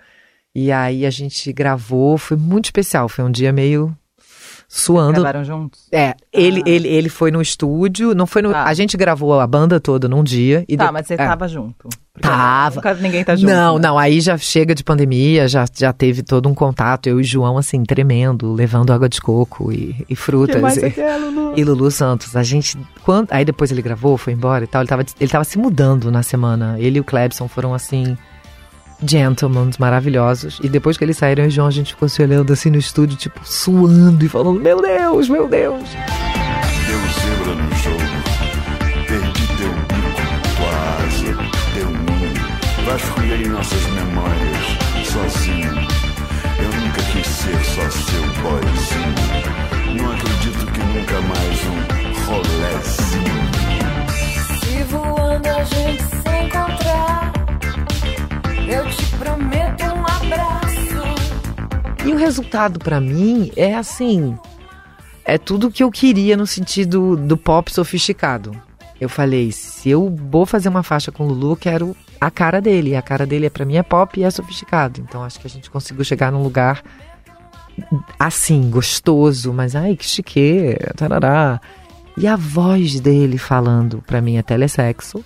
E 0.54 0.70
aí 0.72 1.04
a 1.04 1.10
gente 1.10 1.52
gravou, 1.52 2.16
foi 2.16 2.36
muito 2.36 2.66
especial, 2.66 3.08
foi 3.08 3.24
um 3.24 3.30
dia 3.30 3.52
meio 3.52 3.94
suando. 4.68 5.12
Gravaram 5.20 5.44
juntos? 5.44 5.86
É, 5.92 6.14
ele, 6.32 6.60
Ah. 6.64 6.68
ele, 6.70 6.88
ele 6.88 7.08
foi 7.08 7.30
no 7.30 7.40
estúdio, 7.40 8.14
não 8.14 8.26
foi 8.26 8.42
no. 8.42 8.52
Tá. 8.52 8.64
A 8.64 8.74
gente 8.74 8.96
gravou 8.96 9.38
a 9.40 9.46
banda 9.46 9.78
toda 9.80 10.08
num 10.08 10.22
dia. 10.24 10.64
E 10.68 10.76
tá, 10.76 10.86
de- 10.86 10.92
mas 10.92 11.06
você 11.06 11.14
é. 11.14 11.16
tava 11.16 11.46
junto. 11.48 11.88
Tava. 12.20 12.76
Nunca 12.76 12.94
ninguém 12.94 13.22
tá 13.22 13.36
junto. 13.36 13.50
Não, 13.52 13.76
né? 13.76 13.88
não, 13.88 13.98
aí 13.98 14.20
já 14.22 14.38
chega 14.38 14.74
de 14.74 14.82
pandemia, 14.82 15.46
já, 15.46 15.66
já 15.74 15.92
teve 15.92 16.22
todo 16.22 16.48
um 16.48 16.54
contato, 16.54 17.08
eu 17.08 17.18
e 17.18 17.20
o 17.20 17.24
João, 17.24 17.58
assim, 17.58 17.82
tremendo, 17.84 18.52
levando 18.54 18.90
água 18.90 19.06
de 19.08 19.20
coco 19.20 19.70
e, 19.70 19.94
e 20.08 20.16
frutas. 20.16 20.56
que 20.56 20.62
mais 20.62 20.76
e- 20.78 20.90
quer, 20.90 21.16
Lulu? 21.18 21.52
e 21.58 21.62
Lulu 21.64 21.90
Santos, 21.90 22.34
a 22.34 22.42
gente. 22.42 22.78
Quando, 23.04 23.28
aí 23.30 23.44
depois 23.44 23.70
ele 23.70 23.82
gravou, 23.82 24.16
foi 24.16 24.32
embora 24.32 24.64
e 24.64 24.66
tal. 24.66 24.80
Ele 24.82 24.88
tava, 24.88 25.04
ele 25.20 25.30
tava 25.30 25.44
se 25.44 25.58
mudando 25.58 26.10
na 26.10 26.22
semana. 26.22 26.76
Ele 26.78 26.96
e 26.96 27.00
o 27.00 27.04
Clebson 27.04 27.46
foram 27.48 27.74
assim. 27.74 28.16
Gentlemen 29.02 29.70
maravilhosos. 29.78 30.58
E 30.62 30.68
depois 30.68 30.96
que 30.96 31.04
eles 31.04 31.16
saíram, 31.16 31.44
eu 31.44 31.48
e 31.48 31.48
o 31.48 31.52
João, 31.52 31.68
a 31.68 31.70
gente 31.70 31.94
ficou 31.94 32.08
se 32.08 32.22
olhando 32.22 32.52
assim 32.52 32.70
no 32.70 32.78
estúdio, 32.78 33.16
tipo, 33.16 33.40
suando 33.44 34.24
e 34.24 34.28
falando: 34.28 34.60
Meu 34.60 34.80
Deus, 34.80 35.28
meu 35.28 35.48
Deus. 35.48 35.88
Deu 36.86 36.98
zebra 36.98 37.54
no 37.54 37.74
jogo. 37.76 39.06
Perdi 39.06 39.46
teu 39.58 39.72
bico, 39.72 40.22
tua 40.56 40.74
asa, 41.04 41.36
teu 41.74 41.90
ninho. 41.90 42.86
Vasculhei 42.86 43.46
nossas 43.48 43.82
memórias 43.90 44.86
sozinho. 45.04 45.72
Eu 46.58 46.80
nunca 46.80 47.02
quis 47.12 47.26
ser 47.26 47.64
só 47.64 47.90
seu 47.90 48.22
boyzinho. 48.42 49.96
Não 49.96 50.12
acredito 50.12 50.66
que 50.72 50.80
nunca 50.80 51.20
mais 51.22 51.64
um 51.66 52.26
rolézinho. 52.26 53.45
E 62.06 62.12
o 62.12 62.16
resultado 62.16 62.78
pra 62.78 63.00
mim 63.00 63.50
é 63.56 63.74
assim. 63.74 64.38
É 65.24 65.36
tudo 65.36 65.72
que 65.72 65.82
eu 65.82 65.90
queria 65.90 66.36
no 66.36 66.46
sentido 66.46 67.16
do 67.16 67.36
pop 67.36 67.68
sofisticado. 67.72 68.52
eu 69.00 69.08
falei, 69.08 69.50
se 69.50 69.90
eu 69.90 70.08
vou 70.08 70.46
fazer 70.46 70.68
uma 70.68 70.84
faixa 70.84 71.10
com 71.10 71.24
o 71.24 71.26
Lulu, 71.26 71.50
eu 71.50 71.56
quero 71.56 71.96
a 72.20 72.30
cara 72.30 72.60
dele. 72.60 72.94
A 72.94 73.02
cara 73.02 73.26
dele, 73.26 73.46
é 73.46 73.50
para 73.50 73.64
mim, 73.64 73.76
é 73.76 73.82
pop 73.82 74.20
e 74.20 74.22
é 74.22 74.30
sofisticado. 74.30 75.00
Então 75.00 75.24
acho 75.24 75.40
que 75.40 75.48
a 75.48 75.50
gente 75.50 75.68
conseguiu 75.68 76.04
chegar 76.04 76.30
num 76.30 76.44
lugar 76.44 76.80
assim, 78.16 78.70
gostoso, 78.70 79.52
mas 79.52 79.74
ai, 79.74 79.96
que 79.96 80.04
chique, 80.04 80.76
tarará. 80.96 81.60
E 82.16 82.28
a 82.28 82.36
voz 82.36 83.00
dele 83.00 83.36
falando 83.36 84.00
pra 84.06 84.20
mim 84.20 84.36
é 84.36 84.42
telesexo. 84.44 85.24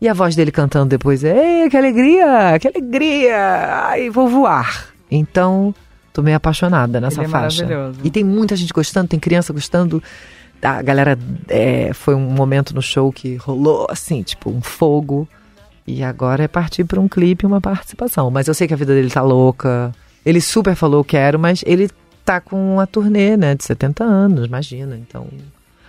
E 0.00 0.08
a 0.08 0.12
voz 0.12 0.34
dele 0.34 0.50
cantando 0.50 0.86
depois 0.86 1.22
é, 1.22 1.68
que 1.68 1.76
alegria, 1.76 2.58
que 2.58 2.66
alegria, 2.66 3.86
ai, 3.86 4.10
vou 4.10 4.26
voar. 4.26 4.88
Então, 5.08 5.72
tô 6.20 6.24
meio 6.24 6.36
apaixonada 6.36 7.00
nessa 7.00 7.20
Ele 7.20 7.26
é 7.26 7.28
faixa. 7.28 7.62
maravilhoso. 7.64 8.00
E 8.04 8.10
tem 8.10 8.22
muita 8.24 8.54
gente 8.56 8.72
gostando, 8.72 9.08
tem 9.08 9.18
criança 9.18 9.52
gostando. 9.52 10.02
A 10.62 10.82
galera, 10.82 11.18
é, 11.48 11.92
foi 11.94 12.14
um 12.14 12.20
momento 12.30 12.74
no 12.74 12.82
show 12.82 13.10
que 13.10 13.36
rolou 13.36 13.86
assim, 13.90 14.22
tipo, 14.22 14.50
um 14.50 14.60
fogo. 14.60 15.26
E 15.86 16.02
agora 16.04 16.44
é 16.44 16.48
partir 16.48 16.84
pra 16.84 17.00
um 17.00 17.08
clipe 17.08 17.44
e 17.44 17.46
uma 17.46 17.60
participação. 17.60 18.30
Mas 18.30 18.46
eu 18.46 18.54
sei 18.54 18.68
que 18.68 18.74
a 18.74 18.76
vida 18.76 18.94
dele 18.94 19.10
tá 19.10 19.22
louca. 19.22 19.92
Ele 20.24 20.40
super 20.40 20.74
falou 20.76 21.02
quero, 21.02 21.38
mas 21.38 21.62
ele 21.66 21.88
tá 22.24 22.40
com 22.40 22.74
uma 22.74 22.86
turnê, 22.86 23.36
né, 23.36 23.54
de 23.54 23.64
70 23.64 24.04
anos, 24.04 24.46
imagina. 24.46 24.96
Então, 24.96 25.26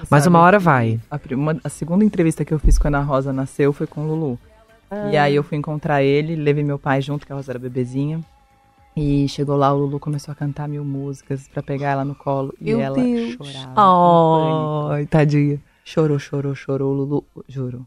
mas 0.10 0.24
Sabe 0.24 0.34
uma 0.36 0.40
hora 0.40 0.58
vai. 0.58 1.00
A, 1.12 1.20
prima- 1.20 1.58
a 1.64 1.70
segunda 1.70 2.04
entrevista 2.06 2.44
que 2.46 2.54
eu 2.54 2.58
fiz 2.58 2.80
quando 2.80 2.96
a 2.96 3.02
Rosa 3.02 3.32
nasceu 3.34 3.72
foi 3.74 3.86
com 3.86 4.02
o 4.02 4.08
Lulu. 4.08 4.40
E 5.12 5.16
aí 5.18 5.36
eu 5.36 5.44
fui 5.44 5.58
encontrar 5.58 6.02
ele, 6.04 6.36
levei 6.36 6.64
meu 6.64 6.80
pai 6.80 7.02
junto, 7.02 7.26
que 7.26 7.32
a 7.32 7.36
Rosa 7.36 7.52
era 7.52 7.60
bebezinha. 7.60 8.20
E 8.96 9.28
chegou 9.30 9.56
lá, 9.56 9.74
o 9.74 9.78
Lulu 9.78 10.00
começou 10.00 10.32
a 10.32 10.36
cantar 10.36 10.68
mil 10.68 10.84
músicas 10.84 11.48
pra 11.48 11.64
pegar 11.64 11.92
ela 11.92 12.06
no 12.06 12.14
colo. 12.16 12.54
e 12.60 12.66
Meu 12.72 12.82
ela 12.82 12.96
Deus. 12.96 13.34
chorava. 13.34 14.94
Ai, 14.94 15.06
tadinha. 15.06 15.60
Chorou, 15.84 16.20
chorou, 16.20 16.54
chorou, 16.56 16.92
o 16.92 16.94
Lulu, 16.94 17.24
juro. 17.48 17.86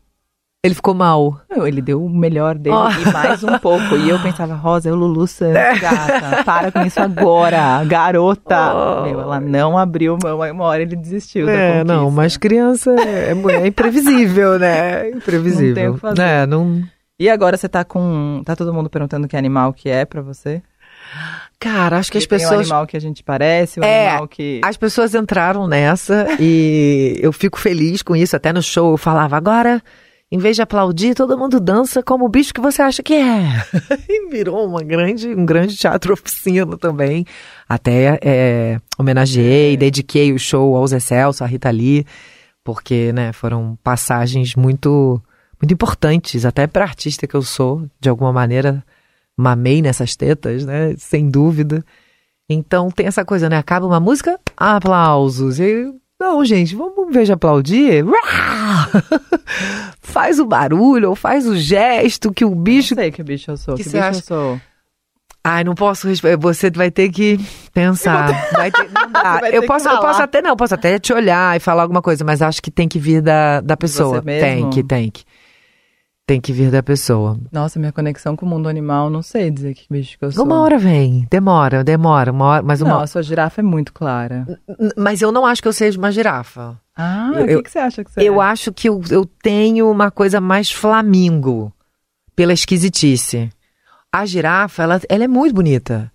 Ele 0.64 0.74
ficou 0.74 0.94
mal. 0.94 1.40
Não, 1.50 1.66
ele 1.66 1.82
deu 1.82 2.02
o 2.02 2.08
melhor 2.08 2.54
dele 2.56 2.74
Oh. 2.74 2.88
e 2.88 3.12
mais 3.12 3.44
um 3.44 3.58
pouco. 3.58 3.96
E 3.96 4.08
eu 4.08 4.18
pensava, 4.22 4.54
Rosa, 4.54 4.88
é 4.88 4.92
o 4.92 4.94
Lulu 4.96 5.26
Santos, 5.26 5.78
gata. 5.78 6.42
Para 6.42 6.72
com 6.72 6.80
isso 6.86 6.98
agora, 7.00 7.84
garota. 7.84 8.72
Oh. 8.74 9.02
Meu, 9.04 9.20
ela 9.20 9.38
não 9.40 9.76
abriu 9.76 10.16
mão, 10.22 10.40
aí 10.40 10.50
uma 10.50 10.64
hora 10.64 10.80
ele 10.80 10.96
desistiu 10.96 11.44
da 11.44 11.52
É, 11.52 11.68
conquista. 11.80 11.84
não, 11.94 12.10
mas 12.10 12.38
criança 12.38 12.90
é, 12.98 13.32
é 13.62 13.66
imprevisível, 13.66 14.58
né? 14.58 15.06
É 15.06 15.10
Imprevisível. 15.10 15.68
Não 15.68 15.74
tem 15.74 15.88
o 15.88 15.94
que 15.94 16.00
fazer. 16.00 16.22
É, 16.22 16.46
não... 16.46 16.82
E 17.20 17.28
agora 17.28 17.56
você 17.58 17.68
tá 17.68 17.84
com... 17.84 18.42
Tá 18.44 18.56
todo 18.56 18.72
mundo 18.72 18.88
perguntando 18.90 19.28
que 19.28 19.36
animal 19.36 19.72
que 19.72 19.88
é 19.90 20.04
pra 20.06 20.22
você? 20.22 20.62
Cara, 21.58 21.98
acho 21.98 22.12
que 22.12 22.18
as 22.18 22.24
Porque 22.26 22.36
tem 22.36 22.46
o 22.46 22.48
pessoas. 22.48 22.66
animal 22.66 22.86
que 22.86 22.96
a 22.96 23.00
gente 23.00 23.22
parece, 23.22 23.80
o 23.80 23.84
É, 23.84 24.08
animal 24.10 24.28
que... 24.28 24.60
As 24.62 24.76
pessoas 24.76 25.14
entraram 25.14 25.66
nessa 25.66 26.26
e 26.38 27.18
eu 27.20 27.32
fico 27.32 27.58
feliz 27.58 28.02
com 28.02 28.14
isso. 28.14 28.36
Até 28.36 28.52
no 28.52 28.62
show 28.62 28.90
eu 28.92 28.98
falava, 28.98 29.36
agora, 29.36 29.82
em 30.30 30.38
vez 30.38 30.56
de 30.56 30.62
aplaudir, 30.62 31.14
todo 31.14 31.38
mundo 31.38 31.58
dança 31.60 32.02
como 32.02 32.26
o 32.26 32.28
bicho 32.28 32.52
que 32.52 32.60
você 32.60 32.82
acha 32.82 33.02
que 33.02 33.14
é. 33.14 33.64
e 34.08 34.28
virou 34.28 34.66
uma 34.66 34.82
grande, 34.82 35.28
um 35.28 35.46
grande 35.46 35.76
teatro 35.76 36.12
oficina 36.12 36.76
também. 36.76 37.24
Até 37.68 38.18
é, 38.22 38.78
homenageei, 38.98 39.76
dediquei 39.76 40.32
o 40.32 40.38
show 40.38 40.76
ao 40.76 40.86
Zé 40.86 40.98
Celso, 41.00 41.44
à 41.44 41.46
Rita 41.46 41.70
Lee, 41.70 42.04
porque 42.62 43.10
né, 43.12 43.32
foram 43.32 43.78
passagens 43.82 44.54
muito, 44.54 45.22
muito 45.60 45.72
importantes, 45.72 46.44
até 46.44 46.66
para 46.66 46.84
artista 46.84 47.26
que 47.26 47.34
eu 47.34 47.42
sou, 47.42 47.86
de 48.00 48.08
alguma 48.10 48.32
maneira 48.32 48.84
mamei 49.36 49.82
nessas 49.82 50.14
tetas, 50.16 50.64
né? 50.64 50.94
Sem 50.98 51.28
dúvida. 51.28 51.84
Então 52.48 52.90
tem 52.90 53.06
essa 53.06 53.24
coisa, 53.24 53.48
né? 53.48 53.56
Acaba 53.56 53.86
uma 53.86 54.00
música, 54.00 54.38
aplausos. 54.56 55.58
E 55.58 55.92
não, 56.20 56.44
gente, 56.44 56.74
vamos 56.76 57.12
vez 57.12 57.26
de 57.26 57.32
aplaudir. 57.32 58.04
faz 60.00 60.38
o 60.38 60.46
barulho 60.46 61.10
ou 61.10 61.16
faz 61.16 61.46
o 61.46 61.56
gesto 61.56 62.32
que 62.32 62.44
o 62.44 62.54
bicho. 62.54 62.94
Não 62.94 63.02
sei 63.02 63.10
que 63.10 63.22
bicho 63.22 63.50
eu 63.50 63.56
sou. 63.56 63.74
Que 63.76 63.82
Que, 63.84 63.88
bicho 63.90 64.02
acha? 64.02 64.18
eu 64.18 64.22
sou? 64.22 64.60
Ai, 65.46 65.62
não 65.62 65.74
posso 65.74 66.08
responder. 66.08 66.38
Você 66.38 66.70
vai 66.70 66.90
ter 66.90 67.10
que 67.10 67.38
pensar. 67.72 68.50
Vai 68.52 68.70
ter- 68.70 68.88
não 68.90 69.10
dá. 69.10 69.40
Eu 69.52 69.66
posso, 69.66 69.86
eu 69.88 70.00
posso 70.00 70.22
até 70.22 70.40
não, 70.40 70.50
eu 70.50 70.56
posso 70.56 70.74
até 70.74 70.98
te 70.98 71.12
olhar 71.12 71.54
e 71.54 71.60
falar 71.60 71.82
alguma 71.82 72.00
coisa, 72.00 72.24
mas 72.24 72.40
acho 72.40 72.62
que 72.62 72.70
tem 72.70 72.88
que 72.88 72.98
vir 72.98 73.20
da, 73.20 73.60
da 73.60 73.76
pessoa. 73.76 74.20
você 74.20 74.24
mesmo? 74.24 74.40
Tem 74.40 74.70
que, 74.70 74.82
tem 74.82 75.10
que. 75.10 75.22
Tem 76.26 76.40
que 76.40 76.52
vir 76.54 76.70
da 76.70 76.82
pessoa. 76.82 77.38
Nossa, 77.52 77.78
minha 77.78 77.92
conexão 77.92 78.34
com 78.34 78.46
o 78.46 78.48
mundo 78.48 78.66
animal, 78.66 79.10
não 79.10 79.20
sei 79.20 79.50
dizer 79.50 79.74
que 79.74 79.84
bicho 79.90 80.18
que 80.18 80.24
eu 80.24 80.32
sou. 80.32 80.42
Uma 80.46 80.58
hora 80.62 80.78
vem, 80.78 81.26
demora, 81.30 81.84
demora, 81.84 82.32
uma 82.32 82.44
hora, 82.46 82.62
mas 82.62 82.80
uma 82.80 82.92
Não, 82.94 83.00
a 83.00 83.06
sua 83.06 83.22
girafa 83.22 83.60
é 83.60 83.64
muito 83.64 83.92
clara. 83.92 84.46
Mas 84.96 85.20
eu 85.20 85.30
não 85.30 85.44
acho 85.44 85.60
que 85.60 85.68
eu 85.68 85.72
seja 85.72 85.98
uma 85.98 86.10
girafa. 86.10 86.80
Ah, 86.96 87.30
Eu- 87.34 87.42
o 87.42 87.46
que, 87.46 87.52
eu- 87.52 87.62
que 87.62 87.70
você 87.70 87.78
acha 87.78 88.02
que 88.02 88.10
você 88.10 88.22
Eu 88.22 88.40
é? 88.40 88.46
acho 88.46 88.72
que 88.72 88.88
eu, 88.88 89.02
eu 89.10 89.26
tenho 89.42 89.90
uma 89.90 90.10
coisa 90.10 90.40
mais 90.40 90.70
flamingo 90.72 91.70
pela 92.34 92.54
esquisitice. 92.54 93.50
A 94.10 94.24
girafa, 94.24 94.82
ela, 94.82 95.00
ela 95.10 95.24
é 95.24 95.28
muito 95.28 95.54
bonita. 95.54 96.10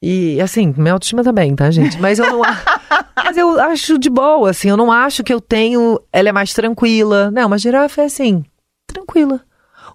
E, 0.00 0.40
assim, 0.40 0.72
minha 0.76 0.92
autoestima 0.92 1.24
também, 1.24 1.56
tá, 1.56 1.68
gente? 1.72 1.98
Mas 2.00 2.20
eu 2.20 2.30
não 2.30 2.42
Mas 3.24 3.36
eu 3.36 3.58
acho 3.60 3.98
de 3.98 4.08
boa, 4.08 4.50
assim. 4.50 4.68
Eu 4.68 4.76
não 4.76 4.92
acho 4.92 5.24
que 5.24 5.34
eu 5.34 5.40
tenho. 5.40 6.00
Ela 6.12 6.28
é 6.28 6.32
mais 6.32 6.52
tranquila. 6.52 7.28
Não, 7.32 7.48
uma 7.48 7.58
girafa 7.58 8.02
é 8.02 8.04
assim, 8.04 8.44
tranquila. 8.86 9.40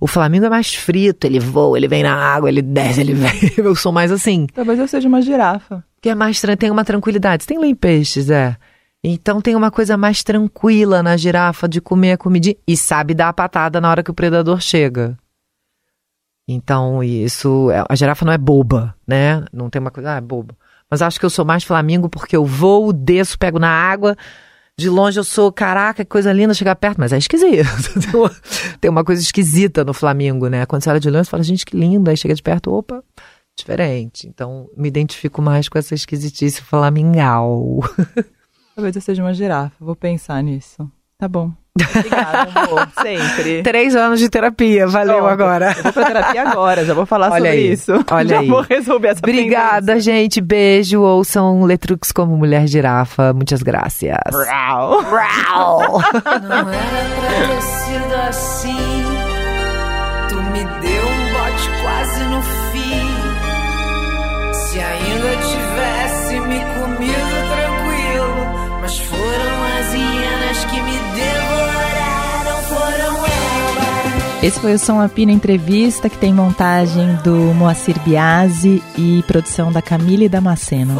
O 0.04 0.08
Flamingo 0.08 0.45
é 0.45 0.49
mais 0.49 0.76
frito, 0.76 1.26
ele 1.26 1.39
voa, 1.39 1.78
ele 1.78 1.88
vem 1.88 2.04
na 2.04 2.14
água, 2.14 2.49
ele 2.49 2.62
desce, 2.62 2.99
ele 2.99 3.14
vem. 3.16 3.32
Eu 3.56 3.74
sou 3.74 3.89
mais 3.89 4.12
assim. 4.12 4.47
Talvez 4.54 4.78
eu 4.78 4.86
seja 4.86 5.08
uma 5.08 5.22
girafa. 5.22 5.82
que 6.01 6.10
é 6.10 6.16
mais 6.16 6.41
tem 6.60 6.70
uma 6.70 6.84
tranquilidade. 6.84 7.43
Você 7.43 7.47
tem 7.47 7.58
lei 7.58 7.74
peixes, 7.74 8.30
é. 8.30 8.58
Então 9.01 9.39
tem 9.39 9.56
uma 9.56 9.72
coisa 9.72 9.95
mais 9.95 10.22
tranquila 10.22 11.01
na 11.01 11.16
girafa 11.16 11.70
de 11.70 11.80
comer 11.80 12.12
a 12.12 12.18
comidinha 12.18 12.54
e 12.68 12.76
sabe 12.76 13.14
dar 13.14 13.30
a 13.30 13.34
patada 13.34 13.80
na 13.80 13.89
hora 13.89 14.04
que 14.04 14.12
o 14.12 14.14
predador 14.14 14.60
chega. 14.60 15.18
Então 16.49 17.01
isso, 17.01 17.72
é- 17.72 17.86
a 17.88 17.95
girafa 17.95 18.26
não 18.26 18.34
é 18.34 18.38
boba, 18.38 18.93
né? 19.08 19.45
Não 19.54 19.70
tem 19.70 19.80
uma 19.80 19.89
coisa, 19.91 20.16
ah, 20.16 20.18
é 20.18 20.22
boba. 20.22 20.54
Mas 20.91 21.01
acho 21.01 21.18
que 21.18 21.26
eu 21.26 21.30
sou 21.30 21.45
mais 21.45 21.64
flamingo 21.64 22.10
porque 22.10 22.36
eu 22.36 22.43
vou, 22.45 22.91
desço, 22.91 23.39
pego 23.39 23.58
na 23.58 23.70
água. 23.70 24.18
De 24.78 24.90
longe 24.90 25.20
eu 25.20 25.24
sou, 25.24 25.52
caraca, 25.52 26.04
que 26.04 26.10
coisa 26.10 26.34
linda 26.34 26.54
chegar 26.54 26.76
perto, 26.76 26.98
mas 26.98 27.14
é 27.14 27.18
esquisito. 27.18 27.68
Tem 28.12 28.20
uma, 28.20 28.32
tem 28.82 28.92
uma 28.92 29.04
coisa 29.04 29.22
esquisita 29.22 29.84
no 29.84 29.94
Flamingo, 29.94 30.48
né? 30.48 30.66
Quando 30.66 30.84
você 30.84 30.90
olha 30.90 31.00
de 31.00 31.10
longe, 31.10 31.26
você 31.26 31.30
fala, 31.30 31.44
gente, 31.44 31.66
que 31.66 31.78
lindo. 31.78 32.10
Aí 32.10 32.18
chega 32.18 32.34
de 32.34 32.42
perto, 32.42 32.74
opa, 32.74 33.04
diferente. 33.56 34.28
Então, 34.28 34.68
me 34.76 34.88
identifico 34.88 35.42
mais 35.42 35.70
com 35.70 35.78
essa 35.78 35.94
esquisitice 35.94 36.62
flamingal. 36.62 37.82
Talvez 38.76 38.96
eu 38.96 39.02
seja 39.02 39.22
uma 39.24 39.34
girafa. 39.34 39.76
Vou 39.80 39.96
pensar 39.96 40.42
nisso. 40.42 40.90
Tá 41.18 41.28
bom. 41.28 41.52
Obrigada, 41.76 42.48
amor. 42.54 42.88
Sempre. 43.02 43.64
Três 43.66 43.96
anos 43.96 44.20
de 44.20 44.30
terapia, 44.30 44.86
valeu 44.88 45.18
Pronto. 45.18 45.30
agora. 45.32 45.74
Eu 45.76 45.84
vou 45.84 45.94
pra 45.94 46.06
terapia 46.06 46.42
agora, 46.44 46.86
já 46.86 46.94
vou 46.94 47.06
falar 47.06 47.32
Olha 47.32 47.36
sobre 47.36 47.50
aí, 47.50 47.72
isso. 47.72 47.92
olha 48.12 48.30
já 48.30 48.40
aí. 48.42 48.48
vou 48.48 48.62
resolver 48.62 49.08
essa 49.08 49.20
Obrigada, 49.20 49.88
pendência. 49.94 50.02
gente. 50.14 50.40
Beijo. 50.42 51.02
Ouçam 51.02 51.64
Letrux 51.64 52.12
como 52.12 52.38
mulher 52.38 52.68
girafa. 52.68 53.34
Muitas 53.34 53.64
graças. 53.64 54.12
Brau. 54.32 55.02
Não 56.44 56.70
era 56.70 57.06
pra 57.16 57.48
ter 57.48 57.62
sido 57.62 58.16
assim. 58.30 59.04
Tu 60.30 60.36
me 60.36 60.64
deu 60.64 61.04
um 61.08 61.34
bote 61.34 61.70
quase 61.82 62.24
no 62.26 62.42
fim. 62.72 63.10
Se 64.54 64.80
ainda 64.80 65.30
tivesse 65.38 65.53
Esse 74.44 74.60
foi 74.60 74.74
o 74.74 74.80
Som 74.80 75.00
Apina 75.00 75.32
Entrevista, 75.32 76.10
que 76.10 76.18
tem 76.18 76.34
montagem 76.34 77.16
do 77.24 77.34
Moacir 77.54 77.98
Biasi 78.02 78.84
e 78.98 79.24
produção 79.26 79.72
da 79.72 79.82
Camille 79.82 80.28
Damasceno. 80.28 81.00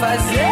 Fazer? 0.00 0.43